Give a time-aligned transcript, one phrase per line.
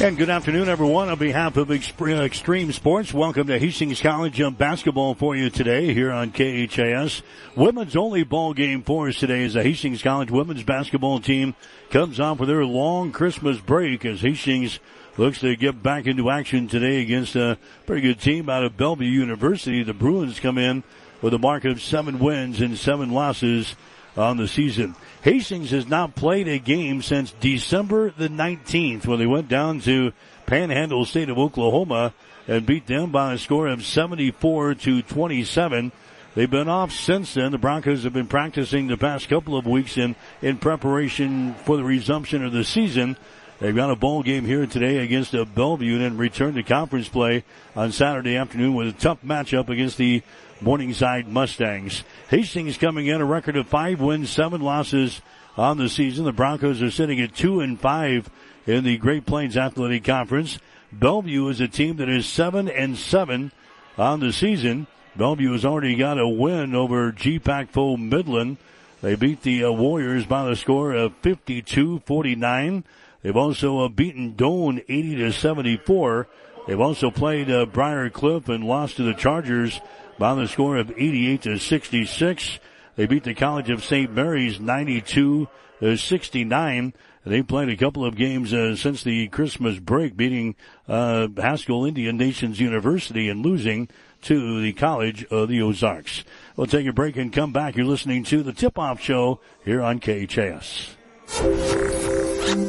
[0.00, 1.08] And good afternoon, everyone.
[1.08, 6.12] On behalf of uh, Extreme Sports, welcome to Hastings College basketball for you today here
[6.12, 7.22] on KHAS.
[7.56, 11.56] Women's only ball game for us today is the Hastings College women's basketball team
[11.90, 14.78] comes off with their long Christmas break as Hastings
[15.16, 19.04] looks to get back into action today against a pretty good team out of Bellevue
[19.04, 19.82] University.
[19.82, 20.84] The Bruins come in
[21.20, 23.74] with a mark of seven wins and seven losses
[24.18, 24.94] on the season.
[25.22, 30.12] Hastings has not played a game since December the 19th when they went down to
[30.46, 32.12] Panhandle State of Oklahoma
[32.46, 35.92] and beat them by a score of 74 to 27.
[36.34, 37.52] They've been off since then.
[37.52, 41.84] The Broncos have been practicing the past couple of weeks in, in preparation for the
[41.84, 43.16] resumption of the season.
[43.58, 47.44] They've got a ball game here today against a Bellevue and return to conference play
[47.74, 50.22] on Saturday afternoon with a tough matchup against the
[50.60, 52.02] Morningside Mustangs.
[52.28, 55.20] Hastings coming in a record of five wins, seven losses
[55.56, 56.24] on the season.
[56.24, 58.28] The Broncos are sitting at two and five
[58.66, 60.58] in the Great Plains Athletic Conference.
[60.92, 63.52] Bellevue is a team that is seven and seven
[63.96, 64.86] on the season.
[65.16, 68.56] Bellevue has already got a win over GPAC foe Midland.
[69.00, 72.84] They beat the uh, Warriors by the score of 52-49.
[73.22, 76.28] They've also uh, beaten Doane 80 to 74.
[76.66, 79.80] They've also played uh, Briar Cliff and lost to the Chargers
[80.18, 82.58] by the score of 88 to 66.
[82.96, 84.12] They beat the College of St.
[84.12, 85.48] Mary's 92
[85.80, 86.92] to 69.
[87.24, 90.56] They played a couple of games uh, since the Christmas break, beating
[90.88, 93.88] uh, Haskell Indian Nations University and losing
[94.22, 96.24] to the College of the Ozarks.
[96.56, 97.76] We'll take a break and come back.
[97.76, 100.96] You're listening to the Tip Off Show here on KHAS.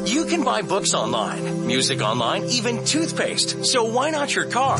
[0.05, 3.65] You can buy books online, music online, even toothpaste.
[3.65, 4.77] So why not your car?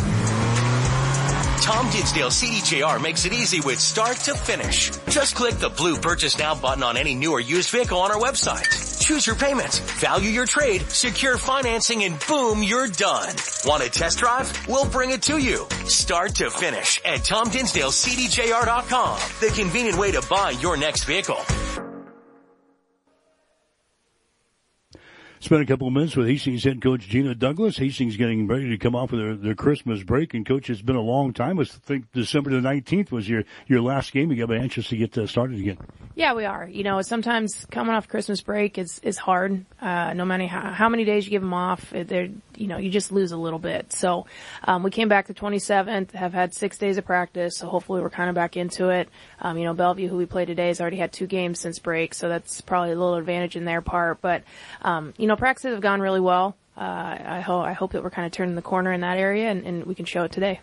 [1.61, 4.91] Tom Dinsdale CDJR makes it easy with start to finish.
[5.09, 8.19] Just click the blue purchase now button on any new or used vehicle on our
[8.19, 8.99] website.
[9.01, 13.35] Choose your payments, value your trade, secure financing, and boom, you're done.
[13.65, 14.67] Want a test drive?
[14.67, 15.67] We'll bring it to you.
[15.85, 19.19] Start to finish at TomDinsdaleCDJR.com.
[19.41, 21.88] The convenient way to buy your next vehicle.
[25.41, 27.77] Spent a couple of minutes with Hastings head coach Gina Douglas.
[27.77, 30.33] Hastings getting ready to come off of their, their Christmas break.
[30.33, 31.59] And coach, it's been a long time.
[31.61, 34.31] I think December the 19th was your, your last game.
[34.31, 35.77] You got anxious to get uh, started again.
[36.15, 36.67] Yeah, we are.
[36.67, 39.65] You know, sometimes coming off Christmas break is, is hard.
[39.79, 42.27] Uh, no matter how, how many days you give them off, they're,
[42.59, 43.91] you know, you just lose a little bit.
[43.93, 44.25] So,
[44.63, 47.57] um, we came back the 27th, have had six days of practice.
[47.57, 49.09] So hopefully we're kind of back into it.
[49.39, 52.13] Um, you know, Bellevue, who we play today, has already had two games since break.
[52.13, 54.21] So that's probably a little advantage in their part.
[54.21, 54.43] But,
[54.81, 56.55] um, you know, practices have gone really well.
[56.79, 59.49] Uh, I hope I hope that we're kind of turning the corner in that area,
[59.49, 60.61] and, and, we can show it today.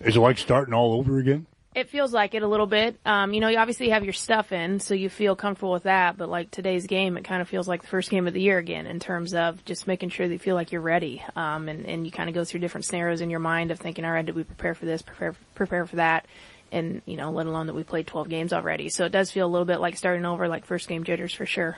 [0.00, 1.46] Is it like starting all over again?
[1.76, 2.98] It feels like it a little bit.
[3.04, 6.16] Um, you know, you obviously have your stuff in, so you feel comfortable with that.
[6.16, 8.56] But like today's game, it kind of feels like the first game of the year
[8.56, 11.22] again in terms of just making sure that you feel like you're ready.
[11.36, 14.06] Um, and, and you kind of go through different scenarios in your mind of thinking,
[14.06, 16.24] all right, did we prepare for this, prepare prepare for that?
[16.72, 18.88] And you know, let alone that we played 12 games already.
[18.88, 21.44] So it does feel a little bit like starting over, like first game jitters for
[21.44, 21.76] sure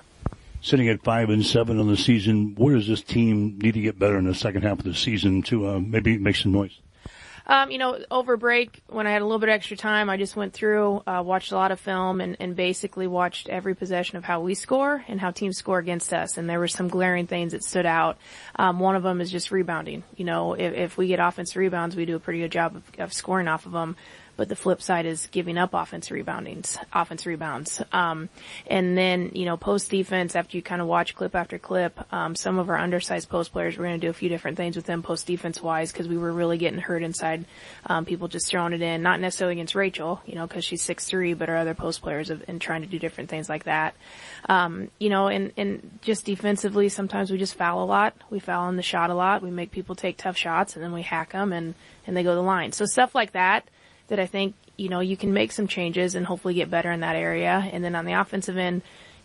[0.60, 2.54] sitting at five and seven on the season.
[2.56, 5.42] Where does this team need to get better in the second half of the season
[5.42, 6.78] to uh, maybe make some noise?
[7.50, 10.18] Um, you know, over break, when I had a little bit of extra time, I
[10.18, 14.18] just went through, uh, watched a lot of film and, and basically watched every possession
[14.18, 16.36] of how we score and how teams score against us.
[16.36, 18.18] And there were some glaring things that stood out.
[18.56, 20.04] Um, one of them is just rebounding.
[20.14, 22.82] You know, if, if we get offensive rebounds, we do a pretty good job of,
[22.98, 23.96] of scoring off of them
[24.38, 27.82] but the flip side is giving up offense reboundings, offense rebounds.
[27.92, 28.28] Um,
[28.68, 32.36] and then, you know, post defense, after you kind of watch clip after clip, um,
[32.36, 34.86] some of our undersized post players, we're going to do a few different things with
[34.86, 37.46] them post defense wise because we were really getting hurt inside,
[37.86, 41.06] um, people just throwing it in, not necessarily against Rachel, you know, because she's six
[41.06, 43.96] three, but our other post players have, and trying to do different things like that.
[44.48, 48.14] Um, you know, and, and just defensively, sometimes we just foul a lot.
[48.30, 49.42] We foul in the shot a lot.
[49.42, 51.74] We make people take tough shots and then we hack them and,
[52.06, 52.70] and they go to the line.
[52.70, 53.66] So stuff like that
[54.08, 57.00] that I think, you know, you can make some changes and hopefully get better in
[57.00, 57.68] that area.
[57.72, 58.82] And then on the offensive end,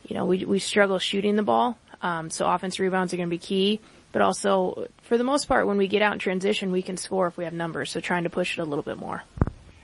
[0.07, 1.77] you know, we, we struggle shooting the ball.
[2.01, 3.79] Um, so offense rebounds are going to be key,
[4.11, 7.27] but also for the most part, when we get out in transition, we can score
[7.27, 7.91] if we have numbers.
[7.91, 9.23] So trying to push it a little bit more.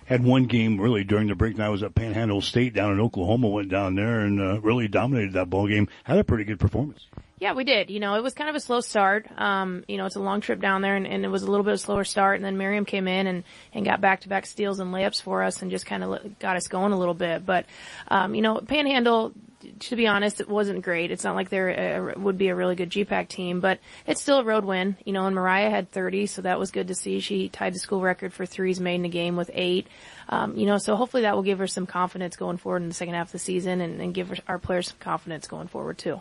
[0.05, 1.53] Had one game really during the break.
[1.53, 3.47] And I was at Panhandle State down in Oklahoma.
[3.47, 5.87] Went down there and uh, really dominated that ball game.
[6.03, 7.05] Had a pretty good performance.
[7.39, 7.89] Yeah, we did.
[7.89, 9.25] You know, it was kind of a slow start.
[9.37, 11.63] Um, you know, it's a long trip down there and, and, it was a little
[11.63, 12.35] bit of a slower start.
[12.35, 13.43] And then Miriam came in and,
[13.73, 16.57] and got back to back steals and layups for us and just kind of got
[16.57, 17.45] us going a little bit.
[17.45, 17.65] But,
[18.09, 19.31] um, you know, Panhandle,
[19.79, 21.11] to be honest, it wasn't great.
[21.11, 24.43] It's not like there would be a really good GPAC team, but it's still a
[24.43, 24.97] road win.
[25.05, 27.21] You know, and Mariah had 30, so that was good to see.
[27.21, 29.87] She tied the school record for threes made in a game with eight.
[30.27, 32.95] Um, you know, so hopefully that will give her some confidence going forward in the
[32.95, 36.19] second half of the season and, and give our players some confidence going forward too.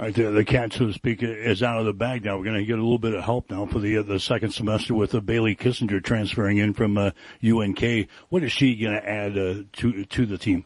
[0.00, 2.38] Right, the, the cat, so to speak, is out of the bag now.
[2.38, 4.52] We're going to get a little bit of help now for the uh, the second
[4.52, 7.10] semester with uh, Bailey Kissinger transferring in from uh,
[7.44, 8.08] UNK.
[8.30, 10.64] What is she going to add uh, to to the team?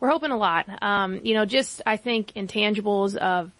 [0.00, 0.66] We're hoping a lot.
[0.82, 3.52] Um, you know, just I think intangibles of.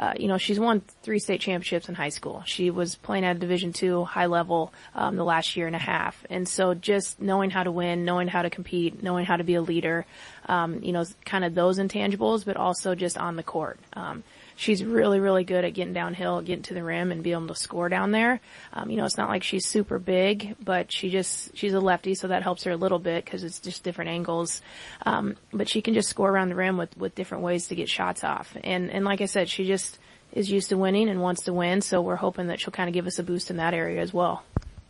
[0.00, 2.42] Uh, you know, she's won three state championships in high school.
[2.44, 5.78] She was playing at a Division two high level um, the last year and a
[5.78, 9.44] half, and so just knowing how to win, knowing how to compete, knowing how to
[9.44, 10.04] be a leader,
[10.48, 13.78] um, you know, kind of those intangibles, but also just on the court.
[13.92, 14.24] Um,
[14.56, 17.54] she's really, really good at getting downhill, getting to the rim and being able to
[17.54, 18.40] score down there.
[18.72, 22.14] Um, you know, it's not like she's super big, but she just, she's a lefty,
[22.14, 24.62] so that helps her a little bit because it's just different angles.
[25.04, 27.88] Um, but she can just score around the rim with, with different ways to get
[27.88, 28.56] shots off.
[28.62, 29.98] And, and like I said, she just
[30.32, 32.94] is used to winning and wants to win, so we're hoping that she'll kind of
[32.94, 34.42] give us a boost in that area as well.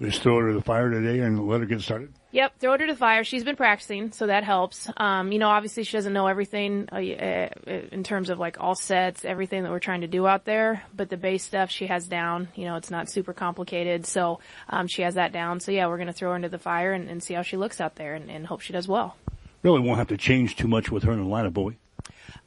[0.03, 2.13] Just throw her to the fire today and let her get started?
[2.33, 3.23] Yep, throw her to the fire.
[3.23, 4.91] She's been practicing, so that helps.
[4.97, 7.49] Um, you know, obviously she doesn't know everything uh, uh,
[7.93, 11.09] in terms of like all sets, everything that we're trying to do out there, but
[11.09, 12.49] the base stuff she has down.
[12.57, 15.61] You know, it's not super complicated, so um, she has that down.
[15.61, 17.57] So yeah, we're going to throw her into the fire and, and, see how she
[17.57, 19.17] looks out there and, and, hope she does well.
[19.63, 21.77] Really won't have to change too much with her in the lineup, boy.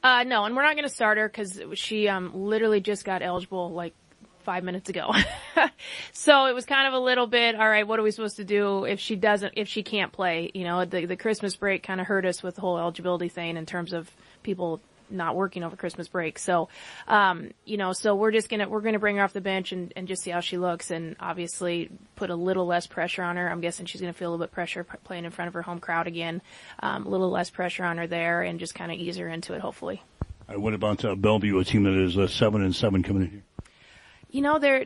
[0.03, 3.21] Uh, no, and we're not going to start her because she um, literally just got
[3.21, 3.93] eligible like
[4.45, 5.11] five minutes ago.
[6.13, 8.45] so it was kind of a little bit, all right, what are we supposed to
[8.45, 10.51] do if she doesn't, if she can't play?
[10.53, 13.57] You know, the, the Christmas break kind of hurt us with the whole eligibility thing
[13.57, 14.09] in terms of
[14.43, 16.39] people not working over Christmas break.
[16.39, 16.69] So,
[17.07, 19.93] um, you know, so we're just gonna, we're gonna bring her off the bench and,
[19.95, 23.49] and just see how she looks and obviously put a little less pressure on her.
[23.49, 25.79] I'm guessing she's gonna feel a little bit pressure playing in front of her home
[25.79, 26.41] crowd again.
[26.79, 29.53] Um, a little less pressure on her there and just kind of ease her into
[29.53, 30.01] it, hopefully.
[30.47, 33.29] Right, what about uh, Bellevue, a team that is uh, seven and seven coming in
[33.29, 33.43] here?
[34.35, 34.83] You know, they're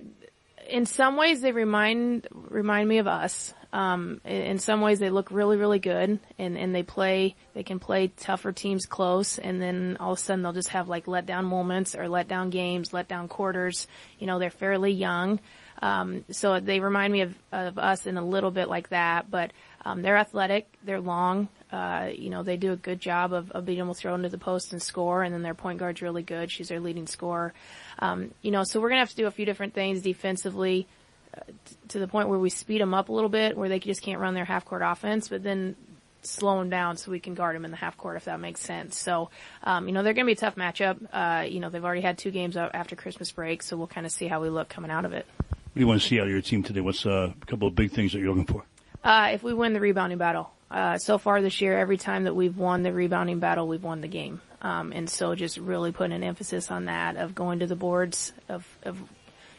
[0.69, 3.51] in some ways they remind remind me of us.
[3.73, 7.79] Um, in some ways they look really really good, and and they play they can
[7.79, 11.45] play tougher teams close, and then all of a sudden they'll just have like letdown
[11.45, 13.87] moments or letdown games, letdown quarters.
[14.19, 15.39] You know, they're fairly young.
[15.81, 19.51] Um, so they remind me of, of us in a little bit like that, but
[19.83, 23.65] um, they're athletic, they're long, uh, you know, they do a good job of, of
[23.65, 26.23] being able to throw into the post and score, and then their point guard's really
[26.23, 26.51] good.
[26.51, 27.53] She's their leading scorer.
[27.99, 30.87] Um, you know, so we're gonna have to do a few different things defensively
[31.35, 33.79] uh, t- to the point where we speed them up a little bit, where they
[33.79, 35.75] just can't run their half court offense, but then
[36.21, 38.61] slow them down so we can guard them in the half court if that makes
[38.61, 38.97] sense.
[38.97, 39.29] So,
[39.63, 40.97] um, you know, they're going to be a tough matchup.
[41.11, 44.11] Uh, you know, they've already had two games after Christmas break, so we'll kind of
[44.11, 45.25] see how we look coming out of it.
[45.37, 46.81] What do you want to see out of your team today?
[46.81, 48.63] What's uh, a couple of big things that you're looking for?
[49.03, 50.51] Uh, if we win the rebounding battle.
[50.69, 54.01] Uh, so far this year, every time that we've won the rebounding battle, we've won
[54.01, 54.41] the game.
[54.61, 58.33] Um, and so just really putting an emphasis on that of going to the boards
[58.50, 59.01] of, of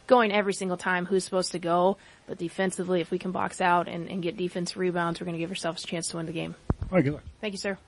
[0.07, 1.97] going every single time who's supposed to go.
[2.27, 5.41] But defensively, if we can box out and, and get defense rebounds, we're going to
[5.41, 6.55] give ourselves a chance to win the game.
[6.83, 7.23] All right, good luck.
[7.41, 7.79] Thank you, sir.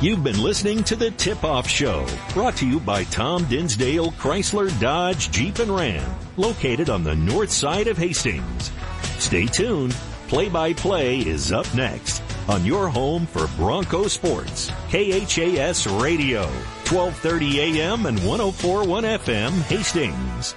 [0.00, 4.78] You've been listening to the Tip Off Show, brought to you by Tom Dinsdale Chrysler
[4.78, 8.70] Dodge Jeep and Ram, located on the north side of Hastings.
[9.18, 9.96] Stay tuned.
[10.28, 16.42] Play by play is up next on your home for Bronco Sports, KHAS Radio,
[16.90, 20.54] 1230 AM and 1041 FM, Hastings.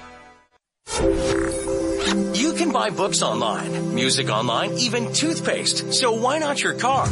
[2.37, 5.93] You can buy books online, music online, even toothpaste.
[5.93, 7.07] So why not your car?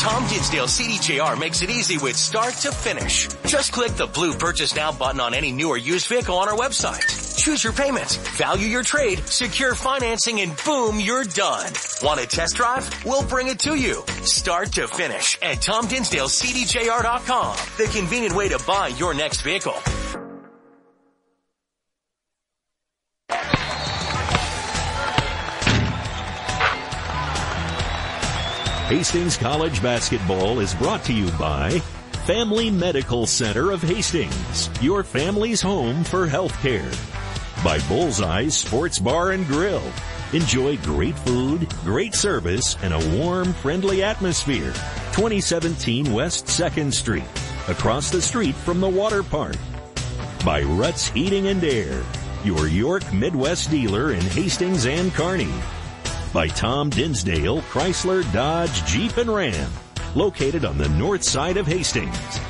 [0.00, 3.28] Tom Dinsdale CDJR makes it easy with start to finish.
[3.44, 6.56] Just click the blue purchase now button on any new or used vehicle on our
[6.56, 7.36] website.
[7.36, 11.70] Choose your payments, value your trade, secure financing, and boom, you're done.
[12.02, 12.88] Want a test drive?
[13.04, 14.02] We'll bring it to you.
[14.22, 17.56] Start to finish at TomDinsdaleCDJR.com.
[17.76, 19.76] The convenient way to buy your next vehicle.
[28.90, 31.78] Hastings College basketball is brought to you by
[32.26, 36.90] Family Medical Center of Hastings, your family's home for healthcare.
[37.62, 39.80] By Bullseye Sports Bar and Grill.
[40.32, 44.72] Enjoy great food, great service, and a warm, friendly atmosphere.
[45.12, 47.22] 2017 West 2nd Street,
[47.68, 49.54] across the street from the water park.
[50.44, 52.02] By Ruts Heating and Air,
[52.42, 55.54] your York Midwest dealer in Hastings and Kearney
[56.32, 59.70] by Tom Dinsdale Chrysler Dodge Jeep and Ram,
[60.14, 62.40] located on the north side of Hastings,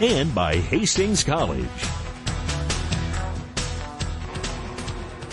[0.00, 1.66] and by Hastings College.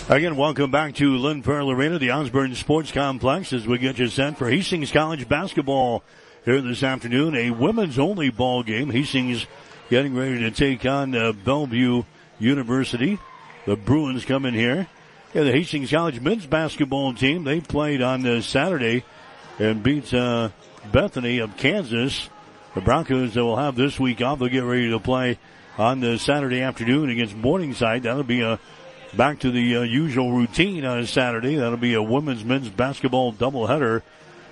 [0.08, 4.06] Again, welcome back to Lynn Farrell Arena, the Osborne Sports Complex, as we get you
[4.06, 6.04] set for Hastings College basketball
[6.44, 7.34] here this afternoon.
[7.34, 8.90] A women's only ball game.
[8.90, 9.46] Hastings
[9.90, 12.04] getting ready to take on uh, Bellevue
[12.38, 13.18] University.
[13.66, 14.86] The Bruins come in here.
[15.36, 19.04] Yeah, the Hastings College men's basketball team, they played on uh, Saturday
[19.58, 20.48] and beat uh,
[20.90, 22.30] Bethany of Kansas
[22.74, 24.38] The Broncos will have this week off.
[24.38, 25.38] They'll get ready to play
[25.76, 28.04] on the Saturday afternoon against Morningside.
[28.04, 28.58] That'll be a
[29.12, 31.56] back to the uh, usual routine on a Saturday.
[31.56, 34.00] That'll be a women's men's basketball doubleheader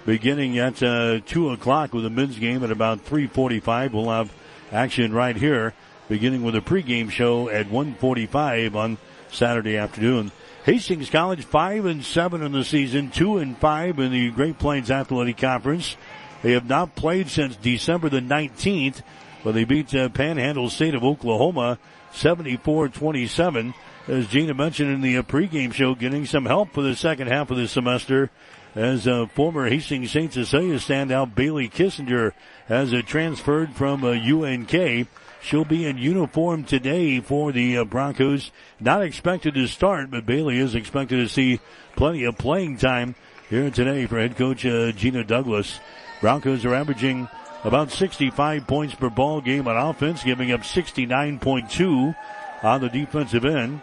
[0.05, 3.93] beginning at uh, two o'clock with a men's game at about 3:45.
[3.93, 4.31] We'll have
[4.71, 5.73] action right here,
[6.11, 8.99] beginning with a pregame show at 1:45 on
[9.31, 10.31] Saturday afternoon.
[10.65, 14.91] Hastings College five and seven in the season, two and five in the Great Plains
[14.91, 15.95] Athletic Conference.
[16.41, 19.03] They have not played since December the 19th,
[19.43, 21.79] but they beat uh, Panhandle State of Oklahoma
[22.15, 23.75] 74-27.
[24.09, 27.51] As Gina mentioned in the uh, pregame show, getting some help for the second half
[27.51, 28.31] of the semester
[28.75, 30.33] as uh, former Hastings St.
[30.33, 32.33] Cecilia standout Bailey Kissinger
[32.69, 35.09] has uh, transferred from uh, UNK.
[35.45, 38.51] She'll be in uniform today for the uh, Broncos.
[38.81, 41.61] Not expected to start, but Bailey is expected to see
[41.97, 43.15] plenty of playing time
[43.51, 45.81] here today for head coach uh, Gina Douglas.
[46.23, 47.29] Broncos are averaging
[47.63, 52.17] about 65 points per ball game on offense, giving up 69.2
[52.63, 53.83] on the defensive end.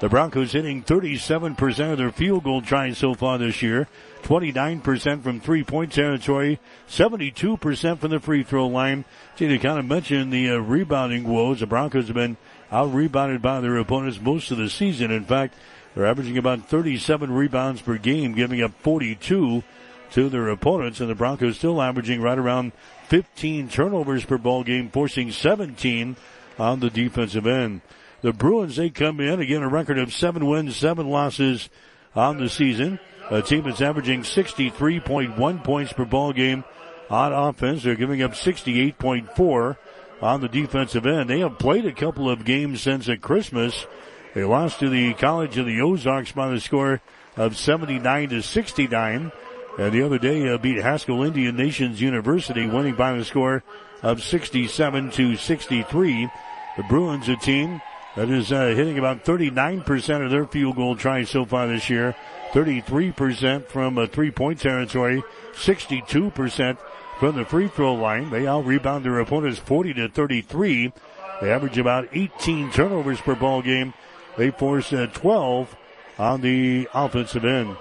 [0.00, 3.88] The Broncos hitting 37% of their field goal tries so far this year,
[4.22, 9.04] 29% from three point territory, 72% from the free throw line.
[9.36, 12.36] To kind of mention the uh, rebounding woes, the Broncos have been
[12.70, 15.10] out rebounded by their opponents most of the season.
[15.10, 15.54] In fact,
[15.94, 19.64] they're averaging about 37 rebounds per game, giving up 42
[20.12, 22.72] to their opponents, and the Broncos still averaging right around
[23.08, 26.16] 15 turnovers per ball game, forcing 17
[26.58, 27.80] on the defensive end.
[28.22, 31.70] The Bruins, they come in again a record of seven wins, seven losses
[32.14, 32.98] on the season.
[33.30, 36.64] A team that's averaging 63.1 points per ball game
[37.08, 37.82] on offense.
[37.82, 39.76] They're giving up 68.4
[40.20, 41.30] on the defensive end.
[41.30, 43.86] They have played a couple of games since at Christmas.
[44.34, 47.00] They lost to the College of the Ozarks by the score
[47.36, 49.32] of 79 to 69.
[49.78, 53.62] And the other day uh, beat Haskell Indian Nations University, winning by the score
[54.02, 56.30] of 67 to 63.
[56.76, 57.80] The Bruins, a team
[58.16, 62.16] that is uh, hitting about 39% of their field goal tries so far this year.
[62.52, 65.22] 33% from a three-point territory.
[65.52, 66.78] 62%
[67.18, 68.30] from the free throw line.
[68.30, 70.92] They out rebound their opponents 40 to 33.
[71.40, 73.94] They average about 18 turnovers per ball game.
[74.36, 75.76] They force uh, 12
[76.18, 77.76] on the offensive end.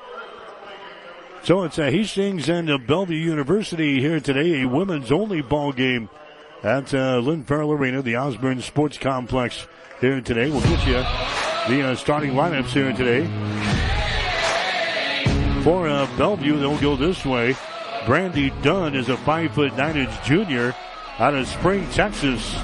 [1.43, 6.09] So it's a Hastings and Bellevue University here today, a women's only ball game
[6.63, 9.65] at uh, Lynn Farrell Arena, the Osborne Sports Complex
[10.01, 10.49] here today.
[10.49, 10.93] We'll get you
[11.73, 14.08] the uh, starting lineups here today.
[15.69, 17.55] For uh, Bellevue, they'll go this way.
[18.07, 20.73] Brandy Dunn is a five foot nine inch junior
[21.19, 22.55] out of Spring, Texas.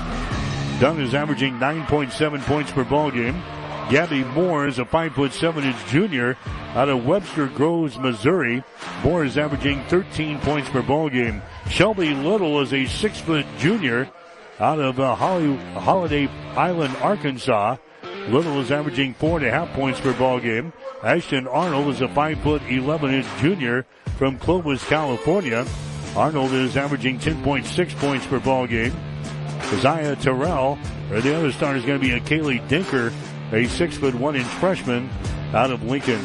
[0.80, 3.44] Dunn is averaging 9.7 points per ball game.
[3.92, 6.36] Gabby Moore is a five foot seven inch junior
[6.74, 8.64] out of Webster Groves, Missouri.
[9.04, 11.44] Moore is averaging 13 points per ball game.
[11.70, 14.10] Shelby Little is a six foot junior
[14.60, 17.78] out of uh, Holly, Holiday Island, Arkansas.
[18.30, 20.74] Little is averaging four and a half points per ball game.
[21.06, 23.86] Ashton Arnold is a five foot 11 inch junior
[24.18, 25.64] from Clovis, California.
[26.16, 28.92] Arnold is averaging 10.6 points per ball game.
[29.72, 30.80] Isaiah Terrell,
[31.12, 33.14] or the other star is going to be a Kaylee Dinker,
[33.54, 35.08] a six foot one inch freshman
[35.54, 36.22] out of Lincoln.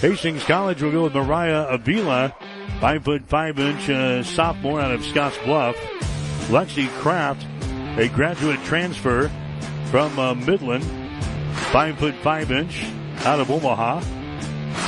[0.00, 2.32] Hastings College will go with Mariah Avila,
[2.78, 5.74] five foot five inch uh, sophomore out of Scotts Bluff.
[6.50, 7.44] Lexi Kraft,
[7.98, 9.28] a graduate transfer
[9.90, 11.01] from uh, Midland,
[11.52, 12.84] five foot five inch
[13.24, 14.00] out of Omaha.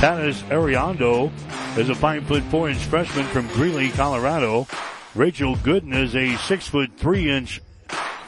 [0.01, 1.31] Tanis Ariando
[1.79, 4.67] is a five foot four inch freshman from Greeley, Colorado.
[5.15, 7.61] Rachel Gooden is a six foot three inch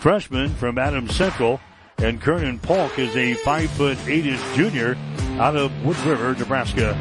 [0.00, 1.60] freshman from Adams Central.
[1.98, 4.96] And Kernan Polk is a five foot eight inch junior
[5.38, 6.94] out of Wood River, Nebraska.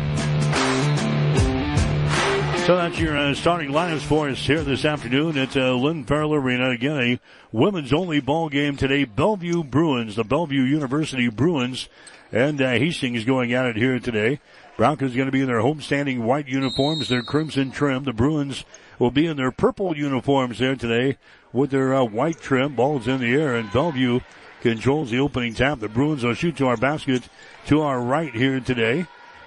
[2.66, 6.34] So that's your uh, starting lineups for us here this afternoon at uh, Lynn Farrell
[6.34, 6.72] Arena.
[6.72, 7.20] Again, a
[7.52, 9.06] women's only ball game today.
[9.06, 11.88] Bellevue Bruins, the Bellevue University Bruins,
[12.32, 14.40] and uh, Hastings going at it here today.
[14.78, 18.04] Broncos going to be in their homestanding white uniforms, their crimson trim.
[18.04, 18.66] The Bruins
[18.98, 21.20] will be in their purple uniforms there today
[21.54, 22.74] with their uh, white trim.
[22.74, 24.22] Balls in the air, and Bellevue
[24.62, 25.82] controls the opening tap.
[25.82, 27.30] The Bruins will shoot to our basket
[27.68, 29.06] to our right here today.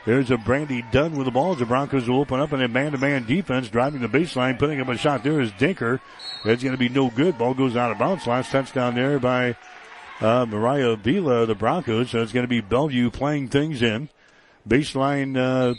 [0.09, 1.55] There's a Brandy Dunn with the ball.
[1.55, 4.97] The Broncos will open up in a man-to-man defense, driving the baseline, putting up a
[4.97, 6.01] shot there is Dinker.
[6.47, 7.37] That's going to be no good.
[7.37, 8.27] Ball goes out of bounds.
[8.27, 9.55] Last touchdown there by
[10.23, 12.09] uh, Mariah Avila, the Broncos.
[12.09, 14.09] So it's going to be Bellevue playing things in.
[14.67, 15.75] Baseline uh,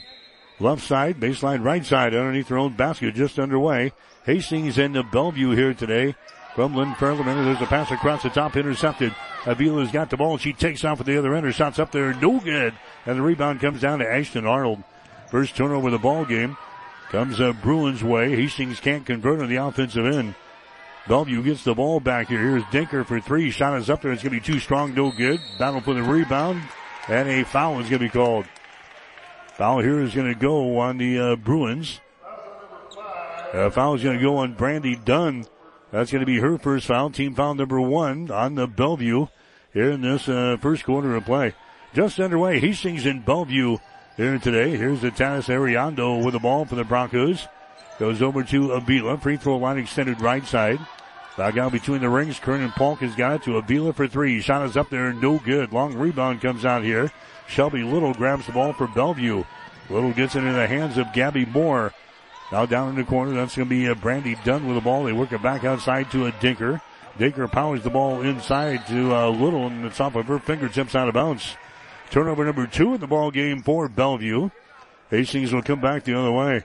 [0.59, 3.93] left side, baseline right side underneath their own basket, just underway.
[4.25, 6.13] Hastings into Bellevue here today
[6.59, 7.45] from Lynn Farrell Arena.
[7.45, 9.15] There's a pass across the top, intercepted.
[9.45, 10.37] Avila's got the ball.
[10.37, 11.55] She takes off with the other end.
[11.55, 12.73] Shot's up there, no good.
[13.05, 14.83] And the rebound comes down to Ashton Arnold.
[15.31, 16.57] First turnover of the ball game
[17.09, 18.35] Comes uh, Bruins way.
[18.35, 20.35] Hastings can't convert on the offensive end.
[21.07, 22.39] Bellevue gets the ball back here.
[22.39, 23.49] Here's Dinker for three.
[23.49, 24.11] Shot is up there.
[24.11, 24.93] It's going to be too strong.
[24.93, 25.39] No good.
[25.57, 26.61] Battle for the rebound.
[27.07, 28.45] And a foul is going to be called.
[29.53, 31.99] Foul here is going to go on the uh, Bruins.
[33.53, 35.45] Uh, foul is going to go on Brandy Dunn.
[35.91, 37.09] That's going to be her first foul.
[37.09, 39.27] Team foul number one on the Bellevue
[39.73, 41.53] here in this uh, first quarter of play.
[41.93, 42.59] Just underway.
[42.59, 43.77] Hastings in Bellevue
[44.15, 44.77] here today.
[44.77, 47.47] Here's the Tanis Ariando with the ball for the Broncos.
[47.97, 49.17] Goes over to Avila.
[49.17, 50.79] Free throw line extended right side.
[51.37, 52.37] Back out between the rings.
[52.37, 54.41] Kernan Polk has got it to Avila for three.
[54.41, 55.11] Shot is up there.
[55.13, 55.73] No good.
[55.73, 57.11] Long rebound comes out here.
[57.47, 59.43] Shelby Little grabs the ball for Bellevue.
[59.89, 61.93] Little gets it in the hands of Gabby Moore.
[62.51, 63.33] Now down in the corner.
[63.33, 65.03] That's going to be a Brandy Dunn with the ball.
[65.03, 66.81] They work it back outside to a Dinker.
[67.17, 71.07] Dinker powers the ball inside to uh, Little, and it's off of her fingertips out
[71.07, 71.55] of bounds.
[72.09, 74.49] Turnover number two in the ball game for Bellevue.
[75.11, 76.63] Hastings will come back the other way.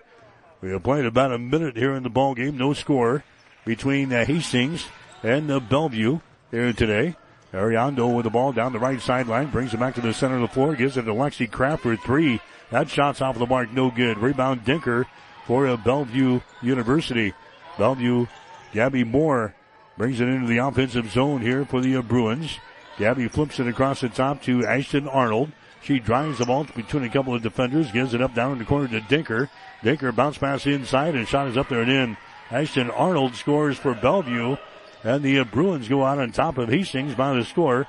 [0.60, 2.56] We have played about a minute here in the ball game.
[2.56, 3.24] No score
[3.66, 4.86] between uh, Hastings
[5.22, 7.16] and uh, Bellevue here today.
[7.52, 10.40] Ariando with the ball down the right sideline, brings it back to the center of
[10.40, 12.40] the floor, gives it to Lexi Kraft for three.
[12.70, 14.18] That shot's off the mark, no good.
[14.18, 15.04] Rebound Dinker
[15.46, 17.34] for Bellevue University.
[17.78, 18.26] Bellevue,
[18.72, 19.54] Gabby Moore
[19.96, 22.58] brings it into the offensive zone here for the Bruins.
[22.98, 25.52] Gabby flips it across the top to Ashton Arnold.
[25.82, 28.64] She drives the ball between a couple of defenders, gives it up down in the
[28.64, 29.48] corner to Dinker.
[29.82, 32.16] Dinker bounce pass inside and shot is up there and in.
[32.50, 34.56] Ashton Arnold scores for Bellevue,
[35.02, 37.86] and the Bruins go out on top of Hastings by the score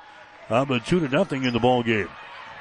[0.49, 2.09] of a two to nothing in the ball game.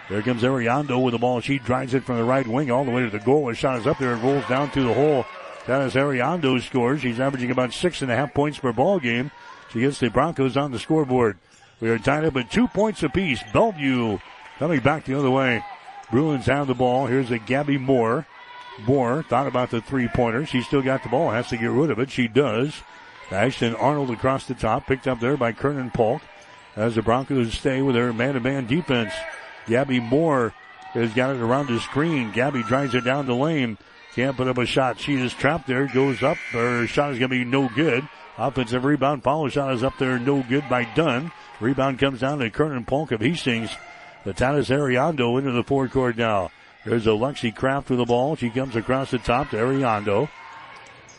[0.09, 1.41] There comes Ariando with the ball.
[1.41, 3.49] She drives it from the right wing all the way to the goal.
[3.49, 5.25] A shot is up there and rolls down to the hole.
[5.67, 7.01] That is Ariando scores.
[7.01, 9.31] She's averaging about six and a half points per ball game.
[9.73, 11.39] She gets the Broncos on the scoreboard.
[11.81, 13.43] We are tied up at two points apiece.
[13.53, 14.19] Bellevue
[14.59, 15.65] coming back the other way.
[16.11, 17.07] Bruins have the ball.
[17.07, 18.27] Here's a Gabby Moore.
[18.87, 20.45] Moore thought about the three pointer.
[20.45, 21.31] She still got the ball.
[21.31, 22.11] Has to get rid of it.
[22.11, 22.75] She does.
[23.31, 24.87] Ashton Arnold across the top.
[24.87, 26.23] Picked up there by Kernan Polk.
[26.77, 29.15] As the Broncos stay with their man to man defense.
[29.67, 30.53] Gabby Moore
[30.93, 32.33] has got it around the screen.
[32.33, 33.79] Gabby drives it down the lane.
[34.15, 35.01] Can't put up a shot.
[35.01, 35.87] She is trapped there.
[35.87, 36.37] Goes up.
[36.53, 38.09] Her shot is going to be no good.
[38.39, 39.23] Offensive rebound.
[39.23, 40.19] Follow shot is up there.
[40.19, 41.33] No good by Dunn.
[41.61, 43.71] Rebound comes down to Kernan Polk of Hastings.
[44.25, 46.51] The Tanis Ariando into the forecourt now.
[46.85, 48.37] There's a Lexi Kraft with the ball.
[48.37, 50.29] She comes across the top to Ariando.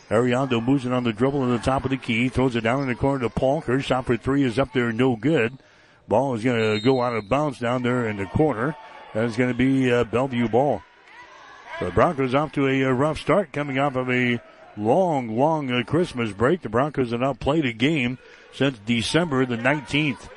[0.08, 2.28] Ariando moves it on the dribble in the top of the key.
[2.28, 3.64] Throws it down in the corner to Polk.
[3.64, 4.92] Her shot for three is up there.
[4.92, 5.58] No good.
[6.08, 8.76] Ball is going to go out of bounds down there in the corner.
[9.14, 10.82] That is going to be a Bellevue ball.
[11.80, 14.40] The Broncos off to a, uh, rough start coming off of a
[14.76, 16.62] long, long uh, Christmas break.
[16.62, 18.18] The Broncos have not played a game
[18.52, 20.28] since December the 19th.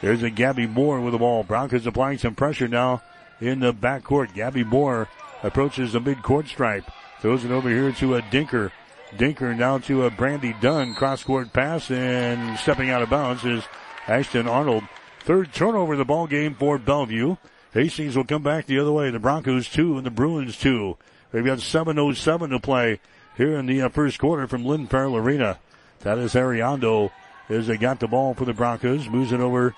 [0.00, 1.44] There's a Gabby Moore with the ball.
[1.44, 3.02] Broncos applying some pressure now
[3.40, 4.34] in the backcourt.
[4.34, 5.08] Gabby Moore
[5.42, 6.90] approaches the midcourt stripe.
[7.20, 8.72] Throws it over here to a Dinker.
[9.16, 10.94] Dinker now to a Brandy Dunn.
[10.94, 13.64] Cross court pass and stepping out of bounds is
[14.08, 14.84] Ashton Arnold.
[15.20, 17.36] Third turnover of the ball game for Bellevue.
[17.72, 19.10] Hastings will come back the other way.
[19.10, 20.96] The Broncos two and the Bruins two.
[21.30, 23.00] They've got 7.07 to play
[23.36, 25.58] here in the uh, first quarter from Lynn Farrell Arena.
[26.00, 27.10] That is Ariando
[27.48, 29.08] as they got the ball for the Broncos.
[29.08, 29.74] Moves it over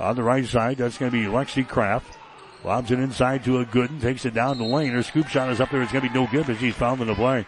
[0.00, 0.78] on the right side.
[0.78, 2.18] That's going to be Lexi Kraft.
[2.64, 4.00] Lobs it inside to a Gooden.
[4.00, 4.92] Takes it down the lane.
[4.92, 5.82] Her scoop shot is up there.
[5.82, 7.46] It's going to be no good, but she's fouled in the play.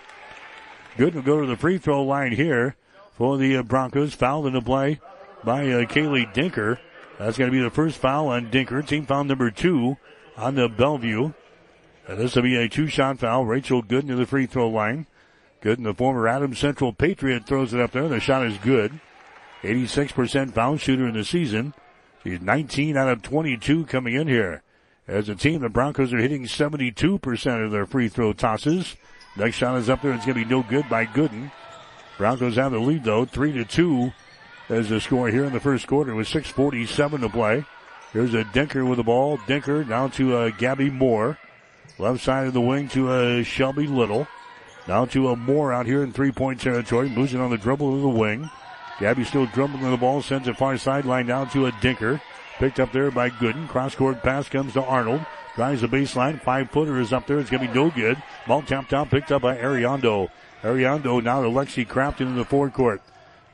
[0.96, 2.76] Gooden will go to the free throw line here
[3.14, 4.14] for the uh, Broncos.
[4.14, 5.00] Fouled in the play
[5.44, 6.78] by uh, Kaylee Dinker.
[7.18, 8.86] That's going to be the first foul on Dinker.
[8.86, 9.96] Team foul number two
[10.36, 11.32] on the Bellevue.
[12.06, 13.44] And this will be a two-shot foul.
[13.44, 15.06] Rachel Gooden to the free throw line.
[15.62, 18.08] Gooden, the former Adams Central Patriot, throws it up there.
[18.08, 19.00] The shot is good.
[19.62, 21.74] 86% foul shooter in the season.
[22.22, 24.62] She's 19 out of 22 coming in here.
[25.06, 28.96] As a team, the Broncos are hitting 72% of their free throw tosses.
[29.36, 30.12] Next shot is up there.
[30.12, 31.50] It's going to be no good by Gooden.
[32.16, 34.12] Broncos have the lead though, 3 to 2
[34.68, 37.64] as the score here in the first quarter with 6.47 to play.
[38.12, 39.38] Here's a Dinker with the ball.
[39.38, 41.38] Dinker down to uh, Gabby Moore.
[41.98, 44.26] Left side of the wing to uh, Shelby Little.
[44.86, 47.08] Now to a uh, Moore out here in three-point territory.
[47.08, 48.48] Moves it on the dribble to the wing.
[49.00, 50.22] Gabby still dribbling the ball.
[50.22, 52.20] Sends it far sideline down to a Dinker.
[52.58, 53.68] Picked up there by Gooden.
[53.68, 55.24] Cross-court pass comes to Arnold.
[55.54, 56.40] Drives the baseline.
[56.40, 57.38] Five-footer is up there.
[57.38, 58.20] It's going to be no good.
[58.46, 59.10] Ball tapped out.
[59.10, 60.30] Picked up by Ariando.
[60.62, 63.02] Ariando now to Lexi Crafton in the forecourt.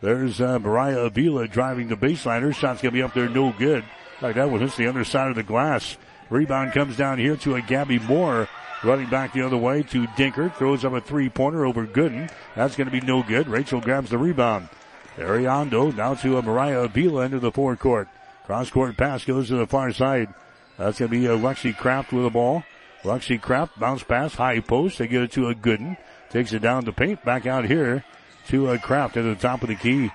[0.05, 2.43] There's uh, Mariah Avila driving the baseline.
[2.43, 3.83] Her shot's going to be up there, no good.
[4.21, 5.97] Like that one hits the other side of the glass.
[6.29, 8.47] Rebound comes down here to a Gabby Moore.
[8.83, 10.55] Running back the other way to Dinker.
[10.57, 12.31] Throws up a three-pointer over Gooden.
[12.55, 13.49] That's going to be no good.
[13.49, 14.69] Rachel grabs the rebound.
[15.17, 18.07] Ariando now to a Mariah Avila into the forecourt.
[18.45, 20.29] Cross-court pass goes to the far side.
[20.77, 22.63] That's going to be a Lexi Kraft with the ball.
[23.05, 24.99] Lexi Kraft bounce pass, high post.
[24.99, 25.97] They get it to a Gooden.
[26.29, 27.25] Takes it down to paint.
[27.25, 28.05] Back out here
[28.49, 30.11] to a Kraft at the top of the key.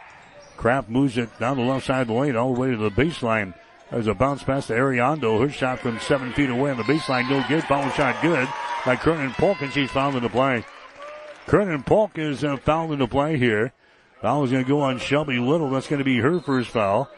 [0.57, 2.91] Kraft moves it down the left side of the lane all the way to the
[2.91, 3.53] baseline.
[3.91, 5.39] There's a bounce pass to Ariando.
[5.39, 7.29] Her shot from seven feet away on the baseline.
[7.29, 7.63] No good.
[7.63, 8.47] Foul shot good
[8.85, 10.63] by Kernan Polk, and she's fouled in the play.
[11.47, 13.73] Kernan Polk is uh, fouled in the play here.
[14.21, 15.69] Foul is going to go on Shelby Little.
[15.69, 17.09] That's going to be her first foul.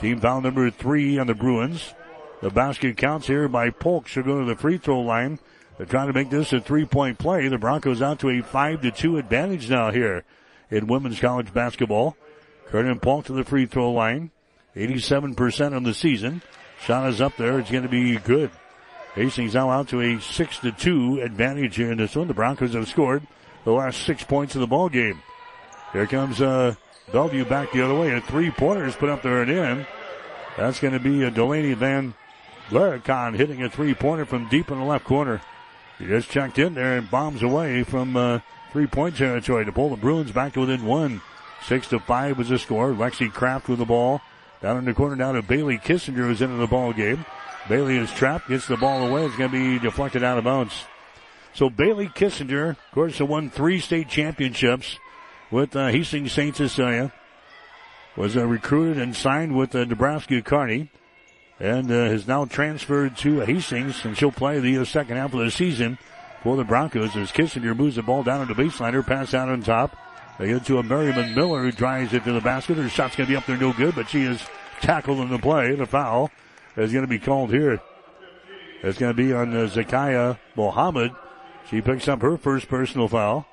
[0.00, 1.94] Team foul number three on the Bruins.
[2.42, 4.06] The basket counts here by Polk.
[4.06, 5.38] She'll go to the free throw line.
[5.76, 7.48] They're trying to make this a three point play.
[7.48, 10.24] The Broncos out to a five to two advantage now here
[10.70, 12.16] in women's college basketball.
[12.66, 14.30] Kernan Polk to the free throw line.
[14.76, 16.42] 87% on the season.
[16.84, 17.58] Shot is up there.
[17.58, 18.50] It's going to be good.
[19.14, 22.28] Hastings now out to a six to two advantage here in this one.
[22.28, 23.26] The Broncos have scored
[23.64, 25.20] the last six points of the ball game.
[25.92, 26.74] Here comes uh,
[27.12, 28.12] Bellevue back the other way.
[28.12, 29.86] A three pointers put up there and in.
[30.56, 32.14] That's going to be a Delaney Van
[32.68, 35.40] Blaricon hitting a three pointer from deep in the left corner.
[35.98, 38.40] He just checked in there and bombs away from uh,
[38.72, 41.20] three point territory to pull the Bruins back to within one.
[41.66, 42.92] Six to five was the score.
[42.92, 44.20] Lexi Kraft with the ball.
[44.62, 47.24] Down in the corner now to Bailey Kissinger who's into the ball game.
[47.68, 49.26] Bailey is trapped, gets the ball away.
[49.26, 50.74] It's going to be deflected out of bounds.
[51.54, 54.98] So Bailey Kissinger, of course, won three state championships
[55.50, 56.56] with uh, Hastings St.
[56.56, 57.12] Cecilia.
[58.16, 60.90] Was uh, recruited and signed with uh, Nebraska Kearney
[61.60, 65.40] and uh, has now transferred to Hastings, and she'll play the uh, second half of
[65.40, 65.98] the season
[66.42, 68.92] for the Broncos as Kissinger moves the ball down to the baseline.
[68.92, 69.96] Her pass out on top.
[70.38, 72.76] They get to a Miriam Miller who drives it to the basket.
[72.76, 74.40] Her shot's going to be up there no good, but she is
[74.80, 75.74] tackled in the play.
[75.74, 76.30] The foul
[76.76, 77.80] is going to be called here.
[78.82, 81.12] It's going to be on uh, Zakiya Mohammed.
[81.68, 83.46] She picks up her first personal foul.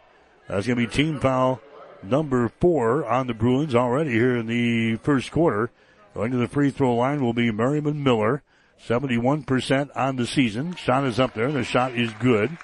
[0.47, 1.59] That's going to be team foul
[2.03, 5.71] number four on the Bruins already here in the first quarter.
[6.13, 8.43] Going to the free throw line will be Miriam Miller.
[8.87, 10.75] 71% on the season.
[10.75, 11.51] Shot is up there.
[11.51, 12.55] The shot is good.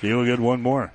[0.00, 0.92] She will get one more.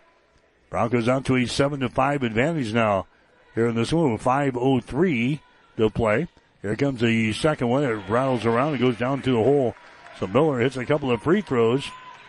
[0.69, 3.07] Broncos out to a 7 to 5 advantage now
[3.53, 4.17] here in this one.
[4.17, 5.39] 5.03
[5.77, 6.27] to play.
[6.61, 7.83] Here comes the second one.
[7.83, 9.75] It rattles around It goes down to the hole.
[10.19, 11.85] So Miller hits a couple of free throws.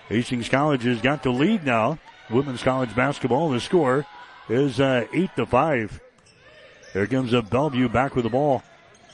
[0.09, 1.99] Hastings College has got the lead now.
[2.31, 3.51] Women's college basketball.
[3.51, 4.07] The score
[4.49, 6.01] is uh, 8 to 5.
[6.93, 8.63] Here comes a Bellevue back with the ball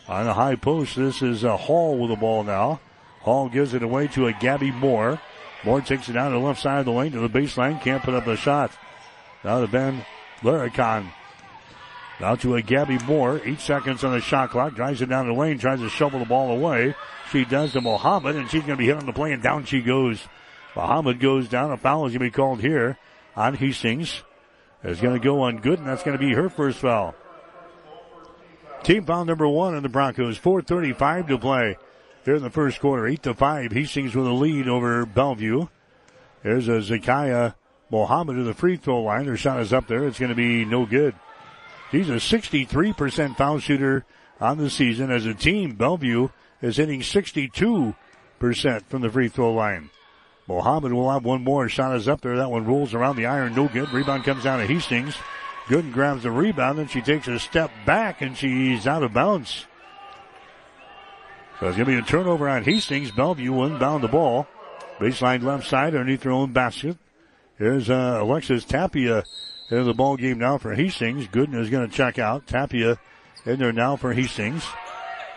[0.09, 0.97] on the high post.
[0.97, 2.81] This is a Hall with the ball now.
[3.21, 5.21] Hall gives it away to a Gabby Moore.
[5.65, 7.81] Moore takes it down to the left side of the lane to the baseline.
[7.83, 8.73] Can't put up a shot.
[9.45, 10.05] Now to Van
[10.41, 11.11] Blaricon.
[12.21, 13.41] Now to a Gabby Moore.
[13.45, 14.75] Eight seconds on the shot clock.
[14.75, 15.59] Drives it down the lane.
[15.59, 16.95] Tries to shovel the ball away.
[17.31, 19.65] She does to Mohammed, and she's going to be hit on the play, and down
[19.65, 20.27] she goes.
[20.75, 21.73] Mohammed goes down.
[21.73, 22.99] A foul is going to be called here
[23.37, 24.23] on Hastings.
[24.83, 27.15] It's going to go on good, and that's going to be her first foul.
[28.83, 30.39] Team foul number one in the Broncos.
[30.39, 31.77] 4.35 to play
[32.25, 33.07] here in the first quarter.
[33.07, 33.73] 8 to 5.
[33.73, 35.67] Hastings with a lead over Bellevue.
[36.43, 37.55] There's a Zakiya
[37.91, 39.27] Mohammed to the free throw line.
[39.27, 40.07] Her shot is up there.
[40.07, 41.15] It's going to be no good.
[41.91, 44.05] He's a 63% foul shooter
[44.41, 45.11] on the season.
[45.11, 46.29] As a team, Bellevue
[46.63, 47.95] is hitting 62%
[48.87, 49.91] from the free throw line.
[50.47, 51.69] Mohammed will have one more.
[51.69, 52.37] Shot is up there.
[52.37, 53.55] That one rolls around the iron.
[53.55, 53.93] No good.
[53.93, 55.17] Rebound comes down to Hastings.
[55.67, 59.67] Gooden grabs the rebound and she takes a step back and she's out of bounds.
[61.61, 63.11] So it's going to be a turnover on Hastings.
[63.11, 64.47] Bellevue will inbound the ball.
[64.99, 66.97] Baseline left side underneath their own basket.
[67.59, 69.25] Here's uh, Alexis Tapia
[69.71, 71.29] in the ball game now for Hastings.
[71.29, 72.47] Gooden is going to check out.
[72.47, 72.99] Tapia
[73.45, 74.65] in there now for Hastings.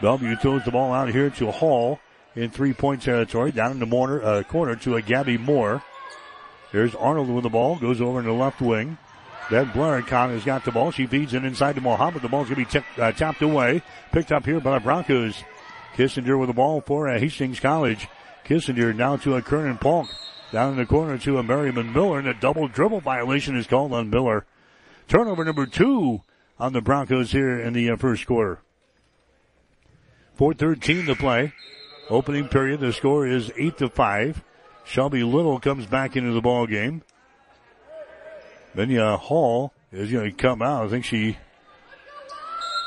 [0.01, 1.99] Bellevue throws the ball out here to Hall
[2.35, 3.51] in three-point territory.
[3.51, 5.83] Down in the corner, uh, corner to a Gabby Moore.
[6.71, 7.75] There's Arnold with the ball.
[7.75, 8.97] Goes over in the left wing.
[9.49, 10.91] Van Blaricon has got the ball.
[10.91, 12.21] She feeds it inside to Mohammed.
[12.21, 13.83] The ball's going to be tipped, uh, tapped away.
[14.13, 15.43] Picked up here by the Broncos.
[15.95, 18.07] Kissinger with the ball for Hastings College.
[18.45, 20.09] Kissinger now to a Kernan Polk.
[20.51, 22.19] Down in the corner to a Miriam Miller.
[22.19, 24.45] And a double dribble violation is called on Miller.
[25.07, 26.21] Turnover number two
[26.59, 28.59] on the Broncos here in the uh, first quarter.
[30.39, 31.53] 4.13 to play.
[32.09, 32.79] Opening period.
[32.79, 34.43] The score is 8 to 5.
[34.85, 37.03] Shelby Little comes back into the ball game.
[38.75, 40.85] Benya Hall is going to come out.
[40.85, 41.37] I think she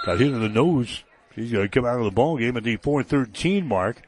[0.05, 1.05] got hit in the nose.
[1.37, 4.03] She's going to come out of the ball game at the 413 mark.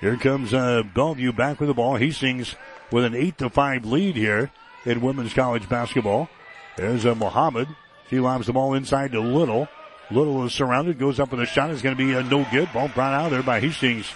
[0.00, 1.96] Here comes uh, Bellevue back with the ball.
[1.96, 2.54] Hastings
[2.92, 4.52] with an 8 to 5 lead here
[4.86, 6.30] in women's college basketball.
[6.76, 7.68] There's a Mohammed.
[8.08, 9.68] She lobs the ball inside to Little.
[10.12, 11.70] Little is surrounded, goes up with a shot.
[11.70, 12.72] It's going to be a no good.
[12.72, 14.06] Ball brought out there by Hastings.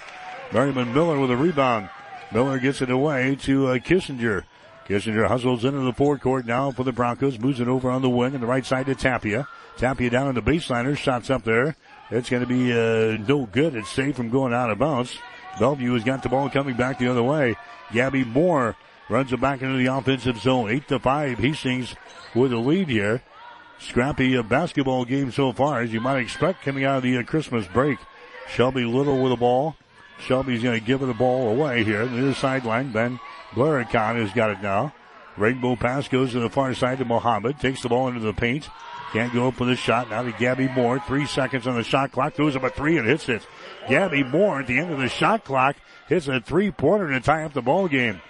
[0.53, 1.89] Miriam Miller with a rebound.
[2.31, 4.43] Miller gets it away to uh, Kissinger.
[4.87, 7.39] Kissinger hustles into the forecourt now for the Broncos.
[7.39, 9.47] Moves it over on the wing on the right side to Tapia.
[9.77, 10.97] Tapia down on the baseliner.
[10.97, 11.75] Shots up there.
[12.11, 13.75] It's going to be uh, no good.
[13.75, 15.17] It's safe from going out of bounds.
[15.59, 17.55] Bellevue has got the ball coming back the other way.
[17.91, 18.75] Gabby Moore
[19.09, 20.69] runs it back into the offensive zone.
[20.69, 21.39] Eight to five.
[21.39, 21.95] Hastings
[22.33, 23.21] with a lead here.
[23.79, 27.23] Scrappy uh, basketball game so far, as you might expect coming out of the uh,
[27.23, 27.99] Christmas break.
[28.47, 29.75] Shelby Little with the ball.
[30.19, 32.05] Shelby's going to give the ball away here.
[32.05, 32.93] The near sideline.
[32.93, 33.19] Van
[33.51, 34.93] Blaricon has got it now.
[35.37, 37.59] Rainbow pass goes to the far side to Mohammed.
[37.59, 38.69] Takes the ball into the paint.
[39.11, 40.09] Can't go up with a shot.
[40.09, 40.99] Now to Gabby Moore.
[40.99, 42.33] Three seconds on the shot clock.
[42.33, 43.45] Throws up a three and hits it.
[43.87, 45.75] Gabby Moore at the end of the shot clock
[46.07, 48.21] hits a three pointer to tie up the ball game.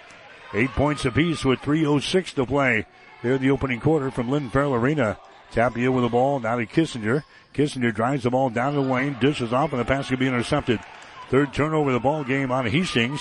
[0.54, 2.86] Eight points apiece with 3.06 to play
[3.22, 5.18] here the opening quarter from Lynn Farrell Arena.
[5.50, 6.40] Tapia with the ball.
[6.40, 7.24] Now to Kissinger.
[7.54, 9.16] Kissinger drives the ball down the lane.
[9.20, 10.78] Dishes off and the pass could be intercepted.
[11.30, 13.20] Third turnover of the ball game on Hastings.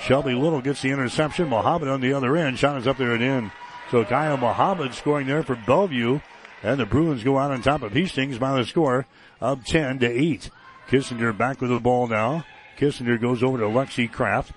[0.00, 1.48] Shelby Little gets the interception.
[1.48, 2.58] Mohammed on the other end.
[2.58, 3.52] Shot is up there and in.
[3.90, 6.20] So Kyle Mohammed scoring there for Bellevue.
[6.62, 9.06] And the Bruins go out on top of Hastings by the score
[9.40, 10.50] of 10 to 8.
[10.88, 12.44] Kissinger back with the ball now.
[12.78, 14.52] Kissinger goes over to Lexi Kraft.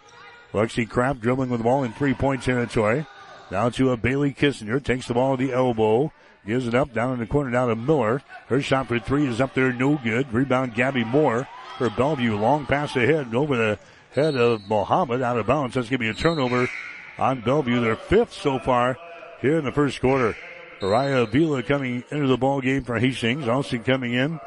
[0.53, 3.05] Lexi Kraft dribbling with the ball in three point territory.
[3.51, 4.83] Now to a Bailey Kissinger.
[4.83, 6.11] Takes the ball at the elbow.
[6.45, 8.21] Gives it up down in the corner down to Miller.
[8.47, 10.31] Her shot for three is up there, no good.
[10.31, 12.37] Rebound Gabby Moore for Bellevue.
[12.37, 13.79] Long pass ahead over the
[14.11, 15.73] head of Mohammed out of bounds.
[15.73, 16.69] That's going to be a turnover
[17.17, 17.81] on Bellevue.
[17.81, 18.97] Their fifth so far
[19.41, 20.35] here in the first quarter.
[20.81, 23.47] Mariah Avila coming into the ball game for Hastings.
[23.47, 24.39] Also coming in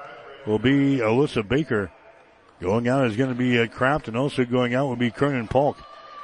[0.46, 1.90] will be Alyssa Baker.
[2.60, 5.48] Going out is going to be a Kraft and also going out will be Kernan
[5.48, 5.78] Polk.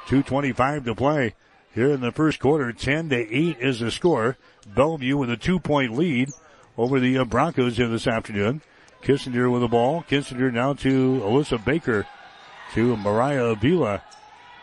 [0.07, 1.33] 225 to play
[1.73, 2.71] here in the first quarter.
[2.71, 4.37] 10 to 8 is the score.
[4.67, 6.29] Bellevue with a two point lead
[6.77, 8.61] over the uh, Broncos here this afternoon.
[9.01, 10.03] Kissinger with the ball.
[10.09, 12.05] Kissinger now to Alyssa Baker
[12.73, 14.03] to Mariah Avila.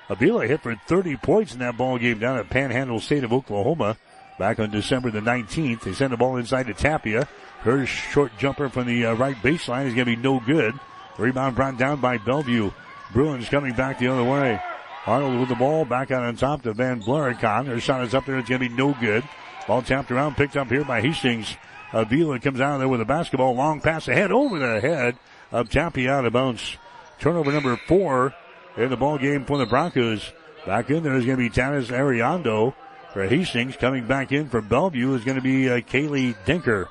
[0.08, 3.96] Avila hit for 30 points in that ball game down at Panhandle State of Oklahoma
[4.38, 5.82] back on December the 19th.
[5.82, 7.28] They send the ball inside to Tapia.
[7.60, 10.74] Her short jumper from the uh, right baseline is going to be no good.
[11.18, 12.72] Rebound brought down by Bellevue.
[13.12, 14.60] Bruins coming back the other way.
[15.06, 17.66] Arnold with the ball back out on top to Van Blaricon.
[17.66, 18.38] Her shot is up there.
[18.38, 19.24] It's going to be no good.
[19.66, 21.56] Ball tapped around, picked up here by Hastings.
[21.92, 23.54] Avila comes out of there with a basketball.
[23.54, 25.16] Long pass ahead over the head
[25.50, 26.76] of Tapia out of bounds.
[27.20, 28.34] Turnover number four
[28.76, 30.32] in the ball game for the Broncos.
[30.66, 32.74] Back in there is going to be Tanis Ariando
[33.12, 33.76] for Hastings.
[33.76, 36.88] Coming back in for Bellevue is going to be uh, Kaylee Dinker.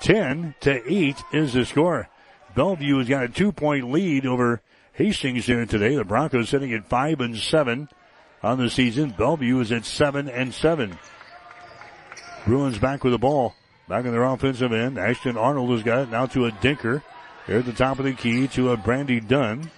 [0.00, 2.08] 10 to 8 is the score.
[2.54, 4.62] Bellevue has got a two point lead over
[4.94, 5.94] Hastings here today.
[5.94, 7.88] The Broncos sitting at 5 and 7
[8.42, 9.10] on the season.
[9.10, 10.98] Bellevue is at 7 and 7.
[12.46, 13.54] Bruins back with the ball.
[13.88, 14.98] Back in their offensive end.
[14.98, 17.02] Ashton Arnold has got it now to a Dinker.
[17.46, 19.70] Here at the top of the key to a Brandy Dunn.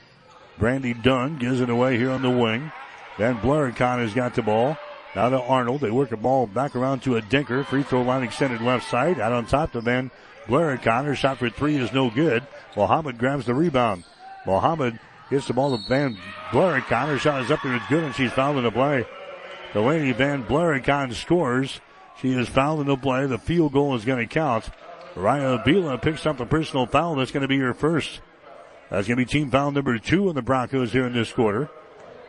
[0.59, 2.71] Brandy Dunn gives it away here on the wing.
[3.19, 4.77] Van Blaricon has got the ball.
[5.15, 5.83] Now to Arnold.
[5.83, 7.67] They work the ball back around to a Dinker.
[7.67, 9.21] Free throw line extended left side.
[9.21, 10.11] Out on top to Van
[10.47, 11.05] Blaricon.
[11.05, 12.47] Her shot for three is no good.
[12.77, 14.05] Mohammed grabs the rebound.
[14.47, 14.99] Mohammed
[15.31, 16.17] gets the ball to Van
[16.51, 17.09] Blaricon.
[17.09, 17.75] Her shot is up there.
[17.75, 19.05] It's good and she's fouled in the play.
[19.73, 21.81] Delaney Van Blaricon scores.
[22.21, 23.27] She is fouled in the play.
[23.27, 24.69] The field goal is going to count.
[25.15, 27.17] Raya Vila picks up the personal foul.
[27.17, 28.21] That's going to be her first.
[28.91, 31.71] That's going to be team foul number two in the Broncos here in this quarter.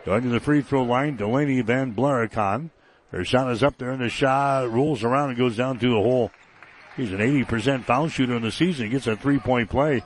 [0.05, 2.71] Going to the free throw line, Delaney Van Blaricon.
[3.11, 6.01] Her shot is up there and the shot rolls around and goes down to the
[6.01, 6.31] hole.
[6.97, 8.89] He's an 80% foul shooter in the season.
[8.89, 10.03] Gets a three point play.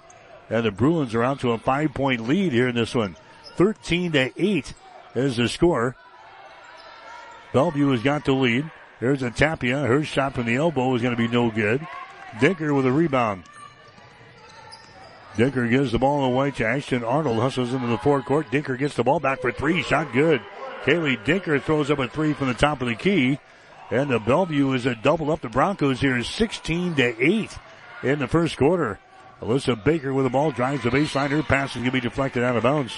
[0.49, 3.15] And the Bruins are out to a five point lead here in this one.
[3.55, 4.73] 13 to 8
[5.15, 5.95] is the score.
[7.53, 8.69] Bellevue has got the lead.
[8.99, 9.79] There's a Tapia.
[9.79, 11.85] Her shot from the elbow is going to be no good.
[12.39, 13.43] Dinker with a rebound.
[15.37, 17.39] Dinker gives the ball away to Ashton Arnold.
[17.39, 18.49] Hustles into the forecourt.
[18.49, 19.83] Dinker gets the ball back for three.
[19.83, 20.41] Shot good.
[20.83, 23.37] Kaylee Dinker throws up a three from the top of the key.
[23.91, 25.41] And the Bellevue is a double up.
[25.41, 27.57] The Broncos here is 16 to 8
[28.01, 28.99] in the first quarter.
[29.39, 31.29] Alyssa Baker with the ball drives the baseline.
[31.29, 32.95] Her pass is going to be deflected out of bounds.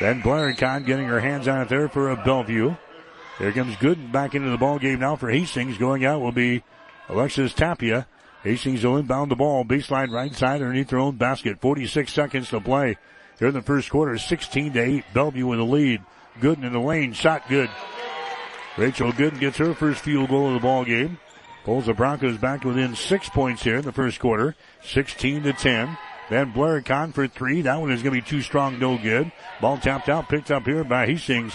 [0.00, 2.76] Van Blaricon getting her hands on it there for a Bellevue.
[3.38, 5.78] Here comes Gooden back into the ball game now for Hastings.
[5.78, 6.62] Going out will be
[7.08, 8.06] Alexis Tapia.
[8.44, 9.64] Hastings will inbound the ball.
[9.64, 11.60] Baseline right side underneath their own basket.
[11.60, 12.96] 46 seconds to play.
[13.38, 15.04] Here in the first quarter, 16 to 8.
[15.12, 16.02] Bellevue with the lead.
[16.40, 17.12] Gooden in the lane.
[17.12, 17.70] Shot good.
[18.76, 21.18] Rachel Gooden gets her first field goal of the ball game.
[21.64, 24.54] Pulls the Broncos back within six points here in the first quarter.
[24.84, 25.98] 16 to 10.
[26.28, 27.62] Van Blaricon for three.
[27.62, 29.32] That one is going to be too strong, no good.
[29.60, 31.54] Ball tapped out, picked up here by Hastings.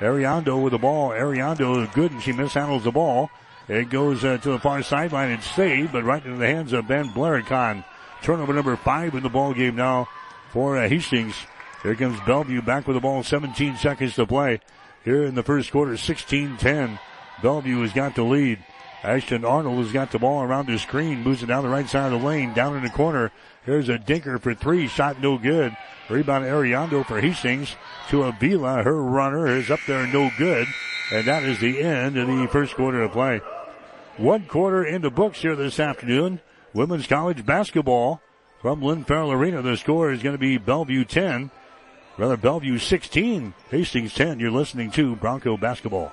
[0.00, 1.10] Ariando with the ball.
[1.10, 3.30] Ariando good and she mishandles the ball.
[3.68, 6.84] It goes uh, to the far sideline and saved, but right into the hands of
[6.86, 7.84] Van Blaricon.
[8.22, 10.08] Turnover number five in the ball game now
[10.50, 11.34] for uh, Hastings.
[11.82, 13.22] Here comes Bellevue back with the ball.
[13.22, 14.60] 17 seconds to play.
[15.04, 16.98] Here in the first quarter, 16-10.
[17.42, 18.64] Bellevue has got the lead.
[19.04, 22.10] Ashton Arnold has got the ball around the screen, moves it down the right side
[22.10, 23.30] of the lane, down in the corner.
[23.66, 25.76] Here's a Dinker for three, shot no good.
[26.08, 27.76] Rebound Ariando for Hastings
[28.08, 28.82] to Avila.
[28.82, 30.66] Her runner is up there, no good.
[31.12, 33.42] And that is the end of the first quarter of play.
[34.16, 36.40] One quarter in the books here this afternoon.
[36.72, 38.22] Women's college basketball
[38.62, 39.60] from Lynn Farrell Arena.
[39.60, 41.50] The score is going to be Bellevue 10,
[42.16, 44.40] rather Bellevue 16, Hastings 10.
[44.40, 46.12] You're listening to Bronco basketball.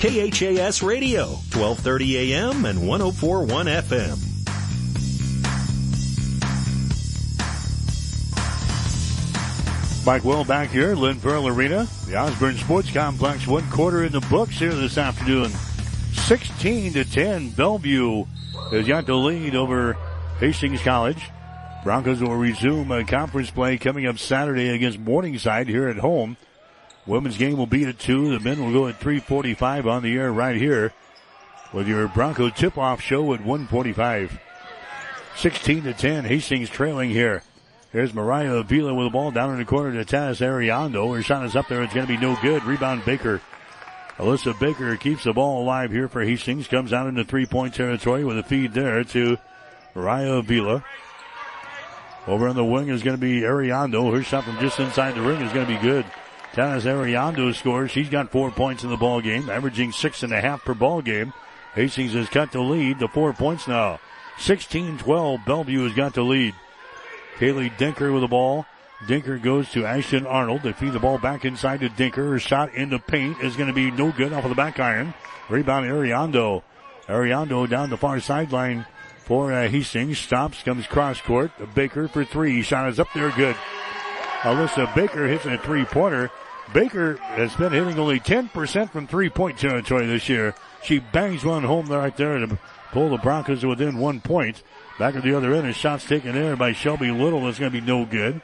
[0.00, 4.16] KHAS Radio, 1230 AM and 1041 FM.
[10.06, 14.22] Mike Will back here, Lynn Farrell Arena, the Osborne Sports Complex, one quarter in the
[14.30, 15.50] books here this afternoon.
[16.14, 18.24] 16 to 10, Bellevue
[18.70, 19.98] has got the lead over
[20.38, 21.22] Hastings College.
[21.84, 26.38] Broncos will resume a conference play coming up Saturday against Morningside here at home.
[27.06, 28.38] Women's game will be at 2.
[28.38, 30.92] The men will go at 345 on the air right here
[31.72, 34.38] with your Bronco tip-off show at 145.
[35.36, 36.24] 16 to 10.
[36.24, 37.42] Hastings trailing here.
[37.92, 41.14] Here's Mariah Avila with the ball down in the corner to Taz Ariando.
[41.14, 41.82] Her shot is up there.
[41.82, 42.62] It's going to be no good.
[42.64, 43.40] Rebound Baker.
[44.16, 46.68] Alyssa Baker keeps the ball alive here for Hastings.
[46.68, 49.38] Comes out into three-point territory with a feed there to
[49.94, 50.84] Mariah Avila.
[52.26, 54.12] Over on the wing is going to be Ariando.
[54.12, 56.04] Her shot from just inside the ring is going to be good.
[56.52, 57.90] Taz Ariando scores.
[57.90, 61.00] She's got four points in the ball game, averaging six and a half per ball
[61.00, 61.32] game.
[61.74, 64.00] Hastings has cut the lead to four points now.
[64.38, 65.44] 16-12.
[65.44, 66.54] Bellevue has got the lead.
[67.36, 68.66] Kaylee Dinker with the ball.
[69.06, 70.62] Dinker goes to Ashton Arnold.
[70.62, 72.16] They feed the ball back inside to Dinker.
[72.16, 74.80] Her shot in the paint is going to be no good off of the back
[74.80, 75.14] iron.
[75.48, 76.62] Rebound Ariando.
[77.06, 78.86] Ariando down the far sideline
[79.24, 80.18] for uh, Hastings.
[80.18, 81.52] Stops, comes cross court.
[81.74, 82.62] Baker for three.
[82.62, 83.56] Shot is up there, good.
[84.40, 86.30] Alyssa Baker hits a three pointer.
[86.72, 90.54] Baker has been hitting only 10% from three point territory this year.
[90.82, 92.58] She bangs one home right there to
[92.92, 94.62] pull the Broncos within one point.
[94.98, 97.44] Back at the other end, a shot's taken there by Shelby Little.
[97.44, 98.40] That's going to be no good.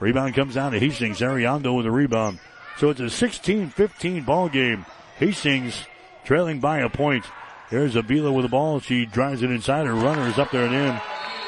[0.00, 1.20] Rebound comes down to Hastings.
[1.20, 2.38] Ariando with a rebound.
[2.78, 4.86] So it's a 16-15 ball game.
[5.18, 5.84] Hastings
[6.24, 7.24] trailing by a point.
[7.70, 8.80] Here's Avila with the ball.
[8.80, 9.86] She drives it inside.
[9.86, 10.94] Her runner is up there and in.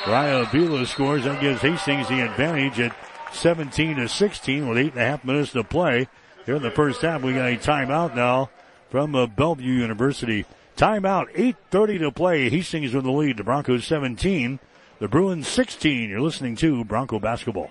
[0.03, 1.25] Raya Avila scores.
[1.25, 2.97] That gives Hastings the advantage at
[3.33, 6.09] 17 to 16 with eight and a half minutes to play.
[6.49, 8.49] Here in the first half, we got a timeout now
[8.89, 10.47] from uh, Bellevue University.
[10.79, 12.49] Timeout, 8.30 to play.
[12.49, 13.37] Hastings with the lead.
[13.37, 14.59] The Broncos 17.
[14.99, 16.09] The Bruins 16.
[16.09, 17.71] You're listening to Bronco Basketball.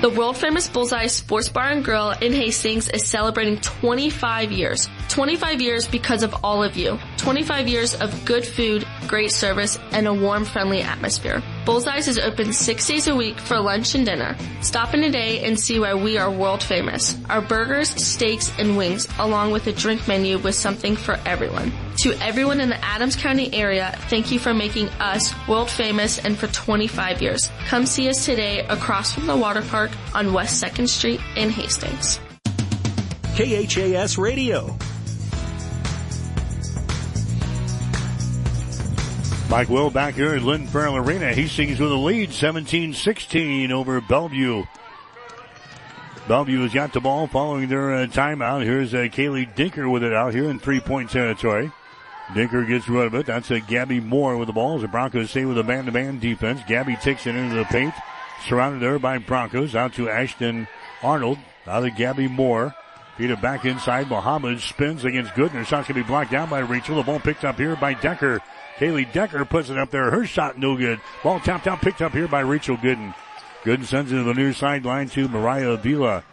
[0.00, 4.88] The world famous Bullseye Sports Bar and Grill in Hastings is celebrating 25 years.
[5.08, 6.98] 25 years because of all of you.
[7.18, 11.42] 25 years of good food, great service, and a warm, friendly atmosphere.
[11.64, 14.36] Bullseyes is open six days a week for lunch and dinner.
[14.60, 17.16] Stop in today and see why we are world famous.
[17.28, 21.72] Our burgers, steaks, and wings, along with a drink menu with something for everyone.
[22.02, 26.36] To everyone in the Adams County area, thank you for making us world famous and
[26.36, 27.48] for 25 years.
[27.66, 32.18] Come see us today across from the water park on West 2nd Street in Hastings.
[33.36, 34.76] KHAS Radio.
[39.48, 41.32] Mike Will back here at Lynn Farrell Arena.
[41.32, 44.64] Hastings with a lead, 17-16 over Bellevue.
[46.26, 48.64] Bellevue has got the ball following their uh, timeout.
[48.64, 51.70] Here's uh, Kaylee Dinker with it out here in three-point territory.
[52.34, 53.26] Dinker gets rid of it.
[53.26, 54.76] That's a Gabby Moore with the ball.
[54.76, 56.60] As the Broncos stay with a man-to-man defense.
[56.66, 57.94] Gabby takes it into the paint.
[58.46, 59.74] Surrounded there by Broncos.
[59.74, 60.66] Out to Ashton
[61.02, 61.38] Arnold.
[61.66, 62.74] Out to Gabby Moore.
[63.16, 64.08] Feed it back inside.
[64.08, 65.66] Muhammad spins against Gooden.
[65.66, 66.96] Shot's going to be blocked down by Rachel.
[66.96, 68.40] The ball picked up here by Dinker.
[68.78, 70.10] Kaylee Dinker puts it up there.
[70.10, 71.00] Her shot no good.
[71.22, 73.14] Ball tapped out, picked up here by Rachel Gooden.
[73.64, 76.24] Gooden sends it to the near sideline to Mariah Avila.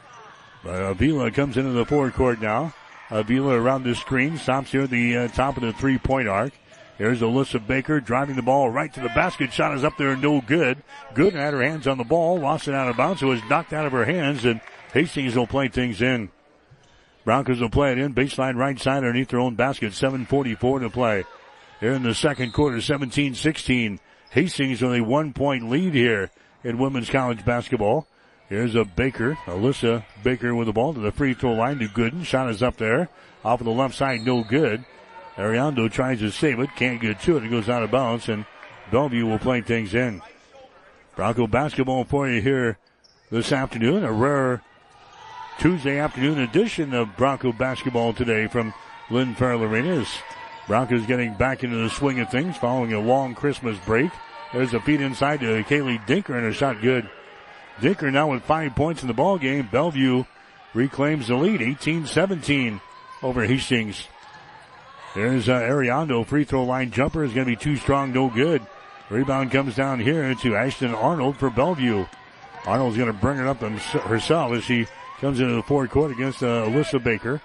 [0.63, 2.73] Avila comes into the forecourt now.
[3.11, 6.53] Avila around the screen, stops here at the uh, top of the three-point arc.
[6.97, 9.53] Here's Alyssa Baker driving the ball right to the basket.
[9.53, 10.83] Shot is up there, no good.
[11.13, 13.21] Good had her hands on the ball, lost it out of bounds.
[13.21, 14.59] It was knocked out of her hands, and
[14.93, 16.29] Hastings will play things in.
[17.23, 19.93] Broncos will play it in baseline right side underneath their own basket.
[19.93, 21.23] 7:44 to play.
[21.79, 23.99] Here in the second quarter, 17-16.
[24.31, 26.31] Hastings with a one-point lead here
[26.63, 28.07] in women's college basketball.
[28.49, 32.25] Here's a Baker, Alyssa Baker with the ball to the free throw line to Gooden.
[32.25, 33.07] Shot is up there.
[33.45, 34.83] Off of the left side, no good.
[35.37, 37.43] Ariando tries to save it, can't get to it.
[37.43, 38.45] It goes out of bounds, and
[38.91, 40.23] Bellevue will play things in.
[41.15, 42.79] Bronco basketball for you here
[43.29, 44.03] this afternoon.
[44.03, 44.63] A rare
[45.59, 48.73] Tuesday afternoon edition of Bronco basketball today from
[49.11, 50.03] Lynn Farrell Arena.
[50.65, 54.09] Broncos getting back into the swing of things following a long Christmas break.
[54.53, 57.07] There's a feed inside to Kaylee Dinker and a shot good.
[57.79, 59.69] Dinker now with five points in the ball game.
[59.71, 60.23] Bellevue
[60.73, 62.81] reclaims the lead, 18-17
[63.23, 64.07] over Hastings.
[65.15, 68.61] There's uh, Ariando free throw line jumper is going to be too strong, no good.
[69.09, 72.05] Rebound comes down here to Ashton Arnold for Bellevue.
[72.65, 74.85] Arnold's going to bring it up herself as she
[75.19, 77.41] comes into the forecourt against uh, Alyssa Baker.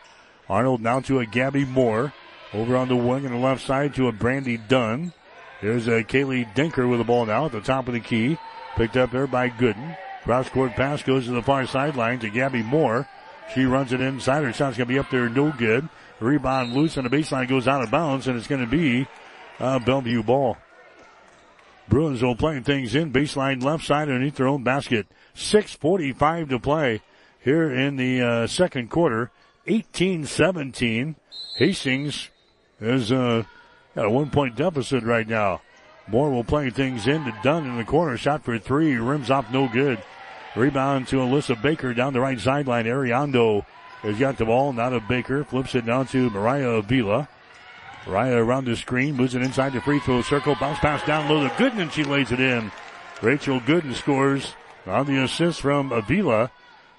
[0.48, 2.12] Arnold now to a Gabby Moore.
[2.52, 5.12] Over on the wing on the left side to a Brandy Dunn.
[5.60, 8.38] There's a Kaylee Dinker with the ball now at the top of the key.
[8.76, 9.96] Picked up there by Gooden.
[10.24, 13.06] Cross court pass goes to the far sideline to Gabby Moore.
[13.54, 14.42] She runs it inside.
[14.42, 15.88] Her shot's going to be up there, no good.
[16.18, 19.06] Rebound loose and the baseline goes out of bounds, and it's going to be
[19.60, 20.56] uh, Bellevue ball.
[21.88, 25.06] Bruins will play things in baseline left side underneath their own basket.
[25.34, 27.02] 6:45 to play
[27.40, 29.30] here in the uh, second quarter.
[29.66, 31.14] 18-17.
[31.56, 32.30] Hastings
[32.80, 33.44] is uh,
[33.96, 35.60] a one-point deficit right now.
[36.06, 38.16] Moore will play things in to Dunn in the corner.
[38.16, 38.96] Shot for three.
[38.96, 40.02] Rims off no good.
[40.56, 42.84] Rebound to Alyssa Baker down the right sideline.
[42.84, 43.66] Ariando
[44.02, 44.72] has got the ball.
[44.72, 45.44] Now to Baker.
[45.44, 47.28] Flips it down to Mariah Avila.
[48.06, 49.16] Mariah around the screen.
[49.16, 50.54] Moves it inside the free throw circle.
[50.54, 52.70] Bounce pass down low to Gooden and she lays it in.
[53.20, 54.54] Rachel Gooden scores
[54.86, 56.50] on the assist from Avila.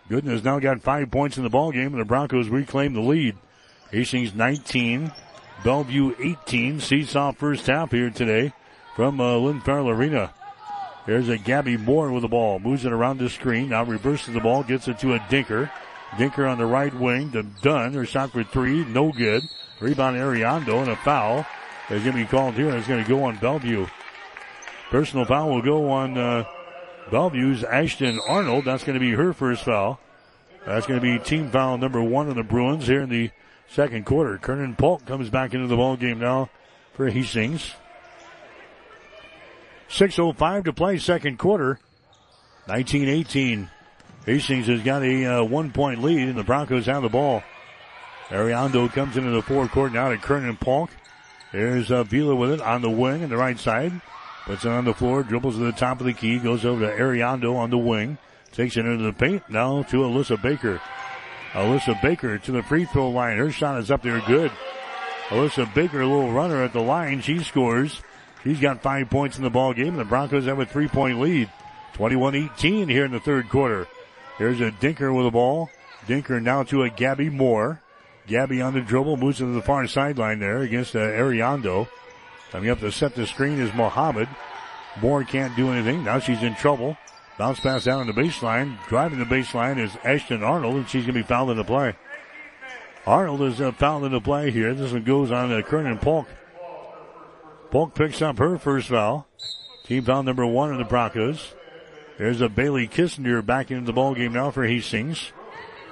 [0.09, 3.01] Gooden has now got five points in the ball game and the Broncos reclaim the
[3.01, 3.37] lead.
[3.91, 5.13] Hastings 19.
[5.63, 6.81] Bellevue 18.
[6.81, 8.53] Seesaw first half here today
[8.95, 10.33] from uh, Lynn Farrell Arena.
[11.05, 12.59] There's a Gabby Moore with the ball.
[12.59, 13.69] Moves it around the screen.
[13.69, 14.63] Now reverses the ball.
[14.63, 15.69] Gets it to a Dinker.
[16.11, 17.93] Dinker on the right wing to Dunn.
[17.93, 18.83] Her shot for three.
[18.85, 19.43] No good.
[19.79, 21.45] Rebound Ariando and a foul
[21.89, 22.69] is going to be called here.
[22.69, 23.85] And it's going to go on Bellevue.
[24.89, 26.45] Personal foul will go on uh,
[27.11, 28.65] Bellevue's Ashton Arnold.
[28.65, 29.99] That's going to be her first foul.
[30.65, 33.29] That's going to be team foul number one of the Bruins here in the
[33.67, 34.39] second quarter.
[34.39, 36.49] Kernan Polk comes back into the ball game now
[36.93, 37.73] for Hastings.
[39.95, 41.79] 6.05 to play second quarter.
[42.65, 43.69] 1918.
[44.25, 47.43] Hastings has got a uh, one point lead and the Broncos have the ball.
[48.27, 50.89] Ariando comes into the forecourt now to Kernan Polk.
[51.53, 54.01] There's uh, Vila with it on the wing on the right side.
[54.45, 57.01] Puts it on the floor, dribbles to the top of the key, goes over to
[57.01, 58.17] Ariando on the wing.
[58.51, 59.49] Takes it into the paint.
[59.49, 60.81] Now to Alyssa Baker.
[61.53, 63.37] Alyssa Baker to the free throw line.
[63.37, 64.51] Her shot is up there good.
[65.29, 67.21] Alyssa Baker, a little runner at the line.
[67.21, 68.01] She scores.
[68.45, 69.97] She's got five points in the ball game.
[69.97, 71.49] The Broncos have a three point lead.
[71.95, 73.87] 21-18 here in the third quarter.
[74.37, 75.69] Here's a Dinker with the ball.
[76.07, 77.81] Dinker now to a Gabby Moore.
[78.27, 81.87] Gabby on the dribble moves to the far sideline there against uh, Ariando.
[82.51, 84.29] Coming up to set the screen is Muhammad.
[85.01, 86.03] Moore can't do anything.
[86.03, 86.97] Now she's in trouble.
[87.39, 88.77] Bounce pass down on the baseline.
[88.87, 91.95] Driving the baseline is Ashton Arnold, and she's going to be fouled in the play.
[93.07, 94.73] Arnold is uh, fouled in the play here.
[94.73, 96.27] This one goes on to Kernan Polk.
[97.71, 99.27] Polk picks up her first foul.
[99.85, 101.53] Team foul number one of the Broncos.
[102.17, 105.31] There's a Bailey Kissinger back into the ball game now for Hastings.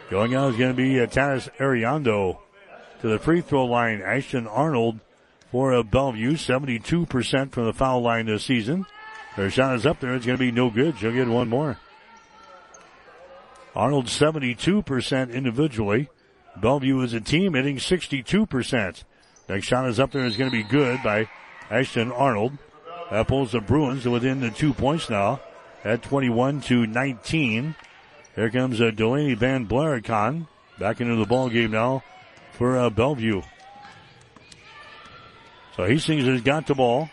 [0.09, 2.37] Going out is going to be uh, Ariando
[3.01, 4.01] to the free throw line.
[4.01, 4.99] Ashton Arnold
[5.51, 8.85] for a Bellevue, 72% from the foul line this season.
[9.35, 10.15] Their shot is up there.
[10.15, 10.97] It's going to be no good.
[10.97, 11.77] She'll get one more.
[13.75, 16.09] Arnold 72% individually.
[16.55, 19.03] Bellevue as a team hitting 62%.
[19.49, 20.25] Next shot is up there.
[20.25, 21.27] It's going to be good by
[21.73, 22.53] Ashton Arnold.
[23.09, 25.41] That pulls the Bruins within the two points now
[25.83, 27.75] at 21 to 19.
[28.35, 30.47] Here comes uh, Delaney Van Blaricon
[30.79, 32.03] back into the ball game now
[32.51, 33.41] for uh, Bellevue.
[35.75, 37.09] So Hastings has got the ball.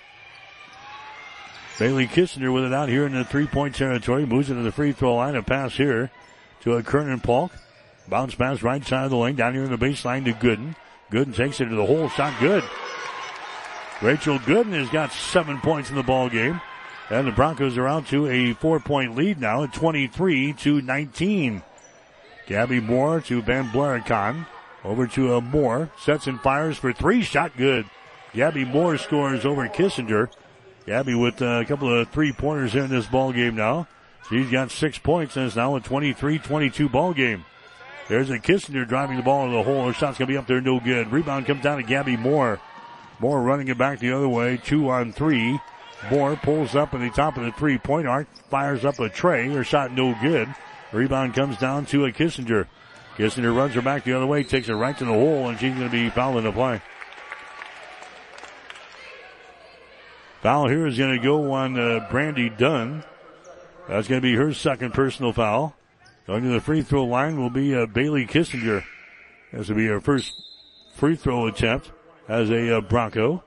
[1.78, 4.26] Bailey Kissinger with it out here in the three-point territory.
[4.26, 5.34] Moves into the free throw line.
[5.34, 6.10] A pass here
[6.60, 7.52] to a Kernan Polk.
[8.08, 9.36] Bounce pass right side of the lane.
[9.36, 10.76] Down here in the baseline to Gooden.
[11.10, 12.10] Gooden takes it to the hole.
[12.10, 12.62] Shot good.
[14.02, 16.60] Rachel Gooden has got seven points in the ball game.
[17.10, 21.62] And the Broncos are out to a four point lead now at 23 to 19.
[22.46, 24.46] Gabby Moore to Van Blaricon.
[24.84, 25.90] Over to uh, Moore.
[25.98, 27.22] Sets and fires for three.
[27.22, 27.84] Shot good.
[28.32, 30.30] Gabby Moore scores over Kissinger.
[30.86, 33.86] Gabby with a couple of three pointers here in this ball game now.
[34.28, 37.44] She's got six points and it's now a 23-22 ball game.
[38.08, 39.86] There's a Kissinger driving the ball into the hole.
[39.86, 41.12] Her shot's gonna be up there, no good.
[41.12, 42.60] Rebound comes down to Gabby Moore.
[43.20, 45.60] Moore running it back the other way, two on three.
[46.10, 49.48] Moore pulls up at the top of the three point arc, fires up a tray.
[49.50, 50.48] Her shot no good.
[50.92, 52.66] Rebound comes down to a Kissinger.
[53.16, 55.74] Kissinger runs her back the other way, takes it right to the hole, and she's
[55.74, 56.80] going to be fouled in the play.
[60.42, 63.04] Foul here is going to go on uh, Brandy Dunn.
[63.88, 65.76] That's going to be her second personal foul.
[66.26, 68.82] Going to the free throw line will be uh, Bailey Kissinger.
[69.52, 70.32] This will be her first
[70.94, 71.92] free throw attempt
[72.30, 73.42] as a uh, Bronco.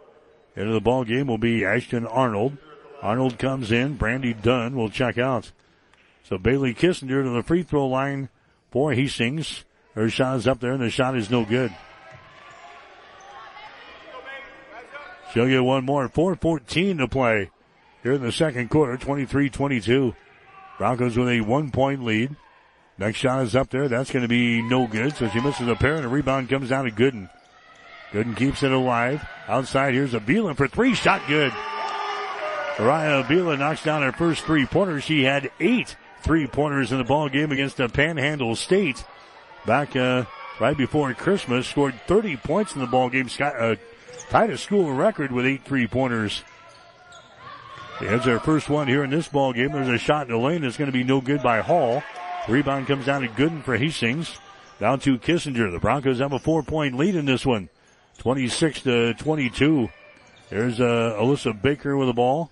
[0.55, 2.57] Into the ball game will be Ashton Arnold.
[3.01, 3.95] Arnold comes in.
[3.95, 5.51] Brandy Dunn will check out.
[6.25, 8.29] So Bailey Kissinger to the free throw line
[8.71, 9.63] for Hastings.
[9.95, 11.73] Her shot is up there and the shot is no good.
[15.33, 16.07] She'll get one more.
[16.09, 17.49] 4.14 to play
[18.03, 18.97] here in the second quarter.
[18.97, 20.13] 23-22.
[20.77, 22.35] Broncos with a one point lead.
[22.97, 23.87] Next shot is up there.
[23.87, 25.15] That's going to be no good.
[25.15, 27.29] So she misses a pair and a rebound comes down to Gooden.
[28.13, 29.27] Gooden keeps it alive.
[29.47, 30.93] Outside, here's Avila for three.
[30.93, 31.51] Shot good.
[32.79, 35.03] Mariah Avila knocks down her first three pointers.
[35.03, 39.03] She had eight three pointers in the ball game against the Panhandle State
[39.65, 40.25] back uh,
[40.59, 41.67] right before Christmas.
[41.67, 43.29] Scored 30 points in the ball game.
[43.29, 43.75] Scott, uh,
[44.29, 46.43] tied a school record with eight three pointers.
[47.99, 49.71] There's their first one here in this ball game.
[49.71, 52.03] There's a shot in the lane that's going to be no good by Hall.
[52.47, 54.37] Rebound comes down to Gooden for Hastings.
[54.79, 55.71] Down to Kissinger.
[55.71, 57.69] The Broncos have a four point lead in this one.
[58.19, 59.89] 26 to 22.
[60.49, 62.51] There's uh, Alyssa Baker with the ball.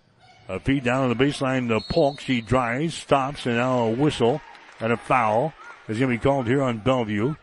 [0.50, 2.20] A feed down on the baseline The Polk.
[2.20, 4.42] She drives, stops, and now a whistle
[4.80, 5.54] and a foul
[5.88, 7.36] is going to be called here on Bellevue.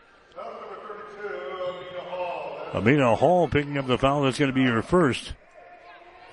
[2.73, 4.23] Amina Hall picking up the foul.
[4.23, 5.33] That's going to be her first.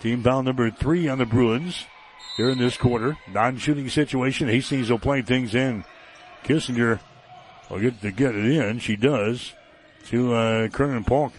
[0.00, 1.86] Team foul number three on the Bruins
[2.36, 3.16] here in this quarter.
[3.32, 4.48] Non-shooting situation.
[4.48, 5.84] Hastings will play things in.
[6.44, 7.00] Kissinger
[7.70, 8.78] will get to get it in.
[8.80, 9.54] She does
[10.08, 11.32] to uh, Kernan Polk.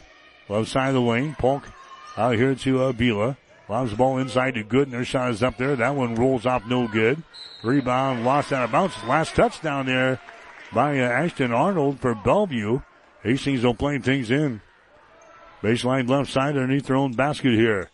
[0.50, 1.36] Left side of the lane.
[1.38, 1.64] Polk
[2.16, 3.38] out here to uh, Vila.
[3.70, 4.92] Lobs the ball inside to Gooden.
[4.92, 5.76] Their shot is up there.
[5.76, 7.22] That one rolls off no good.
[7.64, 8.96] Rebound lost out of bounds.
[9.06, 10.22] Last touchdown there
[10.74, 12.82] by uh, Ashton Arnold for Bellevue.
[13.24, 14.62] Hastings will play things in.
[15.62, 17.90] Baseline left side underneath their own basket here.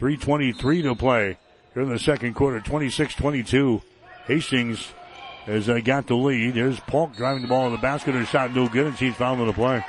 [0.00, 1.38] 3.23 to play
[1.74, 2.58] here in the second quarter.
[2.58, 3.82] 26-22.
[4.26, 4.92] Hastings
[5.44, 6.54] has uh, got the lead.
[6.54, 8.14] There's Polk driving the ball in the basket.
[8.14, 9.84] Her shot no good and she's fouled in the play.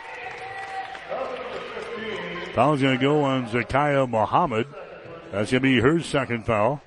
[2.54, 4.68] Foul's going to go on Zakiya Muhammad.
[5.32, 6.84] That's going to be her second foul.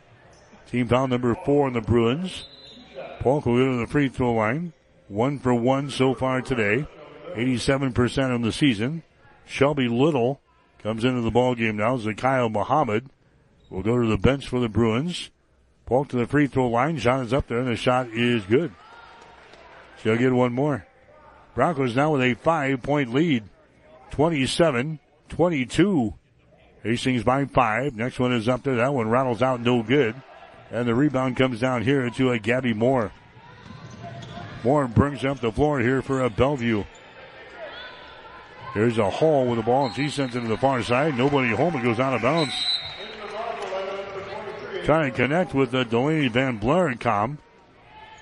[0.70, 2.46] Team foul number four on the Bruins.
[3.18, 4.72] Polk will go to the free throw line.
[5.08, 6.86] One for one so far today.
[7.34, 9.02] 87% on the season.
[9.44, 10.40] Shelby Little
[10.84, 11.96] comes into the ball game now.
[11.96, 13.10] Zakiya Muhammad
[13.68, 15.30] will go to the bench for the Bruins.
[15.84, 16.96] Polk to the free throw line.
[16.98, 18.72] Shot is up there and the shot is good.
[20.00, 20.86] She'll get one more.
[21.56, 23.42] Broncos now with a five point lead.
[24.12, 26.14] 27 22.
[26.82, 27.94] Hastings by five.
[27.96, 28.76] Next one is up there.
[28.76, 30.14] That one rattles out no good.
[30.70, 33.12] And the rebound comes down here to a Gabby Moore.
[34.64, 36.84] Moore brings up the floor here for a Bellevue.
[38.74, 41.16] There's a Hall with the ball and she sends it to the far side.
[41.16, 41.76] Nobody home.
[41.76, 42.52] It goes out of bounds.
[44.84, 47.38] Trying to connect with the Delaney Van Blaricon.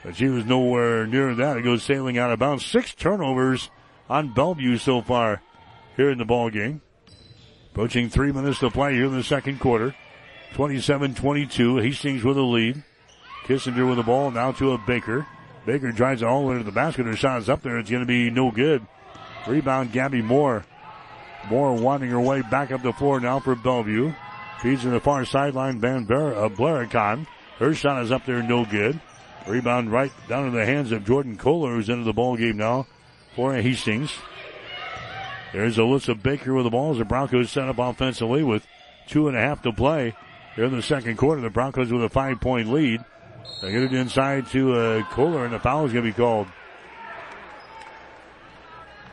[0.04, 1.56] But she was nowhere near that.
[1.56, 2.64] It goes sailing out of bounds.
[2.64, 3.70] Six turnovers
[4.08, 5.42] on Bellevue so far
[5.96, 6.82] here in the ball game.
[7.74, 9.96] Approaching three minutes to play here in the second quarter.
[10.52, 11.82] 27-22.
[11.82, 12.84] Hastings with a lead.
[13.46, 15.26] Kissinger with the ball now to a Baker.
[15.66, 17.04] Baker drives it all into the basket.
[17.04, 17.76] Her shot is up there.
[17.78, 18.86] It's going to be no good.
[19.48, 20.64] Rebound Gabby Moore.
[21.50, 24.14] Moore winding her way back up the floor now for Bellevue.
[24.62, 25.80] Feeds to the far sideline.
[25.80, 27.26] Van Ber- uh, Blaricon.
[27.58, 28.40] Her shot is up there.
[28.40, 29.00] No good.
[29.48, 32.86] Rebound right down in the hands of Jordan Kohler who's into the ball game now
[33.34, 34.12] for Hastings.
[35.54, 38.66] There's Alyssa Baker with the ball as the Broncos set up offensively with
[39.06, 40.16] two and a half to play.
[40.56, 43.04] Here in the second quarter, the Broncos with a five point lead.
[43.62, 46.48] They get it inside to uh, Kohler and the foul is going to be called.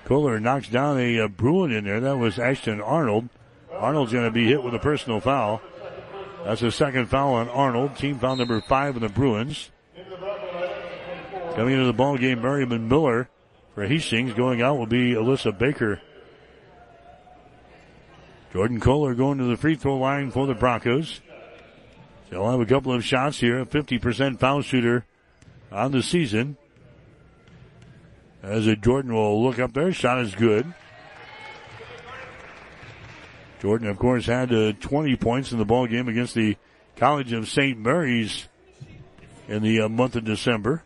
[0.05, 1.99] Kohler knocks down a, a Bruin in there.
[1.99, 3.29] That was Ashton Arnold.
[3.71, 5.61] Arnold's going to be hit with a personal foul.
[6.43, 7.97] That's the second foul on Arnold.
[7.97, 9.69] Team foul number five in the Bruins.
[11.55, 13.29] Coming into the ball game, Miriam Miller
[13.75, 14.33] for Hastings.
[14.33, 16.01] Going out will be Alyssa Baker.
[18.53, 21.21] Jordan Kohler going to the free throw line for the Broncos.
[22.29, 23.59] They'll have a couple of shots here.
[23.59, 25.05] A 50% foul shooter
[25.71, 26.57] on the season.
[28.43, 30.73] As a Jordan will look up there, shot is good.
[33.61, 36.57] Jordan, of course, had uh, 20 points in the ball game against the
[36.95, 37.77] College of St.
[37.77, 38.47] Mary's
[39.47, 40.83] in the uh, month of December.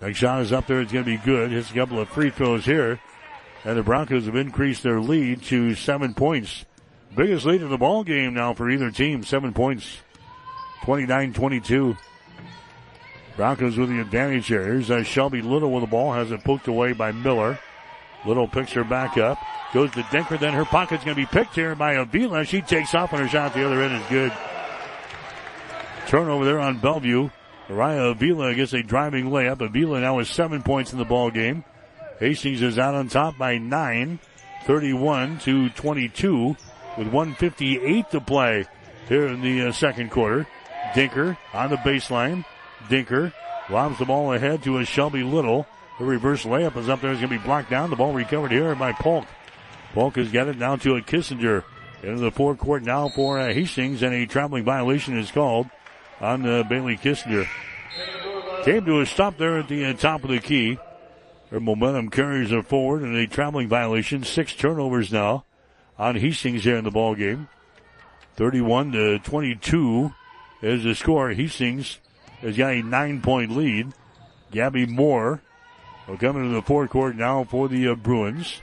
[0.00, 0.80] Next shot is up there.
[0.80, 1.50] It's going to be good.
[1.50, 3.00] Hits a couple of free throws here.
[3.64, 6.64] And the Broncos have increased their lead to seven points.
[7.14, 9.22] Biggest lead in the ball game now for either team.
[9.22, 9.98] Seven points.
[10.82, 11.96] 29-22.
[13.36, 14.62] Broncos with the advantage here.
[14.62, 16.12] Here's uh, Shelby Little with the ball.
[16.12, 17.58] Has it poked away by Miller.
[18.24, 19.38] Little picks her back up.
[19.72, 20.38] Goes to Dinker.
[20.38, 22.44] Then her pocket's going to be picked here by Avila.
[22.44, 24.32] She takes off and her shot the other end is good.
[26.06, 27.30] Turnover there on Bellevue.
[27.68, 29.60] Mariah Avila gets a driving layup.
[29.60, 31.64] Avila now has seven points in the ball game.
[32.20, 34.18] Hastings is out on top by nine,
[34.66, 36.54] 31 to 22
[36.98, 38.66] with 158 to play
[39.08, 40.46] here in the uh, second quarter.
[40.92, 42.44] Dinker on the baseline.
[42.88, 43.32] Dinker
[43.70, 45.66] lobs the ball ahead to a Shelby Little.
[45.98, 47.10] The reverse layup is up there.
[47.10, 47.88] It's going to be blocked down.
[47.88, 49.26] The ball recovered here by Polk.
[49.94, 51.64] Polk has got it down to a Kissinger.
[52.02, 55.68] Into the forecourt now for uh, Hastings, and a traveling violation is called
[56.20, 57.46] on uh, Bailey Kissinger.
[58.64, 60.78] Came to a stop there at the uh, top of the key.
[61.50, 64.22] Her momentum carries them forward, and a traveling violation.
[64.22, 65.44] Six turnovers now
[65.98, 67.48] on Hastings here in the ball game.
[68.36, 70.12] 31 to 22
[70.62, 71.30] is the score.
[71.30, 71.98] Hastings
[72.40, 73.92] has got a nine point lead.
[74.52, 75.42] Gabby Moore
[76.06, 78.60] will come into the forecourt now for the uh, Bruins.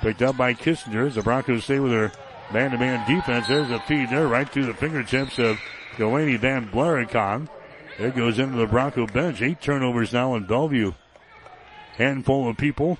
[0.00, 2.12] Picked up by Kissinger the Broncos stay with their
[2.52, 3.46] man to man defense.
[3.46, 5.58] There's a feed there right through the fingertips of
[5.96, 7.48] Delaney Van Blaricon.
[7.98, 9.40] It goes into the Bronco bench.
[9.40, 10.92] Eight turnovers now in Bellevue.
[11.96, 12.98] Handful of people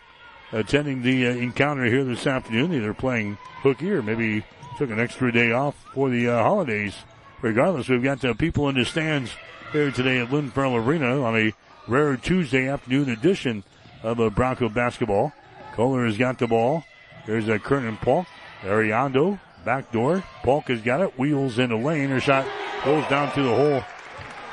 [0.52, 4.44] attending the uh, encounter here this afternoon, either playing hooky or maybe
[4.78, 6.94] took an extra day off for the uh, holidays.
[7.42, 9.32] Regardless, we've got uh, people in the stands
[9.72, 11.52] here today at Lynn Arena on a
[11.88, 13.64] rare Tuesday afternoon edition
[14.02, 15.32] of a Bronco basketball.
[15.74, 16.84] Kohler has got the ball.
[17.26, 18.26] There's a Kernan Polk.
[18.62, 20.22] Ariando, back door.
[20.42, 21.18] Polk has got it.
[21.18, 22.10] Wheels in the lane.
[22.10, 22.46] Her shot
[22.84, 23.82] goes down to the hole.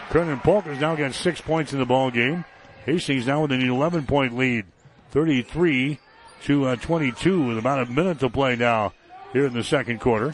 [0.10, 2.44] Kernan Polk has now got six points in the ball game.
[2.86, 4.66] Hastings now with an 11 point lead.
[5.12, 6.00] 33
[6.44, 8.94] to uh, 22 with about a minute to play now
[9.34, 10.34] here in the second quarter.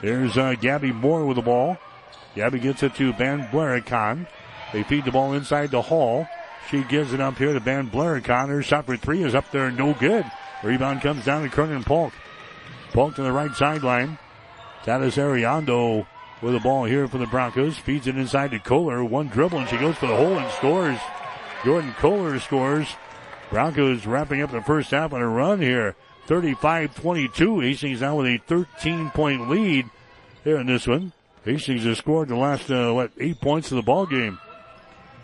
[0.00, 1.76] There's uh, Gabby Moore with the ball.
[2.34, 4.26] Gabby gets it to Van Blaricon.
[4.72, 6.26] They feed the ball inside the hall.
[6.70, 8.48] She gives it up here to Van Blaricon.
[8.48, 10.24] Her shot for three is up there, no good.
[10.62, 12.12] Rebound comes down to Kernan Polk.
[12.92, 14.18] Polk to the right sideline.
[14.84, 16.06] Tatis Ariando
[16.40, 17.76] with the ball here for the Broncos.
[17.76, 19.04] Feeds it inside to Kohler.
[19.04, 20.98] One dribble and she goes for the hole and scores.
[21.64, 22.88] Jordan Kohler scores.
[23.50, 25.96] Broncos wrapping up the first half on a run here.
[26.28, 27.62] 35-22.
[27.62, 29.90] Hastings now with a 13 point lead
[30.44, 31.12] here in this one.
[31.44, 34.38] Hastings has scored the last, uh, what, eight points of the ball game.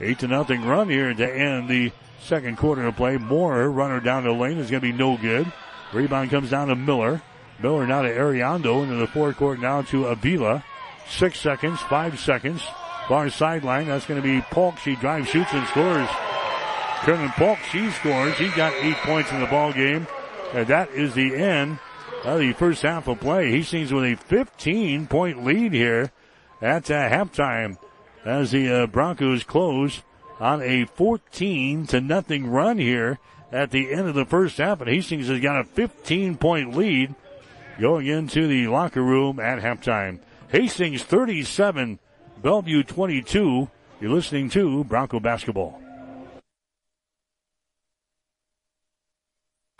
[0.01, 3.17] Eight to nothing run here to end the second quarter of play.
[3.17, 5.51] Moore, runner down the lane is going to be no good.
[5.93, 7.23] Rebound comes down to Miller.
[7.63, 10.65] Miller now to Ariando into the forecourt now to Avila.
[11.09, 12.63] Six seconds, five seconds.
[13.09, 14.79] Far sideline, that's going to be Polk.
[14.79, 16.09] She drives, shoots, and scores.
[17.03, 18.37] Kernan Polk, she scores.
[18.37, 20.09] He got eight points in the ball game.
[20.53, 21.79] And that is the end
[22.25, 23.51] of the first half of play.
[23.53, 26.11] He seems with a 15 point lead here
[26.61, 27.79] at uh, halftime
[28.25, 30.03] as the uh, Broncos close
[30.41, 33.19] on a 14 to nothing run here
[33.53, 34.81] at the end of the first half.
[34.81, 37.15] And Hastings has got a 15 point lead
[37.81, 40.19] going into the locker room at halftime.
[40.49, 41.99] Hastings 37,
[42.43, 43.69] Bellevue 22.
[44.01, 45.81] You're listening to Bronco Basketball.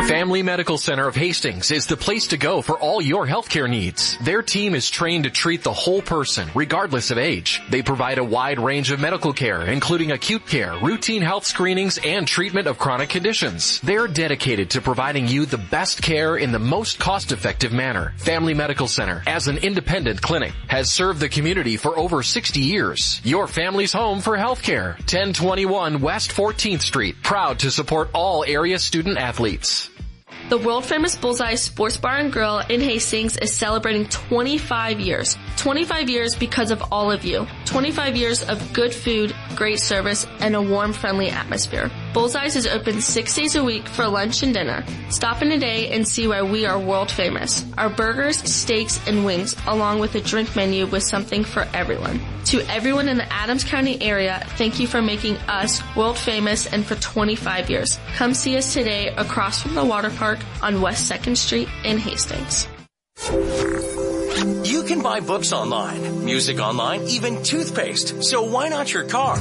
[0.07, 4.17] Family Medical Center of Hastings is the place to go for all your healthcare needs.
[4.19, 7.61] Their team is trained to treat the whole person, regardless of age.
[7.71, 12.27] They provide a wide range of medical care, including acute care, routine health screenings, and
[12.27, 13.81] treatment of chronic conditions.
[13.81, 18.15] They're dedicated to providing you the best care in the most cost-effective manner.
[18.19, 23.21] Family Medical Center, as an independent clinic, has served the community for over 60 years.
[23.25, 24.93] Your family's home for healthcare.
[25.01, 27.17] 1021 West 14th Street.
[27.25, 29.91] Proud to support all area student athletes.
[30.49, 35.37] The world famous Bullseye Sports Bar and Grill in Hastings is celebrating 25 years.
[35.57, 37.49] 25 years because of all of you.
[37.65, 41.91] 25 years of good food, great service, and a warm, friendly atmosphere.
[42.17, 44.83] Bullseyes is open six days a week for lunch and dinner.
[45.11, 47.63] Stop in today and see why we are world famous.
[47.77, 52.23] Our burgers, steaks, and wings, along with a drink menu with something for everyone.
[52.47, 56.87] To everyone in the Adams County area, thank you for making us world famous and
[56.87, 57.99] for 25 years.
[58.15, 62.67] Come see us today across from the water park on West 2nd Street in Hastings.
[64.67, 68.25] You can buy books online, music online, even toothpaste.
[68.25, 69.39] So why not your car?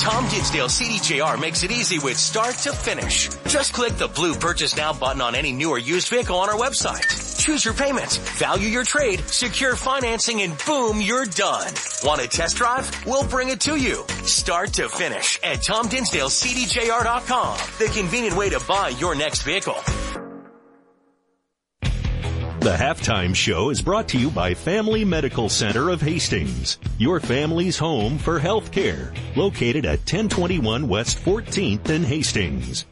[0.00, 3.28] Tom Dinsdale CDJR makes it easy with start to finish.
[3.46, 6.56] Just click the blue purchase now button on any new or used vehicle on our
[6.56, 7.04] website.
[7.38, 11.72] Choose your payments, value your trade, secure financing, and boom, you're done.
[12.04, 12.90] Want a test drive?
[13.06, 14.04] We'll bring it to you.
[14.24, 17.58] Start to finish at TomDinsdaleCDJR.com.
[17.78, 19.76] The convenient way to buy your next vehicle.
[22.66, 27.78] The halftime show is brought to you by Family Medical Center of Hastings, your family's
[27.78, 32.84] home for health care, located at 1021 West 14th in Hastings.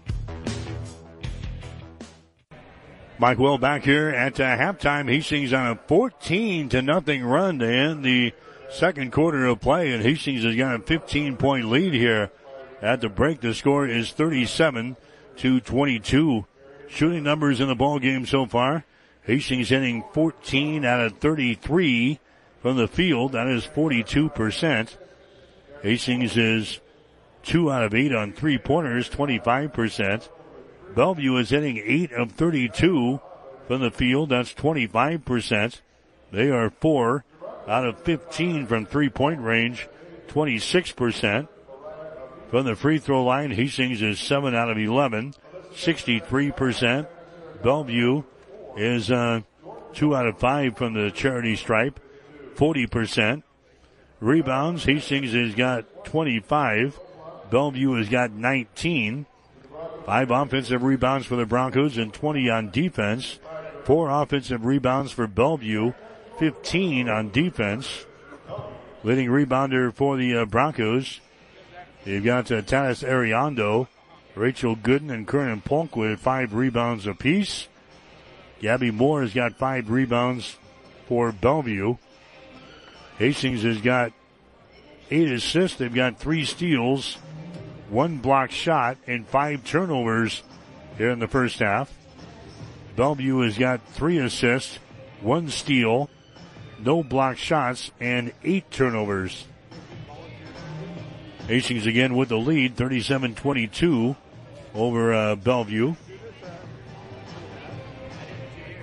[3.19, 5.09] Mike Will back here at uh, halftime.
[5.09, 8.33] Hastings on a 14 to nothing run to end the
[8.71, 12.31] second quarter of play, and Hastings has got a 15 point lead here
[12.81, 13.41] at the break.
[13.41, 14.97] The score is 37
[15.39, 16.47] to 22.
[16.87, 18.85] Shooting numbers in the ball game so far.
[19.25, 22.21] Hastings hitting 14 out of 33
[22.61, 23.33] from the field.
[23.33, 24.97] That is 42%.
[25.83, 26.81] Hastings is
[27.45, 30.29] 2 out of 8 on three pointers, 25%.
[30.95, 33.21] Bellevue is hitting 8 of 32
[33.67, 34.29] from the field.
[34.29, 35.81] That's 25%.
[36.31, 37.25] They are 4
[37.67, 39.89] out of 15 from three point range,
[40.29, 41.49] 26%.
[42.51, 45.35] From the free throw line, Hastings is 7 out of 11,
[45.73, 47.07] 63%.
[47.63, 48.23] Bellevue
[48.77, 49.41] is uh,
[49.93, 52.01] two out of five from the charity stripe,
[52.55, 53.43] 40%.
[54.21, 56.99] Rebounds, Hastings has got 25.
[57.51, 59.27] Bellevue has got 19.
[60.07, 63.39] Five offensive rebounds for the Broncos and 20 on defense.
[63.85, 65.93] Four offensive rebounds for Bellevue,
[66.39, 68.07] 15 on defense.
[69.03, 71.21] Leading rebounder for the uh, Broncos.
[72.05, 73.87] You've got uh, Tanis
[74.35, 77.69] Rachel Gooden, and Kernan Polk with five rebounds apiece.
[78.65, 80.57] Gabby Moore has got five rebounds
[81.07, 81.99] for Bellevue.
[83.19, 84.11] Hastings has got
[85.11, 85.77] eight assists.
[85.77, 87.19] They've got three steals,
[87.91, 90.43] one block shot, and five turnovers
[90.97, 91.93] here in the first half.
[92.97, 94.79] Bellevue has got three assists,
[95.21, 96.09] one steal,
[96.79, 99.47] no block shots, and eight turnovers.
[101.49, 104.17] Hastings again with the lead, 37-22
[104.75, 105.97] over uh, Bellevue.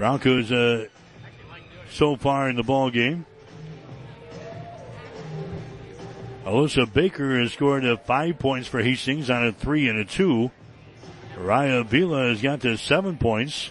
[0.02, 0.88] Broncos uh,
[1.91, 3.24] so far in the ball game.
[6.43, 10.49] Alyssa Baker has scored uh, five points for Hastings on a three and a two.
[11.38, 13.70] Raya Avila has got to seven points.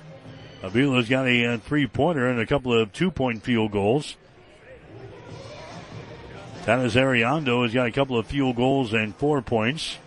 [0.63, 4.15] Avila's got a, a uh, three pointer and a couple of two point field goals.
[6.63, 9.99] Tanis Ariando has got a couple of field goals and four points.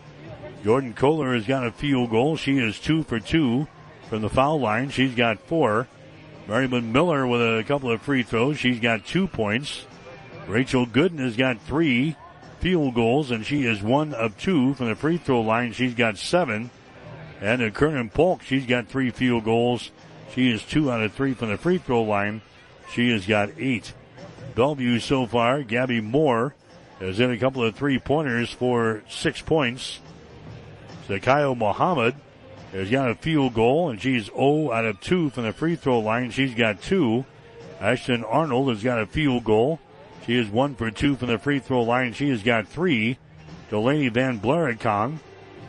[0.63, 2.38] Jordan Kohler has got a field goal.
[2.38, 3.67] She is two for two
[4.07, 4.89] from the foul line.
[4.89, 5.89] She's got four.
[6.47, 8.57] Miriam Miller with a couple of free throws.
[8.57, 9.85] She's got two points.
[10.47, 12.17] Rachel Gooden has got three
[12.59, 15.73] field goals, and she is one of two from the free throw line.
[15.73, 16.69] She's got seven.
[17.41, 19.91] And uh, Kernan Polk, she's got three field goals.
[20.33, 22.41] She is two out of three from the free throw line.
[22.91, 23.93] She has got eight.
[24.55, 26.55] Bellevue so far, Gabby Moore
[26.99, 29.99] has hit a couple of three pointers for six points.
[31.07, 32.15] Zakiya Muhammad
[32.74, 35.99] has got a field goal, and she's 0 out of 2 from the free throw
[35.99, 36.32] line.
[36.32, 37.26] She's got two.
[37.80, 39.80] Ashton Arnold has got a field goal.
[40.26, 42.13] She is 1 for 2 from the free throw line.
[42.13, 43.17] She has got three.
[43.69, 45.19] Delaney Van Blaricon,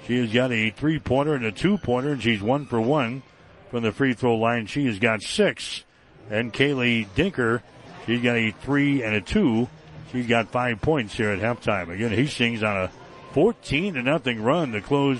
[0.06, 3.22] she has got a three pointer and a two pointer, and she's 1 for 1
[3.70, 4.66] from the free throw line.
[4.66, 5.84] She has got six.
[6.30, 7.62] And Kaylee Dinker,
[8.06, 9.68] she's got a three and a two.
[10.12, 11.88] She's got five points here at halftime.
[11.88, 12.90] Again, Hastings on a
[13.32, 15.18] 14 to nothing run to close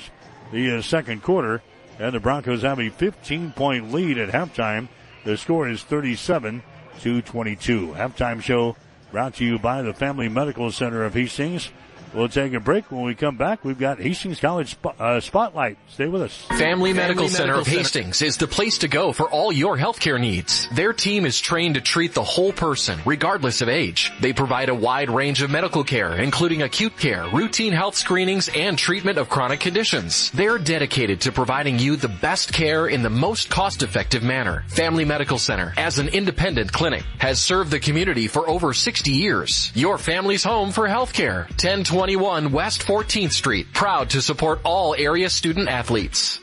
[0.53, 1.62] the uh, second quarter.
[2.05, 4.88] And the Broncos have a 15 point lead at halftime.
[5.24, 6.62] The score is 37
[7.00, 7.94] to 22.
[7.96, 8.76] Halftime show
[9.11, 11.70] brought to you by the Family Medical Center of Hastings.
[12.14, 12.90] We'll take a break.
[12.92, 15.78] When we come back, we've got Hastings College Sp- uh, Spotlight.
[15.88, 16.36] Stay with us.
[16.36, 19.76] Family, Family Medical, Medical Center of Hastings is the place to go for all your
[19.76, 20.68] healthcare needs.
[20.72, 24.12] Their team is trained to treat the whole person, regardless of age.
[24.20, 28.78] They provide a wide range of medical care, including acute care, routine health screenings, and
[28.78, 30.30] treatment of chronic conditions.
[30.30, 34.64] They're dedicated to providing you the best care in the most cost-effective manner.
[34.68, 39.72] Family Medical Center, as an independent clinic, has served the community for over 60 years.
[39.74, 41.48] Your family's home for healthcare.
[41.50, 43.66] 1020 21 West 14th Street.
[43.72, 46.38] Proud to support all area student athletes.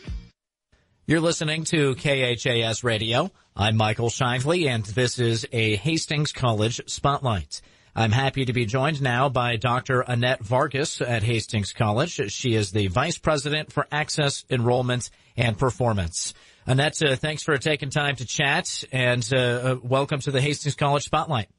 [1.05, 3.29] You're listening to KHAS Radio.
[3.55, 7.61] I'm Michael Shively and this is a Hastings College Spotlight.
[7.95, 10.01] I'm happy to be joined now by Dr.
[10.01, 12.31] Annette Vargas at Hastings College.
[12.31, 16.33] She is the Vice President for Access, Enrollment, and Performance.
[16.65, 20.73] Annette, uh, thanks for taking time to chat and uh, uh, welcome to the Hastings
[20.73, 21.49] College Spotlight.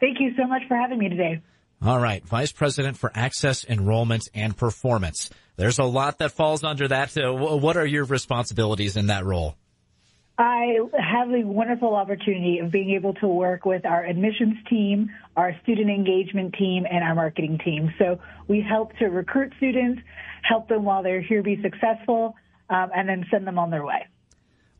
[0.00, 1.42] Thank you so much for having me today.
[1.80, 2.24] All right.
[2.24, 5.30] Vice President for Access, Enrollment, and Performance.
[5.56, 7.16] There's a lot that falls under that.
[7.16, 9.56] Uh, what are your responsibilities in that role?
[10.38, 15.52] I have the wonderful opportunity of being able to work with our admissions team, our
[15.64, 17.92] student engagement team, and our marketing team.
[17.98, 20.00] So we help to recruit students,
[20.42, 22.36] help them while they're here be successful,
[22.70, 24.06] um, and then send them on their way.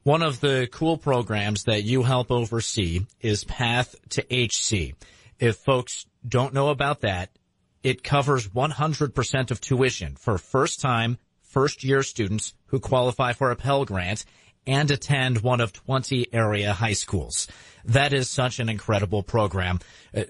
[0.05, 4.95] One of the cool programs that you help oversee is Path to HC.
[5.41, 7.31] If folks don't know about that,
[7.83, 13.57] it covers 100% of tuition for first time, first year students who qualify for a
[13.57, 14.25] Pell Grant
[14.67, 17.49] and attend one of 20 area high schools.
[17.85, 19.81] That is such an incredible program.
[20.15, 20.25] Uh,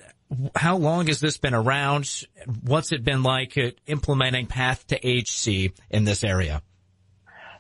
[0.55, 2.26] how long has this been around?
[2.62, 6.62] What's it been like implementing Path to HC in this area?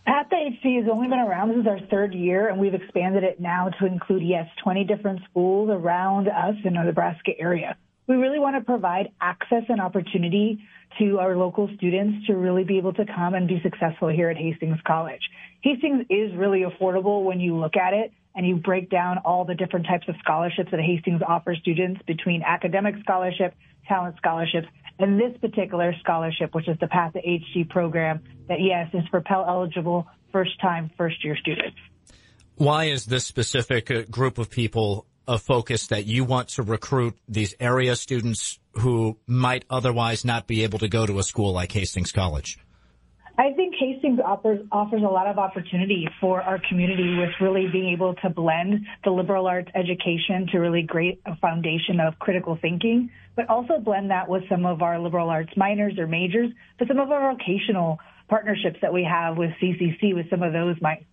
[0.06, 1.48] Path to HC has only been around.
[1.48, 5.20] This is our third year, and we've expanded it now to include, yes, 20 different
[5.30, 7.76] schools around us in the Nebraska area.
[8.08, 10.60] We really want to provide access and opportunity
[10.98, 14.38] to our local students to really be able to come and be successful here at
[14.38, 15.20] Hastings College.
[15.60, 19.54] Hastings is really affordable when you look at it and you break down all the
[19.54, 23.54] different types of scholarships that Hastings offers students between academic scholarship,
[23.86, 28.88] talent scholarships, and this particular scholarship, which is the Path to HC program that, yes,
[28.94, 31.76] is for Pell eligible first time, first year students.
[32.56, 37.14] Why is this specific uh, group of people a focus that you want to recruit
[37.28, 41.70] these area students who might otherwise not be able to go to a school like
[41.70, 42.58] Hastings College?
[43.36, 47.90] I think Hastings offers offers a lot of opportunity for our community with really being
[47.92, 53.10] able to blend the liberal arts education to really great a foundation of critical thinking,
[53.36, 56.50] but also blend that with some of our liberal arts minors or majors,
[56.80, 60.74] but some of our vocational partnerships that we have with CCC with some of those
[60.80, 61.04] minors.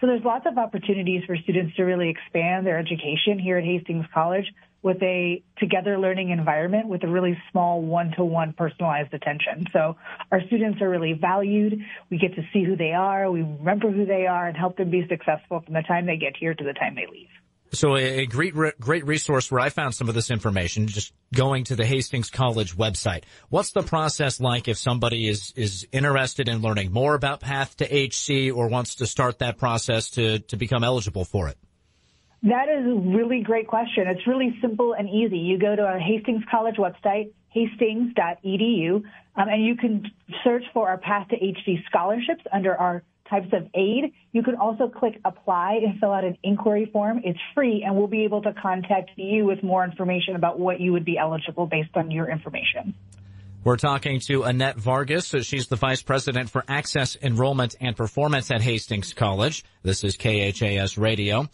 [0.00, 4.06] So there's lots of opportunities for students to really expand their education here at Hastings
[4.14, 4.46] College
[4.80, 9.66] with a together learning environment with a really small one-to-one personalized attention.
[9.72, 9.96] So
[10.30, 11.80] our students are really valued.
[12.10, 13.28] We get to see who they are.
[13.28, 16.36] We remember who they are and help them be successful from the time they get
[16.36, 17.28] here to the time they leave.
[17.72, 21.76] So a great, great resource where I found some of this information, just going to
[21.76, 23.24] the Hastings College website.
[23.50, 27.84] What's the process like if somebody is, is interested in learning more about Path to
[27.84, 31.58] HC or wants to start that process to, to become eligible for it?
[32.42, 34.06] That is a really great question.
[34.06, 35.38] It's really simple and easy.
[35.38, 39.02] You go to our Hastings College website, hastings.edu, um,
[39.48, 40.04] and you can
[40.44, 44.12] search for our Path to HC scholarships under our types of aid.
[44.32, 47.20] You can also click apply and fill out an inquiry form.
[47.24, 50.92] It's free and we'll be able to contact you with more information about what you
[50.92, 52.94] would be eligible based on your information.
[53.64, 55.34] We're talking to Annette Vargas.
[55.42, 59.64] She's the Vice President for Access, Enrollment, and Performance at Hastings College.
[59.82, 61.48] This is KHAS Radio.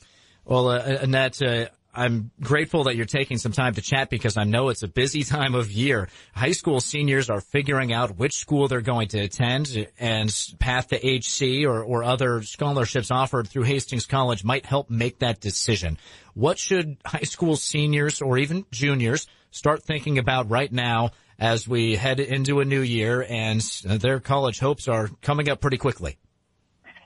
[0.44, 4.44] Well, uh, Annette, uh, I'm grateful that you're taking some time to chat because I
[4.44, 6.08] know it's a busy time of year.
[6.34, 10.96] High school seniors are figuring out which school they're going to attend and Path to
[10.96, 15.98] HC or, or other scholarships offered through Hastings College might help make that decision.
[16.34, 21.94] What should high school seniors or even juniors start thinking about right now as we
[21.96, 26.18] head into a new year and their college hopes are coming up pretty quickly?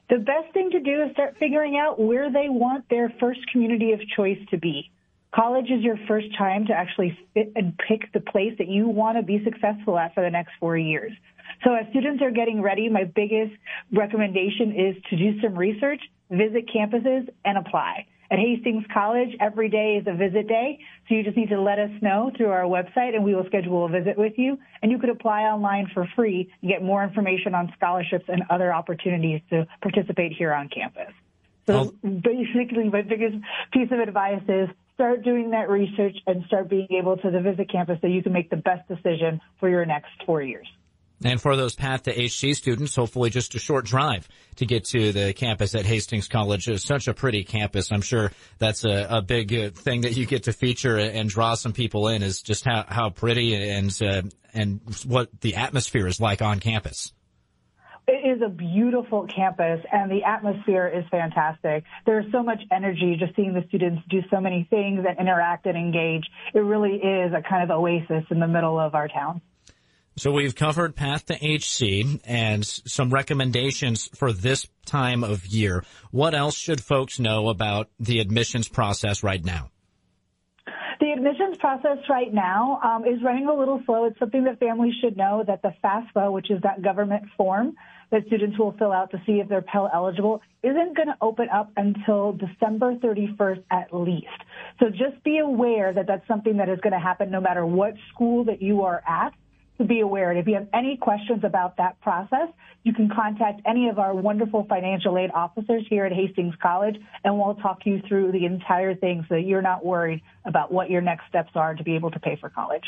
[0.08, 3.92] The best thing to do is start figuring out where they want their first community
[3.92, 4.90] of choice to be.
[5.34, 9.18] College is your first time to actually fit and pick the place that you want
[9.18, 11.12] to be successful at for the next four years.
[11.62, 13.52] So as students are getting ready, my biggest
[13.92, 16.00] recommendation is to do some research,
[16.30, 18.06] visit campuses, and apply.
[18.30, 21.78] At Hastings College, every day is a visit day, so you just need to let
[21.78, 24.58] us know through our website and we will schedule a visit with you.
[24.82, 28.72] And you could apply online for free and get more information on scholarships and other
[28.72, 31.12] opportunities to participate here on campus.
[31.66, 33.36] So basically, my biggest
[33.72, 37.98] piece of advice is start doing that research and start being able to visit campus
[38.00, 40.66] so you can make the best decision for your next four years.
[41.24, 45.12] And for those Path to HC students, hopefully just a short drive to get to
[45.12, 46.68] the campus at Hastings College.
[46.68, 47.90] It's such a pretty campus.
[47.90, 51.54] I'm sure that's a, a big uh, thing that you get to feature and draw
[51.54, 54.22] some people in is just how, how pretty and, uh,
[54.54, 57.12] and what the atmosphere is like on campus.
[58.06, 61.84] It is a beautiful campus and the atmosphere is fantastic.
[62.06, 65.76] There's so much energy just seeing the students do so many things and interact and
[65.76, 66.24] engage.
[66.54, 69.42] It really is a kind of oasis in the middle of our town.
[70.18, 75.84] So we've covered Path to HC and some recommendations for this time of year.
[76.10, 79.70] What else should folks know about the admissions process right now?
[80.98, 84.06] The admissions process right now um, is running a little slow.
[84.06, 87.76] It's something that families should know that the FAFSA, which is that government form
[88.10, 91.48] that students will fill out to see if they're Pell eligible isn't going to open
[91.54, 94.26] up until December 31st at least.
[94.80, 97.94] So just be aware that that's something that is going to happen no matter what
[98.12, 99.32] school that you are at
[99.78, 100.30] to be aware.
[100.30, 102.48] And if you have any questions about that process,
[102.82, 107.38] you can contact any of our wonderful financial aid officers here at Hastings College, and
[107.38, 111.00] we'll talk you through the entire thing so that you're not worried about what your
[111.00, 112.84] next steps are to be able to pay for college.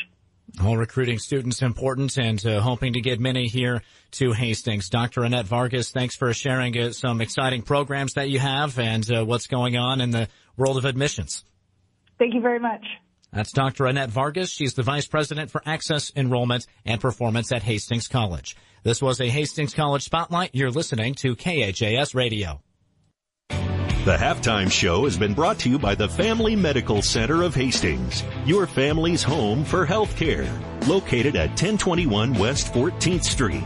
[0.64, 3.82] All recruiting students important and uh, hoping to get many here
[4.12, 4.88] to Hastings.
[4.88, 5.22] Dr.
[5.22, 9.46] Annette Vargas, thanks for sharing uh, some exciting programs that you have and uh, what's
[9.46, 11.44] going on in the world of admissions.
[12.18, 12.84] Thank you very much.
[13.32, 13.86] That's Dr.
[13.86, 14.50] Annette Vargas.
[14.50, 18.56] She's the Vice President for Access, Enrollment, and Performance at Hastings College.
[18.82, 20.50] This was a Hastings College Spotlight.
[20.54, 22.60] You're listening to KHAS Radio.
[23.48, 28.24] The halftime show has been brought to you by the Family Medical Center of Hastings,
[28.46, 30.50] your family's home for health care,
[30.86, 33.62] located at 1021 West 14th Street.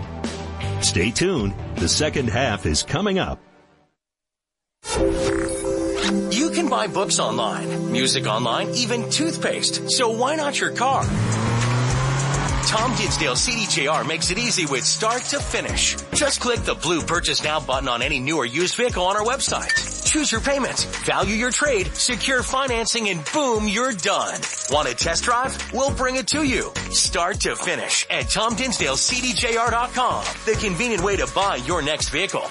[0.80, 1.54] Stay tuned.
[1.76, 3.40] The second half is coming up.
[6.74, 9.92] Buy books online, music online, even toothpaste.
[9.92, 11.04] So why not your car?
[12.66, 15.96] Tom Dinsdale CDJR makes it easy with start to finish.
[16.14, 19.22] Just click the blue purchase now button on any new or used vehicle on our
[19.22, 19.70] website.
[20.04, 24.40] Choose your payments, value your trade, secure financing, and boom, you're done.
[24.68, 25.56] Want a test drive?
[25.72, 26.72] We'll bring it to you.
[26.90, 30.24] Start to finish at TomDinsdaleCDJR.com.
[30.44, 32.50] The convenient way to buy your next vehicle.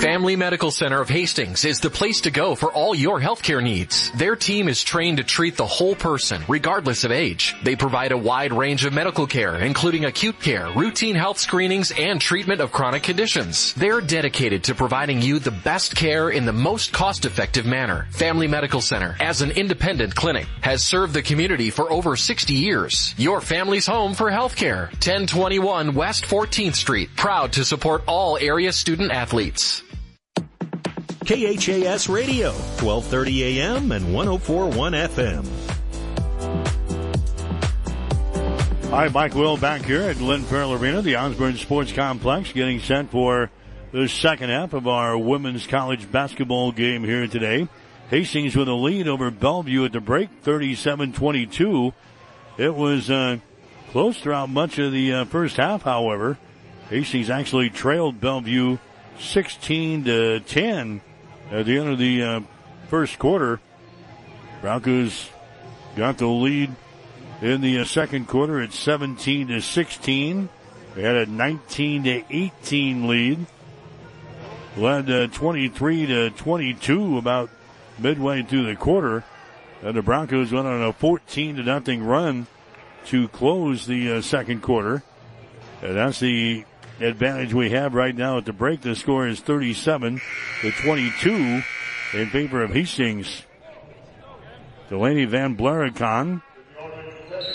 [0.00, 4.12] Family Medical Center of Hastings is the place to go for all your healthcare needs.
[4.12, 7.56] Their team is trained to treat the whole person, regardless of age.
[7.64, 12.20] They provide a wide range of medical care, including acute care, routine health screenings, and
[12.20, 13.74] treatment of chronic conditions.
[13.74, 18.06] They're dedicated to providing you the best care in the most cost-effective manner.
[18.12, 23.14] Family Medical Center, as an independent clinic, has served the community for over 60 years.
[23.18, 24.92] Your family's home for healthcare.
[24.92, 27.10] 1021 West 14th Street.
[27.16, 29.82] Proud to support all area student athletes.
[31.28, 35.44] KHAS Radio, 1230 AM and 1041 FM.
[38.88, 43.10] Hi, Mike Will back here at Lynn Farrell Arena, the Osborne Sports Complex, getting set
[43.10, 43.50] for
[43.92, 47.68] the second half of our women's college basketball game here today.
[48.08, 51.92] Hastings with a lead over Bellevue at the break, 37-22.
[52.56, 53.36] It was uh,
[53.90, 56.38] close throughout much of the uh, first half, however.
[56.88, 58.78] Hastings actually trailed Bellevue
[59.18, 61.02] 16 to 10
[61.50, 62.40] at the end of the uh,
[62.88, 63.60] first quarter.
[64.60, 65.28] Broncos
[65.96, 66.74] got the lead
[67.40, 70.48] in the uh, second quarter at 17 to 16.
[70.94, 73.46] They had a 19 to 18 lead.
[74.76, 77.50] Led uh, 23 to 22 about
[77.98, 79.24] midway through the quarter.
[79.82, 82.46] And the Broncos went on a 14 to nothing run
[83.06, 85.02] to close the uh, second quarter.
[85.82, 86.64] And that's the
[87.00, 88.80] advantage we have right now at the break.
[88.80, 90.20] The score is 37
[90.62, 91.62] to 22
[92.14, 93.42] in favor of Hastings.
[94.88, 96.42] Delaney Van Blaricon,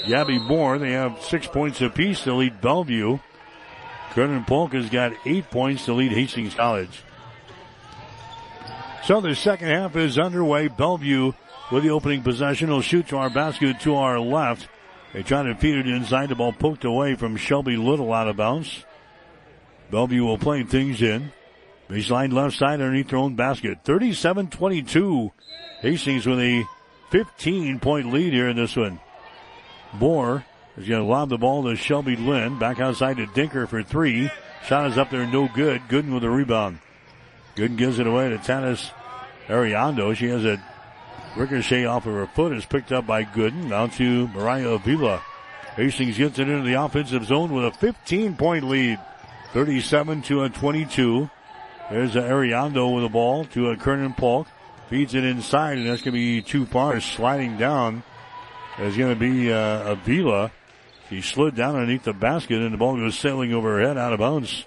[0.08, 3.20] Gabby Moore, they have six points apiece to lead Bellevue.
[4.12, 7.02] Kernan Polk has got eight points to lead Hastings College.
[9.04, 10.68] So the second half is underway.
[10.68, 11.34] Bellevue
[11.72, 14.68] with the opening possession will shoot to our basket to our left.
[15.14, 16.30] They try to feed it inside.
[16.30, 18.86] The ball poked away from Shelby Little out of bounds.
[19.94, 21.32] Bellevue will play things in.
[21.88, 23.84] Baseline left side underneath their own basket.
[23.84, 25.32] 37-22.
[25.82, 26.64] Hastings with a
[27.12, 29.00] 15 point lead here in this one.
[29.94, 30.44] Moore
[30.78, 32.58] is going to lob the ball to Shelby Lynn.
[32.58, 34.32] Back outside to Dinker for three.
[34.66, 35.84] Shot is up there, no good.
[35.90, 36.80] Gooden with a rebound.
[37.56, 38.90] Gooden gives it away to Tanis
[39.46, 40.16] Ariando.
[40.16, 40.60] She has a
[41.38, 42.52] ricochet off of her foot.
[42.52, 43.66] Is picked up by Gooden.
[43.66, 45.22] Now to Mariah Avila.
[45.76, 48.98] Hastings gets it into the offensive zone with a 15 point lead.
[49.54, 51.30] 37 to a 22.
[51.92, 54.48] There's Ariando with the ball to a Kernan Polk.
[54.90, 57.00] Feeds it inside and that's going to be too far.
[57.00, 58.02] Sliding down
[58.80, 60.52] is going to be uh, Avila.
[61.08, 64.12] She slid down underneath the basket and the ball goes sailing over her head out
[64.12, 64.66] of bounds.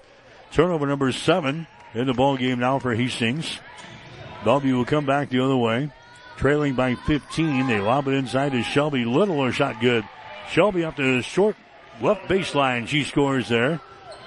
[0.53, 3.59] Turnover number seven in the ball game now for Hastings.
[4.45, 5.91] Bellevue will come back the other way.
[6.37, 7.67] Trailing by 15.
[7.67, 9.43] They lob it inside to Shelby Little.
[9.43, 10.05] Her shot good.
[10.49, 11.57] Shelby up to the short
[11.99, 12.87] left baseline.
[12.87, 13.81] She scores there.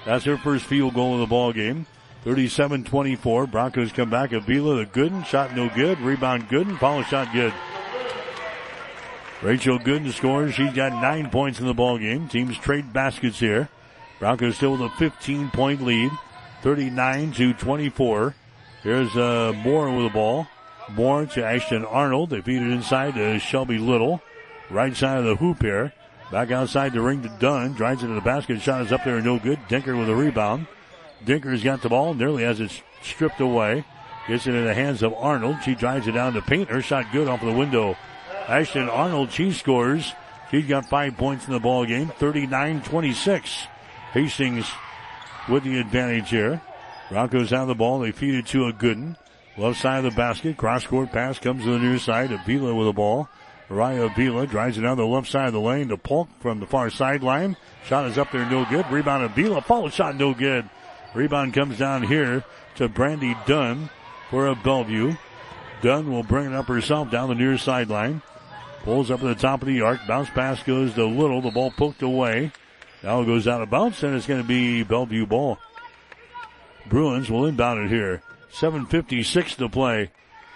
[0.05, 1.85] That's her first field goal of the ball game.
[2.25, 3.51] 37-24.
[3.51, 4.31] Broncos come back.
[4.31, 5.25] Avila the Gooden.
[5.25, 5.99] Shot no good.
[5.99, 6.77] Rebound Gooden.
[6.77, 7.53] Follow shot good.
[9.41, 10.53] Rachel Gooden scores.
[10.53, 12.27] She's got nine points in the ball game.
[12.27, 13.69] Teams trade baskets here.
[14.19, 16.11] Broncos still with a 15 point lead.
[16.61, 18.35] 39 to 24.
[18.83, 20.47] Here's uh, Moore with the ball.
[20.91, 22.29] Moore to Ashton Arnold.
[22.29, 24.21] They feed it inside to Shelby Little.
[24.69, 25.93] Right side of the hoop here.
[26.31, 27.73] Back outside the ring to Dunn.
[27.73, 28.61] Drives it to the basket.
[28.61, 29.21] Shot is up there.
[29.21, 29.59] No good.
[29.67, 30.65] Dinker with a rebound.
[31.25, 32.13] Dinker's got the ball.
[32.13, 32.71] Nearly has it
[33.01, 33.83] stripped away.
[34.27, 35.57] Gets it in the hands of Arnold.
[35.65, 36.69] She drives it down to paint.
[36.69, 37.97] Her shot good off of the window.
[38.47, 40.13] Ashton Arnold, she scores.
[40.49, 42.11] She's got five points in the ball game.
[42.19, 43.67] 39-26.
[44.13, 44.65] Hastings
[45.49, 46.61] with the advantage here.
[47.09, 47.99] Broncos have the ball.
[47.99, 49.17] They feed it to a Gooden.
[49.57, 50.55] Left side of the basket.
[50.55, 52.31] Cross court pass comes to the near side.
[52.31, 53.27] Avila with the ball.
[53.71, 56.65] Mariah Avila drives it down the left side of the lane to Polk from the
[56.65, 57.55] far sideline.
[57.85, 58.85] Shot is up there, no good.
[58.91, 59.61] Rebound of Avila.
[59.61, 60.69] Follow shot, no good.
[61.15, 62.43] Rebound comes down here
[62.75, 63.89] to Brandy Dunn
[64.29, 65.15] for a Bellevue.
[65.81, 68.21] Dunn will bring it up herself down the near sideline.
[68.83, 70.05] Pulls up at the top of the arc.
[70.05, 71.41] Bounce pass goes to Little.
[71.41, 72.51] The ball poked away.
[73.03, 75.57] Now it goes out of bounds and it's going to be Bellevue ball.
[76.87, 78.21] Bruins will inbound it here.
[78.51, 80.11] 7.56 to play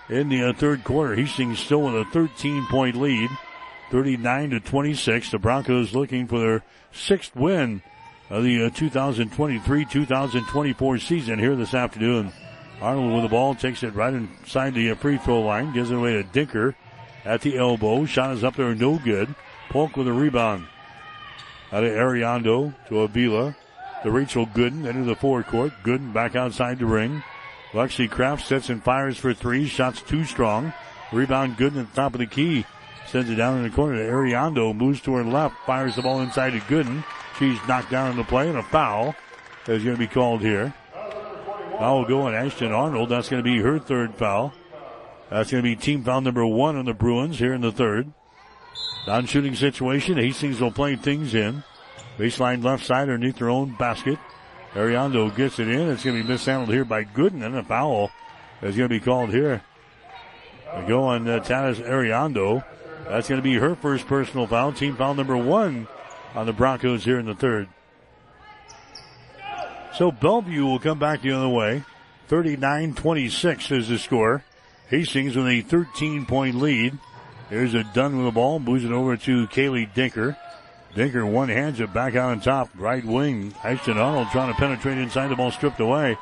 [0.10, 1.16] in the uh, third quarter.
[1.16, 3.32] Hastings still with a 13 point lead.
[3.92, 5.32] 39 to 26.
[5.32, 7.82] The Broncos looking for their sixth win
[8.30, 12.32] of the uh, 2023-2024 season here this afternoon.
[12.82, 15.96] Arnold with the ball takes it right inside the uh, free throw line, gives it
[15.96, 16.76] away to Dinker
[17.24, 18.06] at the elbow.
[18.06, 19.34] Shot is up there, no good.
[19.70, 20.68] Polk with a rebound.
[21.72, 23.56] Out of Ariando to Avila
[24.04, 25.74] to Rachel Gooden into the forecourt.
[25.84, 27.24] Gooden back outside the ring.
[27.76, 29.68] Lexi Kraft sets and fires for three.
[29.68, 30.72] Shots too strong.
[31.12, 32.66] Rebound Gooden at the top of the key.
[33.06, 34.74] Sends it down in the corner to Ariando.
[34.74, 35.58] Moves to her left.
[35.66, 37.04] Fires the ball inside to Gooden.
[37.38, 39.14] She's knocked down in the play and a foul
[39.68, 40.74] is going to be called here.
[41.78, 43.10] Foul go on Ashton Arnold.
[43.10, 44.54] That's going to be her third foul.
[45.30, 48.10] That's going to be team foul number one on the Bruins here in the third.
[49.06, 50.16] Non shooting situation.
[50.16, 51.62] Hastings will play things in.
[52.18, 54.18] Baseline left side underneath their own basket.
[54.76, 55.90] Ariando gets it in.
[55.90, 58.12] It's going to be mishandled here by Gooden and a foul
[58.62, 59.64] is going to be called here.
[60.76, 62.64] They go on uh, Tanis Ariando.
[63.08, 64.74] That's going to be her first personal foul.
[64.74, 65.88] Team foul number one
[66.34, 67.70] on the Broncos here in the third.
[69.94, 71.84] So Bellevue will come back the other way.
[72.30, 74.44] 39-26 is the score.
[74.90, 76.98] Hastings with a 13 point lead.
[77.50, 80.36] There's a Dunn with the ball, moves it over to Kaylee Dinker.
[80.96, 83.54] Dinker one hands it back out on top, right wing.
[83.64, 86.18] Ashton Arnold trying to penetrate inside the ball, stripped away.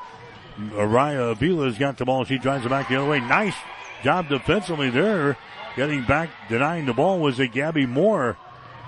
[0.58, 2.26] Araya Avila's got the ball.
[2.26, 3.20] She drives it back the other way.
[3.20, 3.56] Nice
[4.04, 5.38] job defensively there.
[5.76, 8.38] Getting back, denying the ball was a Gabby Moore.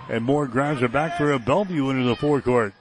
[0.10, 2.74] And Moore grabs it back for a Bellevue into the forecourt.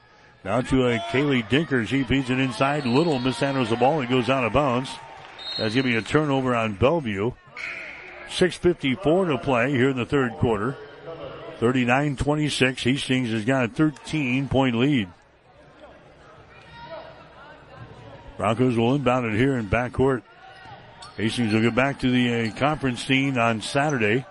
[0.44, 1.86] Now to a Kaylee Dinker.
[1.86, 2.84] She feeds it inside.
[2.84, 4.02] Little mishandles the ball.
[4.02, 4.90] It goes out of bounds.
[5.56, 7.32] That's going to be a turnover on Bellevue.
[8.28, 10.76] 6.54 to play here in the third quarter.
[11.60, 12.78] 39-26.
[12.82, 15.08] Hastings has got a 13 point lead.
[18.36, 20.22] Broncos will inbound it here in backcourt.
[21.16, 24.26] Hastings will get back to the uh, conference scene on Saturday.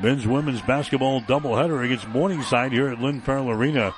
[0.00, 3.92] Men's women's basketball doubleheader against Morningside here at Lynn Farrell Arena.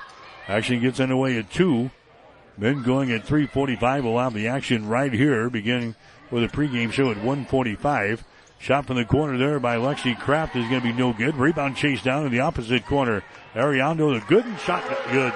[0.48, 1.90] Action gets underway at 2.
[2.56, 5.94] Men going at 345 will have the action right here, beginning
[6.30, 8.24] with a pregame show at 145.
[8.60, 11.34] Shot from the corner there by Lexi Kraft is going to be no good.
[11.34, 13.24] Rebound chase down in the opposite corner.
[13.54, 15.32] Ariando, the Gooden shot good.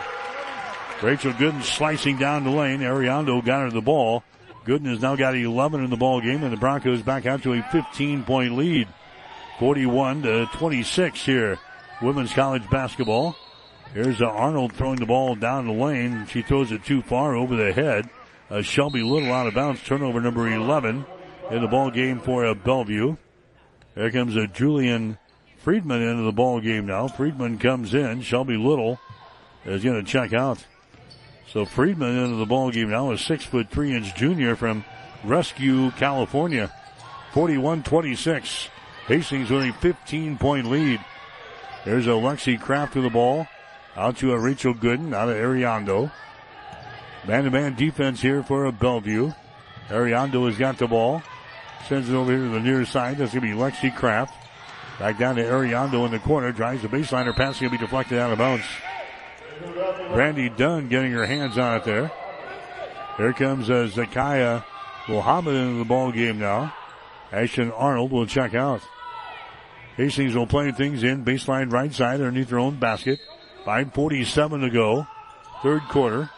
[1.02, 2.80] Rachel Gooden slicing down the lane.
[2.80, 4.22] Ariando got her the ball.
[4.66, 7.54] Gooden has now got 11 in the ball game, and the Broncos back out to
[7.54, 8.88] a 15 point lead.
[9.58, 11.58] 41 to 26 here.
[12.02, 13.36] Women's college basketball.
[13.94, 16.26] Here's uh, Arnold throwing the ball down the lane.
[16.26, 18.10] She throws it too far over the head.
[18.50, 19.82] Uh, Shelby Little out of bounds.
[19.82, 21.06] Turnover number 11
[21.50, 23.16] in the ball game for uh, Bellevue.
[23.94, 25.18] There comes a Julian
[25.58, 27.08] Friedman into the ball game now.
[27.08, 28.22] Friedman comes in.
[28.22, 28.98] Shelby Little
[29.64, 30.64] is going to check out.
[31.48, 34.84] So Friedman into the ball game now, a six foot three inch junior from
[35.22, 36.72] Rescue, California.
[37.32, 38.68] 41-26.
[39.06, 41.04] Hastings with a 15 point lead.
[41.84, 43.46] There's Alexi Kraft to the ball.
[43.96, 46.10] Out to a Rachel Gooden out of Ariando.
[47.26, 49.32] Man-to-man defense here for a Bellevue.
[49.88, 51.22] Ariando has got the ball.
[51.88, 53.18] Sends it over here to the near side.
[53.18, 54.34] That's going to be Lexi Kraft.
[54.98, 56.52] Back down to Ariando in the corner.
[56.52, 57.26] Drives the baseline.
[57.26, 58.64] Her pass going to be deflected out of bounds.
[60.12, 62.10] Brandy Dunn getting her hands on it there.
[63.16, 64.64] Here comes uh, Zakiya
[65.08, 66.74] Muhammad into the ball game now.
[67.32, 68.80] Ashton Arnold will check out.
[69.96, 73.20] Hastings will play things in baseline right side underneath their own basket.
[73.64, 75.06] 5.47 to go.
[75.62, 76.30] Third quarter.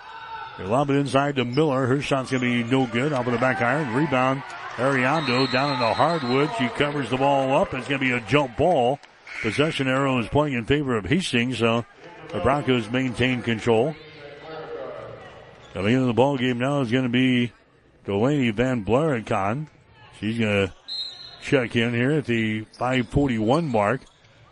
[0.58, 1.86] They lob it inside to Miller.
[1.86, 3.12] Her shot's going to be no good.
[3.12, 3.94] Off of the back iron.
[3.94, 4.42] Rebound.
[4.76, 6.50] Ariando down in the hardwood.
[6.58, 7.72] She covers the ball up.
[7.72, 9.00] It's going to be a jump ball.
[9.40, 11.86] Possession arrow is playing in favor of Hastings, so
[12.28, 13.94] the Broncos maintain control.
[15.72, 17.52] Coming into the ball game now is going to be
[18.04, 19.68] Delaney Van Blaricon.
[20.20, 20.74] She's going to
[21.42, 24.02] check in here at the 541 mark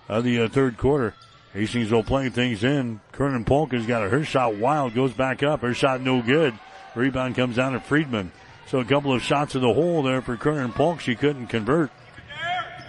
[0.08, 1.14] of the uh, third quarter.
[1.52, 3.00] Hastings will play things in.
[3.12, 5.60] Kernan Polka's got a her shot wild, goes back up.
[5.60, 6.58] Her shot no good.
[6.94, 8.32] Rebound comes down to Friedman.
[8.66, 11.00] So a couple of shots in the hole there for Kernan Polk.
[11.00, 11.90] She couldn't convert.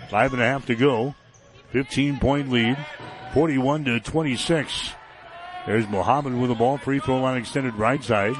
[0.10, 1.15] Five and a half to go.
[1.72, 2.77] 15 point lead.
[3.34, 4.91] 41 to 26.
[5.65, 6.77] There's Muhammad with the ball.
[6.77, 8.35] Free throw line extended right side.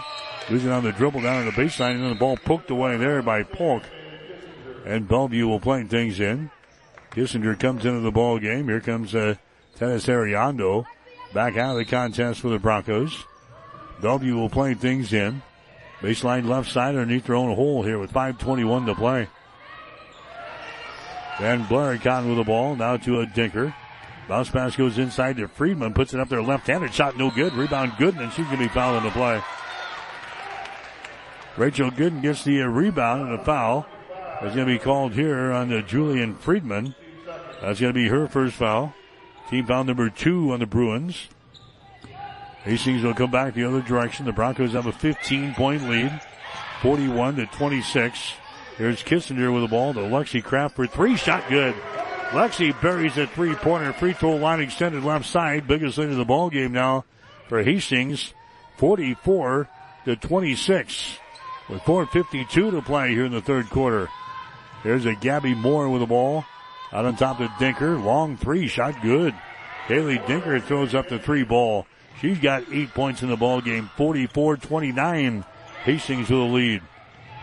[0.50, 3.22] Losing on the dribble down on the baseline and then the ball poked away there
[3.22, 3.84] by Polk.
[4.86, 6.52] And Bellevue will play things in.
[7.12, 8.68] Kissinger comes into the ball game.
[8.68, 9.36] Here comes uh,
[9.78, 10.86] Tanis Ariando
[11.34, 13.26] back out of the contest for the Broncos.
[14.02, 15.42] Bellevue will play things in.
[16.02, 19.28] Baseline left side underneath their own hole here with 5.21 to play.
[21.40, 22.76] Van Blaricon with the ball.
[22.76, 23.74] Now to a Dinker.
[24.28, 25.94] Bounce pass goes inside to Friedman.
[25.94, 26.94] Puts it up there left-handed.
[26.94, 27.54] Shot no good.
[27.54, 29.42] Rebound Gooden and she's going to be fouled in the play.
[31.58, 33.86] Rachel Gooden gets the uh, rebound and a foul.
[34.42, 36.96] It's going to be called here on the Julian Friedman.
[37.62, 38.94] That's going to be her first foul.
[39.50, 41.30] Team foul number two on the Bruins.
[42.66, 44.26] Hastings will come back the other direction.
[44.26, 46.20] The Broncos have a 15 point lead.
[46.82, 48.34] 41 to 26.
[48.78, 51.16] Here's Kissinger with the ball to Lexi Kraft for three.
[51.16, 51.76] Shot good.
[52.32, 53.94] Lexi buries a three pointer.
[53.94, 55.68] Free throw line extended left side.
[55.68, 57.06] Biggest lead of the ball game now
[57.48, 58.34] for Hastings.
[58.78, 59.70] 44
[60.06, 61.20] to 26.
[61.70, 64.10] With 4.52 to play here in the third quarter.
[64.84, 66.46] There's a Gabby Moore with the ball.
[66.92, 68.04] Out on top of Dinker.
[68.04, 68.68] Long three.
[68.68, 69.36] Shot good.
[69.88, 71.86] Kaylee Dinker throws up the three ball.
[72.22, 73.90] She's got eight points in the ball game.
[73.98, 75.46] 44-29.
[75.84, 76.82] Hastings with the lead.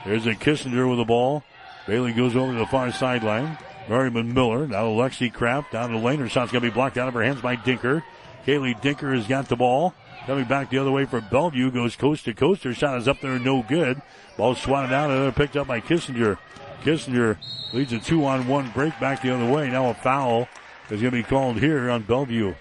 [0.04, 1.44] There's a Kissinger with the ball.
[1.86, 3.58] Bailey goes over to the far sideline.
[3.88, 4.66] Merriman Miller.
[4.66, 6.20] Now Lexi Kraft down the lane.
[6.20, 8.02] Her shot's going to be blocked out of her hands by Dinker.
[8.46, 9.94] Kaylee Dinker has got the ball.
[10.26, 11.70] Coming back the other way for Bellevue.
[11.70, 12.62] Goes coast to coast.
[12.64, 13.38] Her shot is up there.
[13.38, 14.00] No good.
[14.36, 16.38] Ball swatted out and picked up by Kissinger.
[16.82, 17.38] Kissinger
[17.72, 19.68] leads a two on one break back the other way.
[19.68, 20.48] Now a foul
[20.90, 22.54] is going to be called here on Bellevue.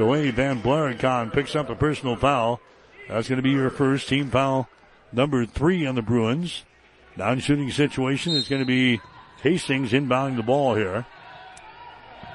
[0.00, 2.58] Delaney Van Blaricon picks up a personal foul.
[3.06, 4.66] That's going to be your first team foul
[5.12, 6.64] number three on the Bruins.
[7.18, 8.98] Non shooting situation is going to be
[9.42, 11.04] Hastings inbounding the ball here.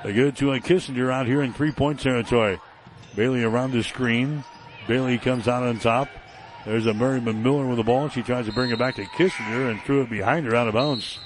[0.04, 2.60] They go to a Kissinger out here in three point territory.
[3.16, 4.44] Bailey around the screen.
[4.88, 6.08] Bailey comes out on top.
[6.66, 8.10] There's a Merriman Miller with the ball.
[8.10, 10.76] She tries to bring it back to Kissinger and threw it behind her out of
[10.76, 11.18] bounds.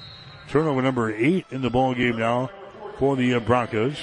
[0.48, 2.50] Turnover number eight in the ball game now
[2.98, 3.98] for the uh, Broncos.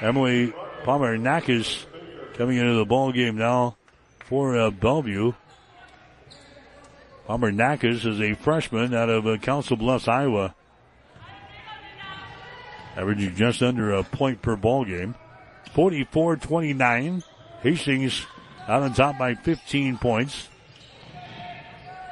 [0.00, 0.52] Emily
[0.84, 1.84] Pomernackis
[2.34, 3.76] coming into the ball game now
[4.20, 5.32] for uh, Bellevue.
[7.28, 10.54] Pomernackis is a freshman out of uh, Council Bluffs, Iowa.
[12.96, 15.14] Averaging just under a point per ball game.
[15.74, 17.22] 44-29.
[17.62, 18.26] Hastings
[18.66, 20.48] out on top by 15 points.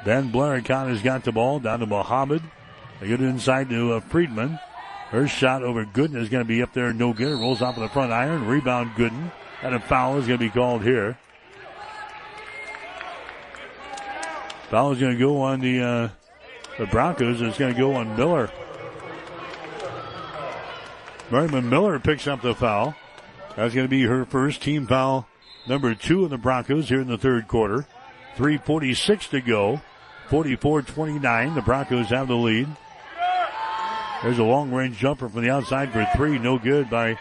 [0.05, 2.41] Van Blaricon has got the ball down to Muhammad.
[2.99, 4.59] They get it inside to uh, Friedman.
[5.09, 7.31] Her shot over Gooden is going to be up there, no good.
[7.31, 8.45] It rolls off of the front iron.
[8.45, 9.31] Rebound Gooden.
[9.63, 11.17] And a foul is going to be called here.
[14.69, 16.09] Foul is going to go on the uh,
[16.77, 17.41] the Broncos.
[17.41, 18.51] It's going to go on Miller.
[21.31, 22.95] Merriman Miller picks up the foul.
[23.55, 25.27] That's going to be her first team foul,
[25.67, 27.85] number two in the Broncos here in the third quarter.
[28.37, 29.81] 3.46 to go.
[30.29, 31.55] 44-29.
[31.55, 32.67] The Broncos have the lead.
[34.21, 36.37] There's a long range jumper from the outside for three.
[36.39, 37.17] No good by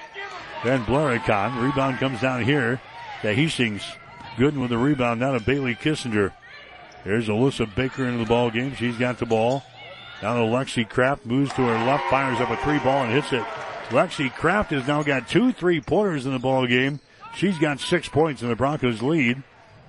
[0.65, 1.63] Van Blaricon.
[1.63, 2.81] Rebound comes down here
[3.23, 3.85] to Hastings.
[4.37, 6.33] Gooden with the rebound down to Bailey Kissinger.
[7.05, 8.75] Here's Alyssa Baker into the ball game.
[8.75, 9.63] She's got the ball.
[10.21, 11.25] Down to Lexi Kraft.
[11.25, 12.11] Moves to her left.
[12.11, 13.45] Fires up a three ball and hits it.
[13.91, 16.99] Lexi Kraft has now got two three pointers in the ball game.
[17.37, 19.43] She's got six points in the Broncos lead.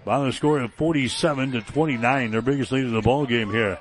[0.05, 2.31] By the score of 47 to 29.
[2.31, 3.79] Their biggest lead in the ball game here.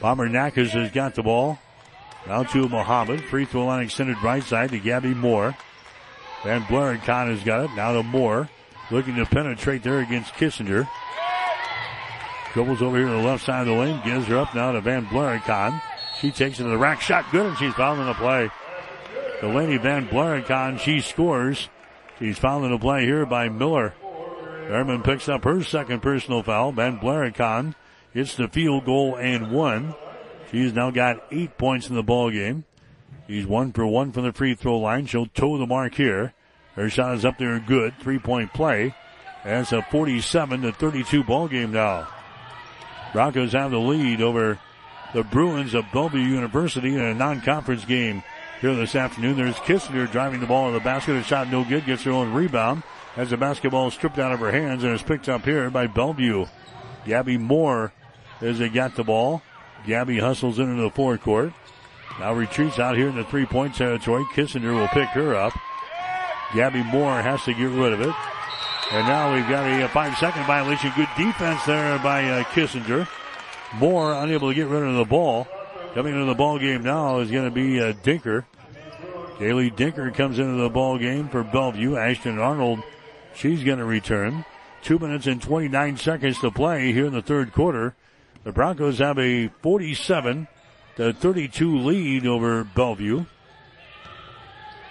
[0.00, 1.58] Pomernackis has got the ball.
[2.26, 3.24] Now to Muhammad.
[3.24, 5.54] Free throw line extended right side to Gabby Moore.
[6.42, 7.70] Van Blaricon has got it.
[7.74, 8.48] Now to Moore.
[8.90, 10.88] Looking to penetrate there against Kissinger.
[12.52, 14.00] Dribbles over here to the left side of the lane.
[14.04, 15.80] Gives her up now to Van Blaricon.
[16.20, 17.00] She takes it to the rack.
[17.00, 18.50] Shot good and she's fouled in the play.
[19.40, 21.68] Delaney Van Blaricon, she scores.
[22.18, 23.94] She's fouled in the play here by Miller.
[24.68, 26.72] Behrman picks up her second personal foul.
[26.72, 27.74] Van Blaricon
[28.12, 29.94] hits the field goal and one.
[30.50, 32.64] She's now got eight points in the ball game.
[33.26, 35.06] She's one for one from the free throw line.
[35.06, 36.34] She'll toe the mark here.
[36.74, 37.94] Her shot is up there good.
[38.00, 38.94] Three point play.
[39.44, 42.08] That's a 47 to 32 ball game now.
[43.12, 44.58] Broncos have the lead over
[45.14, 48.22] the Bruins of Bellevue University in a non-conference game
[48.60, 49.36] here this afternoon.
[49.36, 51.16] There's Kissinger driving the ball to the basket.
[51.16, 51.86] A shot no good.
[51.86, 52.82] Gets her own rebound
[53.16, 56.46] as the basketball stripped out of her hands and is picked up here by Bellevue.
[57.06, 57.92] Gabby Moore
[58.40, 59.42] as they got the ball.
[59.86, 61.52] Gabby hustles into the forecourt.
[62.18, 64.24] Now retreats out here in the three-point territory.
[64.34, 65.54] Kissinger will pick her up.
[66.54, 68.14] Gabby Moore has to get rid of it.
[68.92, 70.92] And now we've got a, five-second violation.
[70.96, 73.06] Good defense there by uh, Kissinger.
[73.78, 75.46] Moore unable to get rid of the ball.
[75.94, 78.44] Coming into the ball game now is going to be uh, Dinker.
[79.38, 81.96] Kaylee Dinker comes into the ball game for Bellevue.
[81.96, 82.80] Ashton Arnold,
[83.34, 84.44] she's going to return.
[84.82, 87.94] Two minutes and 29 seconds to play here in the third quarter.
[88.42, 90.48] The Broncos have a 47
[90.96, 93.26] to 32 lead over Bellevue.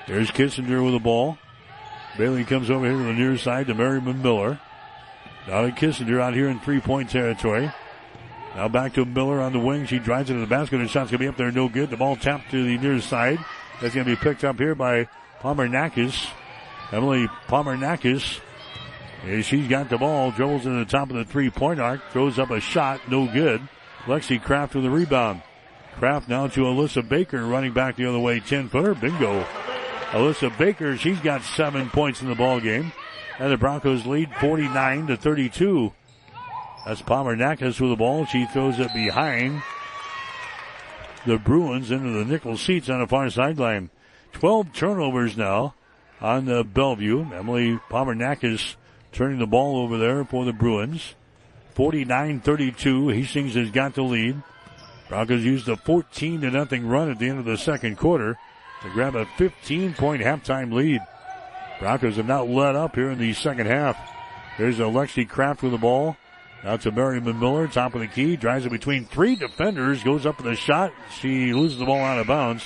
[0.08, 1.38] There's Kissinger with the ball.
[2.18, 4.60] Bailey comes over here to the near side to Merriman Miller.
[5.48, 7.72] Now to Kissinger out here in three point territory.
[8.56, 9.86] Now back to Miller on the wing.
[9.86, 10.78] She drives into the basket.
[10.78, 11.52] The shot's going to be up there.
[11.52, 11.90] No good.
[11.90, 13.40] The ball tapped to the near side.
[13.82, 15.08] That's going to be picked up here by
[15.42, 16.30] Pomernackis.
[16.92, 17.28] Emily
[19.22, 19.46] Pomernackis.
[19.46, 20.32] She's got the ball.
[20.32, 22.02] Dribbles in the top of the three point arc.
[22.12, 23.02] Throws up a shot.
[23.10, 23.62] No good.
[24.06, 25.42] Lexi Kraft with the rebound.
[25.96, 28.40] Kraft now to Alyssa Baker running back the other way.
[28.40, 28.96] 10 footer.
[28.96, 29.46] Bingo.
[30.12, 32.92] Alyssa Baker, she's got seven points in the ball game.
[33.38, 35.94] And the Broncos lead 49 to 32.
[36.86, 38.26] That's Pomernackis with the ball.
[38.26, 39.62] She throws it behind
[41.26, 43.92] the Bruins into the nickel seats on the far sideline.
[44.34, 45.76] 12 turnovers now
[46.22, 47.32] on the Bellevue.
[47.34, 48.76] Emily Pomernackis
[49.12, 51.16] turning the ball over there for the Bruins.
[51.76, 53.14] 49-32.
[53.14, 54.42] Hastings has got the lead.
[55.08, 58.38] Broncos used a 14 to nothing run at the end of the second quarter
[58.84, 61.02] to grab a 15 point halftime lead.
[61.80, 63.98] Broncos have not let up here in the second half.
[64.58, 66.18] There's Alexi Kraft with the ball.
[66.66, 70.38] Out to Merriman Miller, top of the key, drives it between three defenders, goes up
[70.38, 70.92] with a shot.
[71.22, 72.66] She loses the ball out of bounds.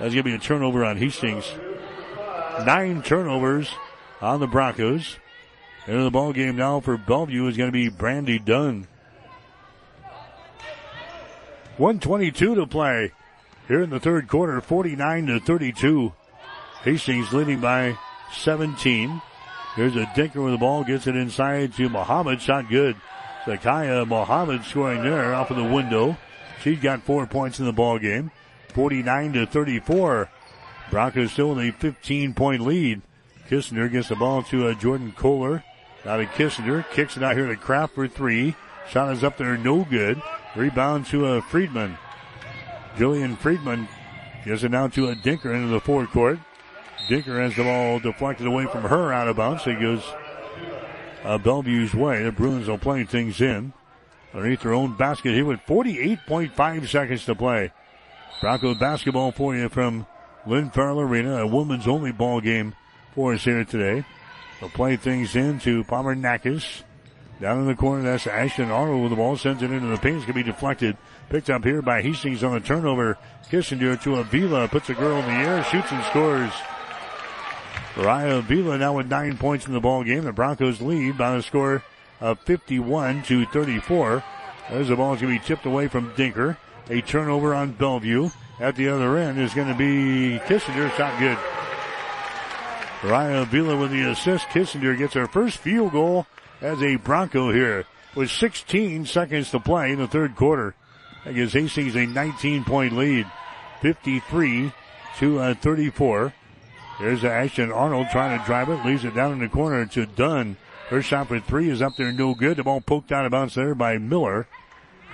[0.00, 1.48] That's going to be a turnover on Hastings.
[2.66, 3.70] Nine turnovers
[4.20, 5.19] on the Broncos.
[5.86, 8.86] Into the ball game now for Bellevue is going to be Brandy Dunn.
[11.78, 13.12] 122 to play
[13.66, 16.12] here in the third quarter, 49 to 32.
[16.82, 17.96] Hastings leading by
[18.34, 19.22] 17.
[19.76, 22.96] Here's a Dinker with the ball, gets it inside to Muhammad, shot good.
[23.44, 26.16] Zakiya Muhammad scoring there off of the window.
[26.62, 28.30] She's got four points in the ball game.
[28.74, 30.28] 49 to 34.
[30.90, 33.00] Broncos still in a 15 point lead.
[33.48, 35.64] Kissinger gets the ball to uh, Jordan Kohler.
[36.04, 36.88] Now to Kissinger.
[36.90, 38.54] Kicks it out here to Kraft for three.
[38.88, 40.20] Shot is up there, no good.
[40.56, 41.96] Rebound to a Friedman.
[42.96, 43.88] Julian Friedman
[44.44, 46.38] gives it now to a Dinker into the forecourt.
[47.08, 49.66] Dinker has the ball deflected away from her out of bounds.
[49.66, 50.02] It goes
[51.24, 52.22] uh, Bellevue's way.
[52.22, 53.72] The Bruins are playing things in
[54.34, 57.72] underneath their own basket here with 48.5 seconds to play.
[58.40, 60.06] Bronco basketball for you from
[60.46, 62.74] Lynn Farrell Arena, a women's only ball game
[63.14, 64.04] for us here today.
[64.60, 66.82] They'll play things in to Pomernackis.
[67.40, 70.16] Down in the corner, that's Ashton Arnold with the ball, sends it into the paint.
[70.16, 70.98] It's going to be deflected.
[71.30, 73.16] Picked up here by Hastings on the turnover.
[73.50, 76.52] Kissinger to Avila, puts a girl in the air, shoots and scores.
[77.94, 80.24] Raya Avila now with nine points in the ball game.
[80.24, 81.82] The Broncos lead by a score
[82.20, 84.22] of 51 to 34.
[84.68, 86.58] As the ball is going to be tipped away from Dinker.
[86.90, 88.30] A turnover on Bellevue.
[88.60, 90.94] At the other end is going to be Kissinger.
[90.96, 91.38] Shot good.
[93.00, 94.46] Raya Avila with the assist.
[94.48, 96.26] Kissinger gets her first field goal
[96.60, 100.74] as a Bronco here with 16 seconds to play in the third quarter.
[101.24, 103.26] That gives Hastings a 19 point lead.
[103.80, 104.72] 53
[105.18, 106.34] to uh, 34.
[107.00, 110.58] There's Ashton Arnold trying to drive it, leaves it down in the corner to Dunn.
[110.90, 112.58] Her shot for three is up there, no good.
[112.58, 114.46] The ball poked out of bounds there by Miller.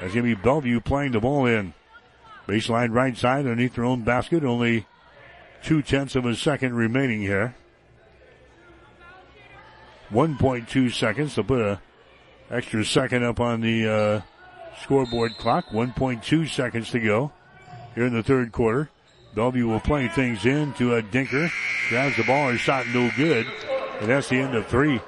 [0.00, 1.74] That's going to be Bellevue playing the ball in.
[2.48, 4.42] Baseline right side underneath their own basket.
[4.42, 4.86] Only
[5.62, 7.54] two tenths of a second remaining here.
[10.11, 11.81] 1.2 seconds to put a
[12.51, 14.20] extra second up on the uh,
[14.83, 15.66] scoreboard clock.
[15.69, 17.33] 1.2 seconds to go.
[17.95, 18.91] here in the third quarter.
[19.35, 21.51] Bellevue will play things in to a Dinker.
[21.91, 23.47] Grabs the ball, his shot no good.
[24.01, 25.01] And that's the end of three.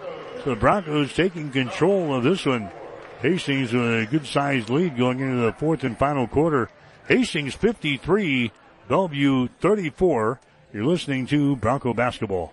[0.45, 2.71] So the Broncos taking control of this one.
[3.23, 6.69] Hastings with a good sized lead going into the fourth and final quarter.
[7.09, 8.53] Hastings 53,
[8.87, 10.41] Bellevue 34.
[10.73, 12.53] You're listening to Bronco Basketball.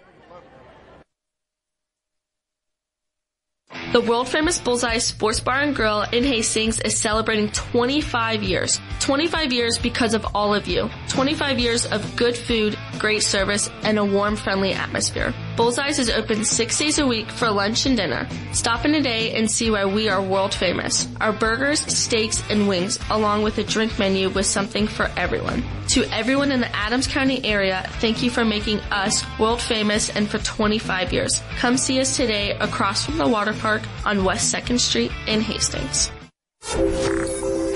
[3.94, 8.80] The world famous Bullseye Sports Bar and Grill in Hastings is celebrating 25 years.
[9.00, 10.90] 25 years because of all of you.
[11.10, 15.34] 25 years of good food, great service, and a warm, friendly atmosphere.
[15.56, 18.28] Bullseyes is open six days a week for lunch and dinner.
[18.52, 21.08] Stop in today and see why we are world famous.
[21.22, 25.64] Our burgers, steaks, and wings, along with a drink menu with something for everyone.
[25.90, 30.28] To everyone in the Adams County area, thank you for making us world famous and
[30.28, 31.42] for 25 years.
[31.58, 36.12] Come see us today across from the water park on West 2nd Street in Hastings.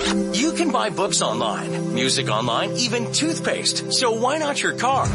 [0.09, 3.93] You can buy books online, music online, even toothpaste.
[3.93, 5.05] So why not your car?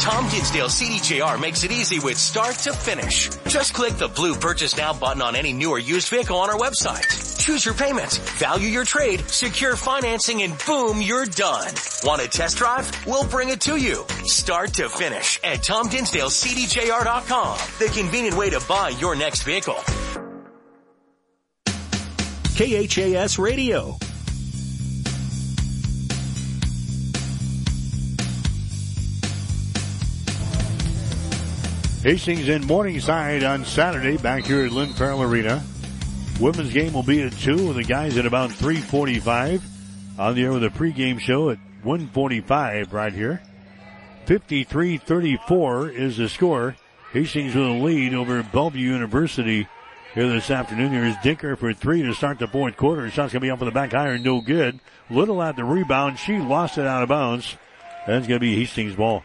[0.00, 3.30] Tom Dinsdale CDJR makes it easy with start to finish.
[3.46, 6.58] Just click the blue purchase now button on any new or used vehicle on our
[6.58, 7.38] website.
[7.38, 11.72] Choose your payments, value your trade, secure financing, and boom, you're done.
[12.04, 12.90] Want a test drive?
[13.06, 14.04] We'll bring it to you.
[14.24, 17.58] Start to finish at TomDinsdaleCDJR.com.
[17.78, 19.82] The convenient way to buy your next vehicle.
[22.54, 23.96] KHAS Radio.
[32.02, 35.62] Hastings in Morningside on Saturday back here at Lynn Farrell Arena.
[36.40, 39.62] Women's game will be at 2 with the guys at about 345.
[40.18, 43.42] On the air with a pregame show at 145 right here.
[44.26, 46.76] 53-34 is the score.
[47.12, 49.66] Hastings with a lead over Bellevue University
[50.14, 50.92] here this afternoon.
[50.92, 53.08] Here's Dinker for three to start the fourth quarter.
[53.10, 54.80] Shot's gonna be up on the back iron, no good.
[55.08, 56.18] Little at the rebound.
[56.18, 57.56] She lost it out of bounds.
[58.06, 59.22] That's gonna be Hastings ball.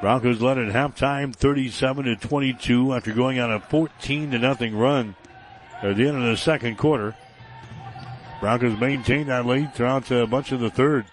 [0.00, 5.14] Broncos led at halftime 37 to 22 after going on a 14 to nothing run
[5.82, 7.14] at the end of the second quarter.
[8.40, 11.04] Broncos maintained that lead throughout a bunch of the third.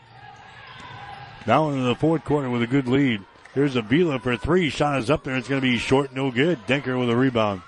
[1.46, 3.22] Now into the fourth quarter with a good lead.
[3.54, 4.70] Here's Avila for three.
[4.70, 5.36] Shot is up there.
[5.36, 6.60] It's going to be short, no good.
[6.68, 7.62] Dinker with a rebound.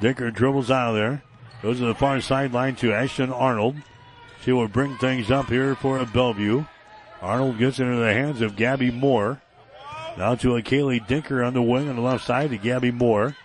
[0.00, 1.22] Dinker dribbles out of there.
[1.62, 3.76] Goes to the far sideline to Ashton Arnold.
[4.42, 6.64] She will bring things up here for a Bellevue.
[7.20, 9.42] Arnold gets into the hands of Gabby Moore.
[10.16, 13.36] Now to a Kaylee Dinker on the wing on the left side to Gabby Moore.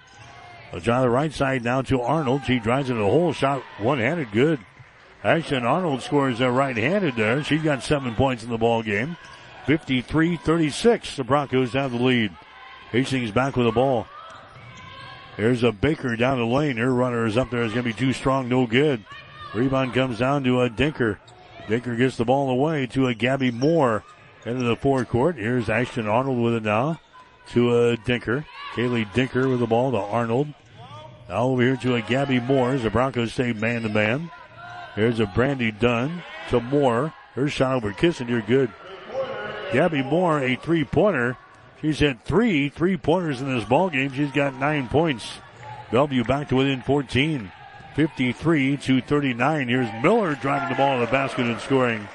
[0.71, 2.43] A On the right side now to Arnold.
[2.45, 3.33] She drives into the hole.
[3.33, 4.59] Shot one-handed good.
[5.23, 7.43] Ashton Arnold scores a right-handed there.
[7.43, 9.17] She got seven points in the ball game.
[9.65, 11.15] 53-36.
[11.15, 12.31] The Broncos have the lead.
[12.91, 14.07] Hastings back with the ball.
[15.37, 16.77] There's a Baker down the lane.
[16.77, 17.63] Her runner is up there.
[17.63, 18.47] It's going to be too strong.
[18.47, 19.03] No good.
[19.53, 21.17] Rebound comes down to a Dinker.
[21.67, 24.03] Dinker gets the ball away to a Gabby Moore.
[24.45, 25.37] Into the forecourt.
[25.37, 26.99] Here's Ashton Arnold with it now
[27.49, 28.45] to a Dinker.
[28.75, 30.47] Kaylee Dinker with the ball to Arnold.
[31.27, 34.29] Now over here to a Gabby Moore as the Broncos stay man to man.
[34.93, 37.11] Here's a Brandy Dunn to Moore.
[37.33, 38.71] Her shot over Kissinger, good.
[39.73, 41.37] Gabby Moore, a three pointer.
[41.81, 44.11] She's had three three pointers in this ball game.
[44.11, 45.39] She's got nine points.
[45.91, 47.51] Bellevue back to within 14.
[47.95, 49.67] 53 to 39.
[49.69, 52.07] Here's Miller driving the ball to the basket and scoring.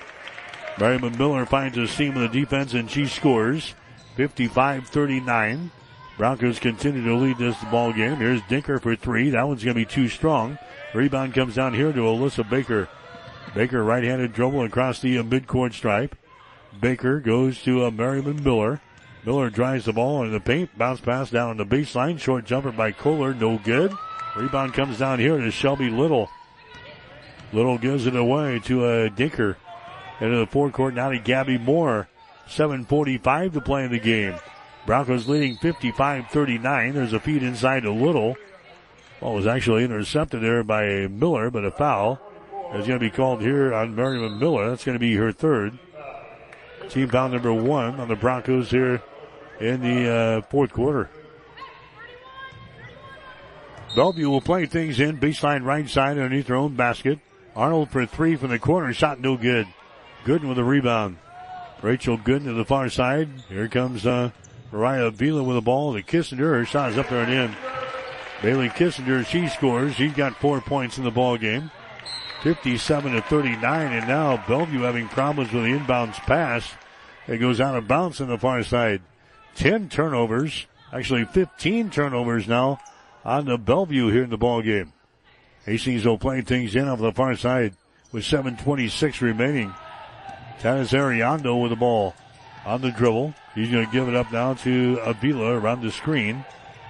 [0.79, 3.75] Merriman Miller finds a seam in the defense and she scores.
[4.17, 5.71] 55-39.
[6.19, 8.17] Broncos continue to lead this ball game.
[8.17, 9.31] Here's Dinker for three.
[9.31, 10.59] That one's going to be too strong.
[10.93, 12.89] Rebound comes down here to Alyssa Baker.
[13.55, 16.15] Baker right-handed dribble across the midcourt stripe.
[16.79, 18.83] Baker goes to uh, Merriman Miller.
[19.25, 20.77] Miller drives the ball in the paint.
[20.79, 22.19] Bounce pass down the baseline.
[22.19, 23.35] Short jumper by Kohler.
[23.35, 23.93] No good.
[24.37, 26.31] Rebound comes down here to Shelby Little.
[27.53, 29.57] Little gives it away to a uh, Dinker.
[30.21, 32.09] Into the forecourt now to Gabby Moore.
[32.49, 34.35] 7.45 to play in the game.
[34.87, 36.95] Broncos leading 55-39.
[36.95, 38.37] There's a feed inside to Little.
[39.21, 42.21] Ball was actually intercepted there by Miller, but a foul
[42.75, 44.71] is going to be called here on Merriman Miller.
[44.71, 45.79] That's going to be her third.
[46.91, 49.01] Team foul number one on the Broncos here
[49.61, 51.09] in the uh, fourth quarter.
[53.95, 57.21] Bellevue will play things in baseline right side underneath their own basket.
[57.55, 59.69] Arnold for three from the corner, shot no good.
[60.25, 61.19] Gooden with a rebound.
[61.81, 63.29] Rachel Gooden to the far side.
[63.49, 64.31] Here comes uh,
[64.73, 66.39] Mariah Vila with the ball to Kissinger.
[66.39, 67.57] Her shot is up there and in.
[68.43, 69.95] Bailey Kissinger, she scores.
[69.95, 71.71] She's got four points in the ball game.
[72.43, 76.69] 57 to 39, and now Bellevue having problems with the inbounds pass.
[77.29, 79.03] It goes out of bounds on the far side.
[79.57, 82.79] 10 turnovers, actually 15 turnovers now
[83.25, 84.93] on the Bellevue here in the ball game.
[85.67, 87.75] Hastings will play things in off the far side.
[88.11, 89.73] with 7.26 remaining.
[90.61, 92.15] Tanis Ariando with the ball
[92.65, 93.35] on the dribble.
[93.55, 96.45] He's going to give it up now to Avila around the screen.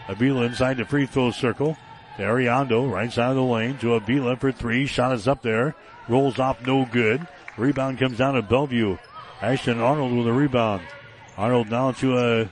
[0.08, 1.76] Avila inside the free throw circle.
[2.16, 4.86] To Ariando, right side of the lane to Avila for three.
[4.86, 5.74] Shot is up there.
[6.08, 7.26] Rolls off, no good.
[7.56, 8.98] Rebound comes down to Bellevue.
[9.40, 10.82] Ashton Arnold with a rebound.
[11.36, 12.48] Arnold now to uh,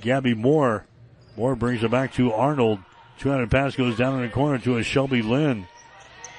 [0.00, 0.86] Gabby Moore.
[1.36, 2.78] Moore brings it back to Arnold.
[3.18, 5.66] 200 pass goes down in the corner to a Shelby Lynn.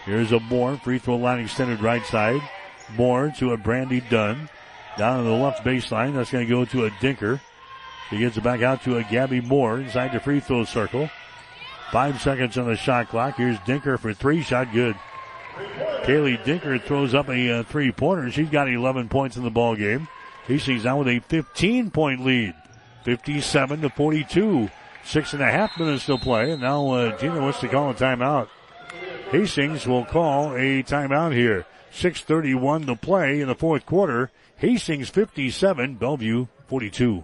[0.05, 0.77] Here's a Moore.
[0.77, 2.41] Free throw line extended right side.
[2.95, 4.49] Moore to a Brandy Dunn.
[4.97, 6.13] Down on the left baseline.
[6.13, 7.39] That's going to go to a Dinker.
[8.09, 11.09] He gets it back out to a Gabby Moore inside the free throw circle.
[11.93, 13.35] Five seconds on the shot clock.
[13.35, 14.41] Here's Dinker for three.
[14.41, 14.95] Shot good.
[16.01, 18.31] Kaylee Dinker throws up a uh, three pointer.
[18.31, 20.07] She's got 11 points in the ball game.
[20.47, 22.55] Hastings now with a 15 point lead.
[23.03, 24.71] 57 to 42.
[25.05, 26.53] Six and a half minutes to play.
[26.53, 28.47] And now uh, Gina wants to call a timeout.
[29.29, 31.67] Hastings will call a timeout here.
[31.91, 34.31] 6.31 to play in the fourth quarter.
[34.55, 37.23] Hastings 57, Bellevue 42.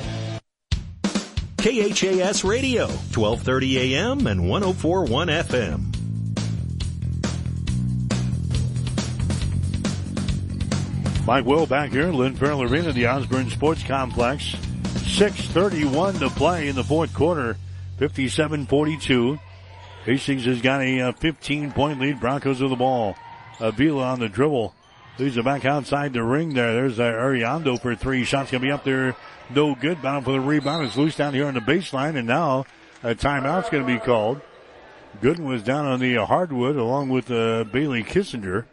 [1.61, 5.91] KHAS Radio, 1230 AM and 1041 FM.
[11.27, 14.55] Mike Will back here, Lynn Farrell Arena, the Osborne Sports Complex.
[14.85, 17.55] 6.31 to play in the fourth quarter.
[17.99, 19.39] 57-42.
[20.05, 22.19] Hastings has got a 15 uh, lead.
[22.19, 23.15] Broncos with the ball.
[23.59, 24.73] Avila on the dribble.
[25.19, 26.73] Leaves it back outside the ring there.
[26.73, 28.23] There's uh, Ariando for three.
[28.23, 29.15] Shots gonna be up there.
[29.53, 30.01] No good.
[30.01, 30.85] Bound for the rebound.
[30.85, 32.65] It's loose down here on the baseline and now
[33.03, 34.41] a timeout's gonna be called.
[35.21, 38.65] Gooden was down on the hardwood along with uh, Bailey Kissinger.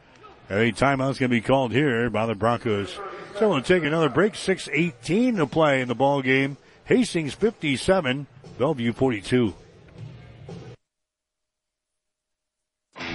[0.50, 2.98] A timeout's going to be called here by the Broncos.
[3.38, 4.32] So we'll take another break.
[4.32, 6.56] 6.18 to play in the ball game.
[6.86, 8.26] Hastings 57,
[8.56, 9.54] Bellevue 42.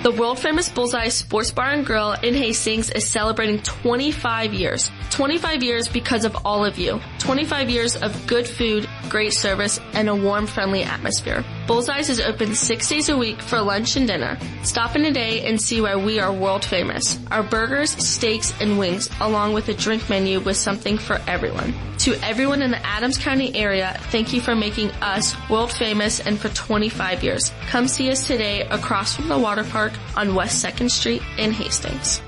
[0.03, 4.91] The world famous Bullseye Sports Bar and Grill in Hastings is celebrating 25 years.
[5.11, 6.99] 25 years because of all of you.
[7.19, 11.45] 25 years of good food, great service, and a warm, friendly atmosphere.
[11.67, 14.39] Bullseyes is open six days a week for lunch and dinner.
[14.63, 17.19] Stop in today and see why we are world famous.
[17.29, 21.75] Our burgers, steaks, and wings, along with a drink menu with something for everyone.
[21.99, 26.39] To everyone in the Adams County area, thank you for making us world famous and
[26.39, 27.51] for 25 years.
[27.67, 32.19] Come see us today across from the water park on West 2nd Street in Hastings.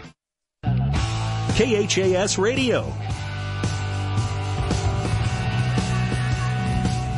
[1.56, 2.94] KHAS Radio.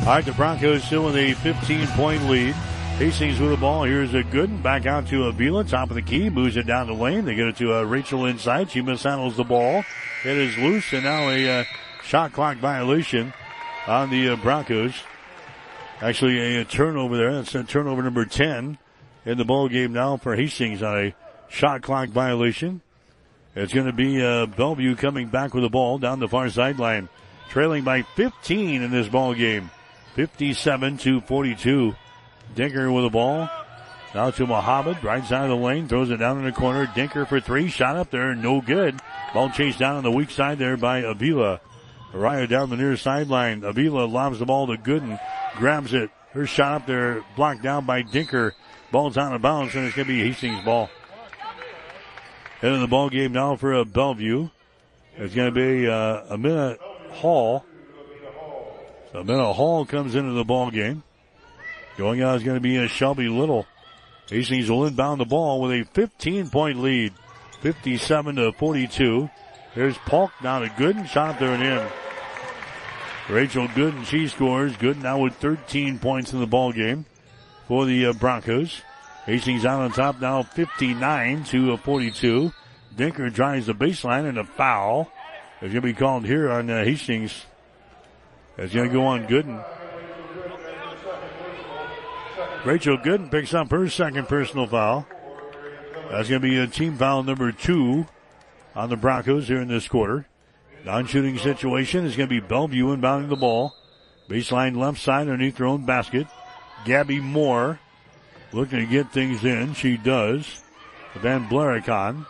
[0.08, 2.54] All right, the Broncos still with a 15 point lead.
[2.96, 3.84] Hastings with the ball.
[3.84, 6.94] Here's a good back out to Avila, top of the key, moves it down the
[6.94, 7.26] lane.
[7.26, 8.70] They get it to uh, Rachel inside.
[8.70, 9.84] She mishandles the ball.
[10.24, 11.64] It is loose, and now a uh,
[12.02, 13.34] shot clock violation
[13.86, 14.94] on the uh, Broncos.
[16.00, 17.34] Actually, a, a, turnover there.
[17.34, 18.78] That's a turnover number 10
[19.26, 21.14] in the ball game now for Hastings on a
[21.50, 22.80] shot clock violation.
[23.54, 27.10] It's going to be uh, Bellevue coming back with the ball down the far sideline,
[27.50, 29.70] trailing by 15 in this ball game,
[30.18, 31.94] 57 to 42.
[32.56, 33.48] Dinker with the ball.
[34.12, 36.86] Now to Muhammad, right side of the lane, throws it down in the corner.
[36.88, 38.98] Dinker for three, shot up there, no good.
[39.32, 41.60] Ball chased down on the weak side there by Avila.
[42.12, 43.62] Araya down the near sideline.
[43.62, 45.20] Avila lobs the ball to Gooden,
[45.54, 46.10] grabs it.
[46.32, 48.54] Her shot up there, blocked down by Dinker.
[48.90, 50.90] Ball's out of bounds, and it's going to be Hastings' ball.
[52.60, 54.48] Into the ball game now for a Bellevue.
[55.16, 56.76] It's going to be uh, Amina
[57.12, 57.64] Hall.
[59.18, 61.02] Amina Hall comes into the ball game.
[61.96, 63.66] Going out is going to be a Shelby Little.
[64.28, 67.12] Hastings will inbound the ball with a 15 point lead.
[67.60, 69.28] 57 to 42.
[69.74, 71.08] There's Polk down to Gooden.
[71.08, 71.88] Shot there and in.
[73.28, 74.76] Rachel Gooden, she scores.
[74.76, 77.04] Gooden now with 13 points in the ball game
[77.66, 78.82] for the uh, Broncos.
[79.26, 82.52] Hastings out on top now 59 to 42.
[82.96, 85.10] Dinker drives the baseline and a foul
[85.60, 87.44] is going to be called here on uh, Hastings.
[88.58, 89.64] It's going to go on Gooden.
[92.64, 95.06] Rachel Gooden picks up her second personal foul.
[96.10, 98.06] That's going to be a team foul number two
[98.74, 100.26] on the Broncos here in this quarter.
[100.84, 103.74] Non-shooting situation is going to be Bellevue inbounding the ball.
[104.28, 106.26] Baseline left side underneath their own basket.
[106.84, 107.78] Gabby Moore
[108.52, 109.74] looking to get things in.
[109.74, 110.62] She does.
[111.16, 112.26] Van Blaricon.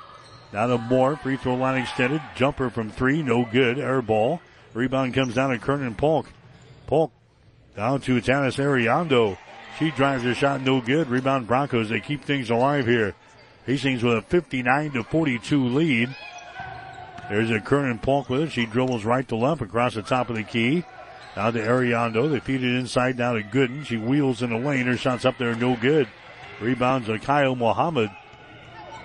[0.53, 2.23] Now to Moore, free throw line extended.
[2.37, 3.79] Jumper from three, no good.
[3.79, 4.41] Air ball.
[4.75, 6.27] Rebound comes down to Kernan Polk.
[6.87, 7.13] Polk
[7.77, 9.39] down to Tanis Ariando.
[9.79, 11.09] She drives her shot, no good.
[11.09, 11.89] Rebound Broncos.
[11.89, 13.15] They keep things alive here.
[13.67, 16.17] Hastings with a 59 to 42 lead.
[17.29, 18.53] There's a Kernan Polk with it.
[18.53, 20.85] She dribbles right to left across the top of the key.
[21.37, 22.31] Now to Ariando.
[22.31, 23.85] They feed it inside now to Gooden.
[23.85, 24.87] She wheels in the lane.
[24.87, 26.09] Her shot's up there, no good.
[26.61, 28.11] Rebounds to Kyle Mohammed.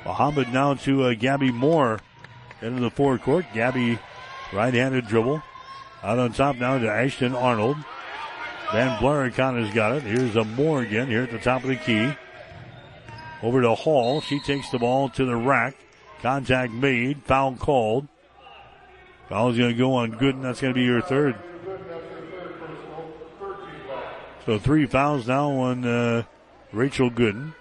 [0.06, 2.00] Muhammad now to uh, Gabby Moore
[2.62, 3.46] into the forecourt.
[3.54, 4.00] Gabby
[4.52, 5.44] right-handed dribble.
[6.04, 7.78] Out on top now to Ashton Arnold.
[8.74, 10.04] Van Blaricon has got it.
[10.04, 12.12] Here's a Moore again here at the top of the key.
[13.42, 14.20] Over to Hall.
[14.20, 15.76] She takes the ball to the rack.
[16.22, 17.24] Contact made.
[17.24, 18.08] Foul called.
[19.30, 20.42] Foul's going to go on Gooden.
[20.42, 21.36] That's going to be your third.
[24.46, 26.24] So three fouls now on uh,
[26.74, 27.54] Rachel Gooden.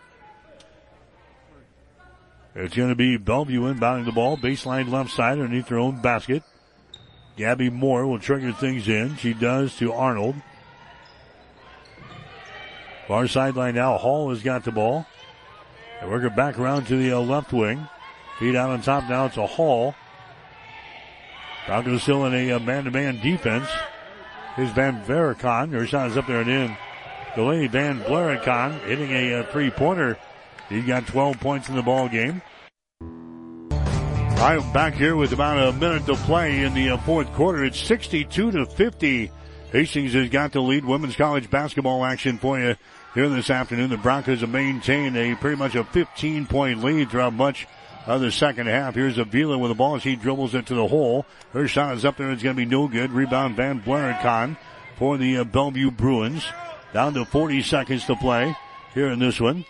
[2.54, 6.42] It's going to be Bellevue inbounding the ball, baseline left side underneath their own basket.
[7.36, 9.16] Gabby Moore will trigger things in.
[9.16, 10.36] She does to Arnold.
[13.08, 13.96] Far sideline now.
[13.96, 15.06] Hall has got the ball.
[16.00, 17.88] They work it back around to the uh, left wing.
[18.38, 19.26] Feed out on top now.
[19.26, 19.94] It's a Hall.
[21.66, 23.68] Broncos still in a uh, man-to-man defense.
[24.56, 25.72] Here's Van Blaricon.
[25.72, 26.76] Her shot is up there and in.
[27.34, 30.18] Delaney Van Blaricon hitting a, a uh, three-pointer
[30.72, 32.40] he got 12 points in the ball game.
[34.42, 37.64] Right, back here with about a minute to play in the uh, fourth quarter.
[37.64, 39.30] It's 62 to 50.
[39.70, 40.84] Hastings has got the lead.
[40.84, 42.74] Women's college basketball action for you
[43.14, 43.90] here this afternoon.
[43.90, 47.68] The Broncos have maintained a pretty much a 15 point lead throughout much
[48.04, 48.96] of the second half.
[48.96, 51.24] Here's Avila with the ball as he dribbles into the hole.
[51.52, 52.32] Her shot is up there.
[52.32, 53.12] It's going to be no good.
[53.12, 54.56] Rebound Van Blaricon
[54.96, 56.44] for the uh, Bellevue Bruins.
[56.92, 58.56] Down to 40 seconds to play
[58.92, 59.64] here in this one.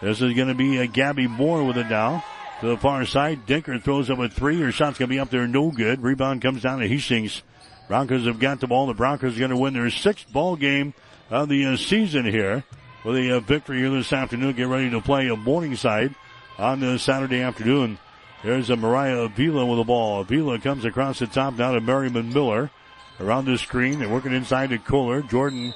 [0.00, 2.24] This is going to be a Gabby Moore with it now.
[2.60, 4.60] To the far side, Dinker throws up a three.
[4.60, 6.02] Her shot's going to be up there, no good.
[6.02, 7.42] Rebound comes down to Hastings.
[7.88, 8.86] Broncos have got the ball.
[8.86, 10.92] The Broncos are going to win their sixth ball game
[11.30, 12.62] of the uh, season here
[13.02, 14.54] with a uh, victory here this afternoon.
[14.54, 16.14] Get ready to play a Morningside
[16.58, 17.98] on the Saturday afternoon.
[18.44, 20.20] There's a Mariah Avila with the ball.
[20.20, 22.70] Avila comes across the top now to Miriam Miller.
[23.18, 25.22] Around the screen, they're working inside to Kohler.
[25.22, 25.72] Jordan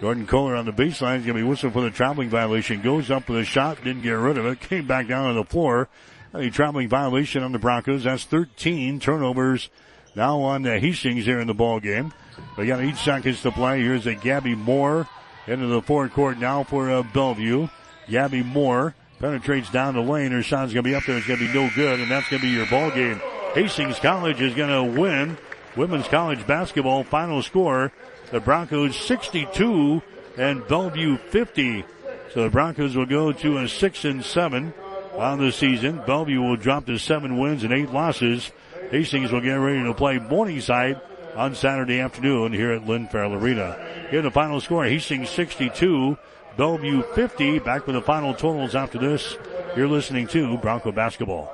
[0.00, 2.82] Jordan Kohler on the baseline is going to be whistling for the traveling violation.
[2.82, 5.44] Goes up with a shot, didn't get rid of it, came back down on the
[5.44, 5.88] floor.
[6.34, 8.02] A traveling violation on the Broncos.
[8.02, 9.70] That's 13 turnovers
[10.16, 12.12] now on the Hastings here in the ball game.
[12.58, 13.80] We got eight seconds to play.
[13.80, 15.08] Here's a Gabby Moore
[15.46, 17.68] into the forecourt now for uh, Bellevue.
[18.08, 20.32] Gabby Moore penetrates down the lane.
[20.32, 21.18] Her shot's going to be up there.
[21.18, 23.20] It's going to be no good, and that's going to be your ball game.
[23.54, 25.38] Hastings College is going to win
[25.76, 27.04] women's college basketball.
[27.04, 27.92] Final score
[28.32, 30.02] the Broncos 62
[30.36, 31.84] and Bellevue 50.
[32.32, 34.74] So the Broncos will go to a six and seven
[35.16, 36.02] on the season.
[36.06, 38.50] Bellevue will drop to seven wins and eight losses.
[38.90, 41.00] Hastings will get ready to play Morningside
[41.36, 43.76] on Saturday afternoon here at Lynn Farrell Arena.
[44.10, 46.16] Here the final score, Hastings 62,
[46.56, 47.58] Bellevue 50.
[47.60, 49.36] Back with the final totals after this.
[49.76, 51.52] You're listening to Bronco Basketball.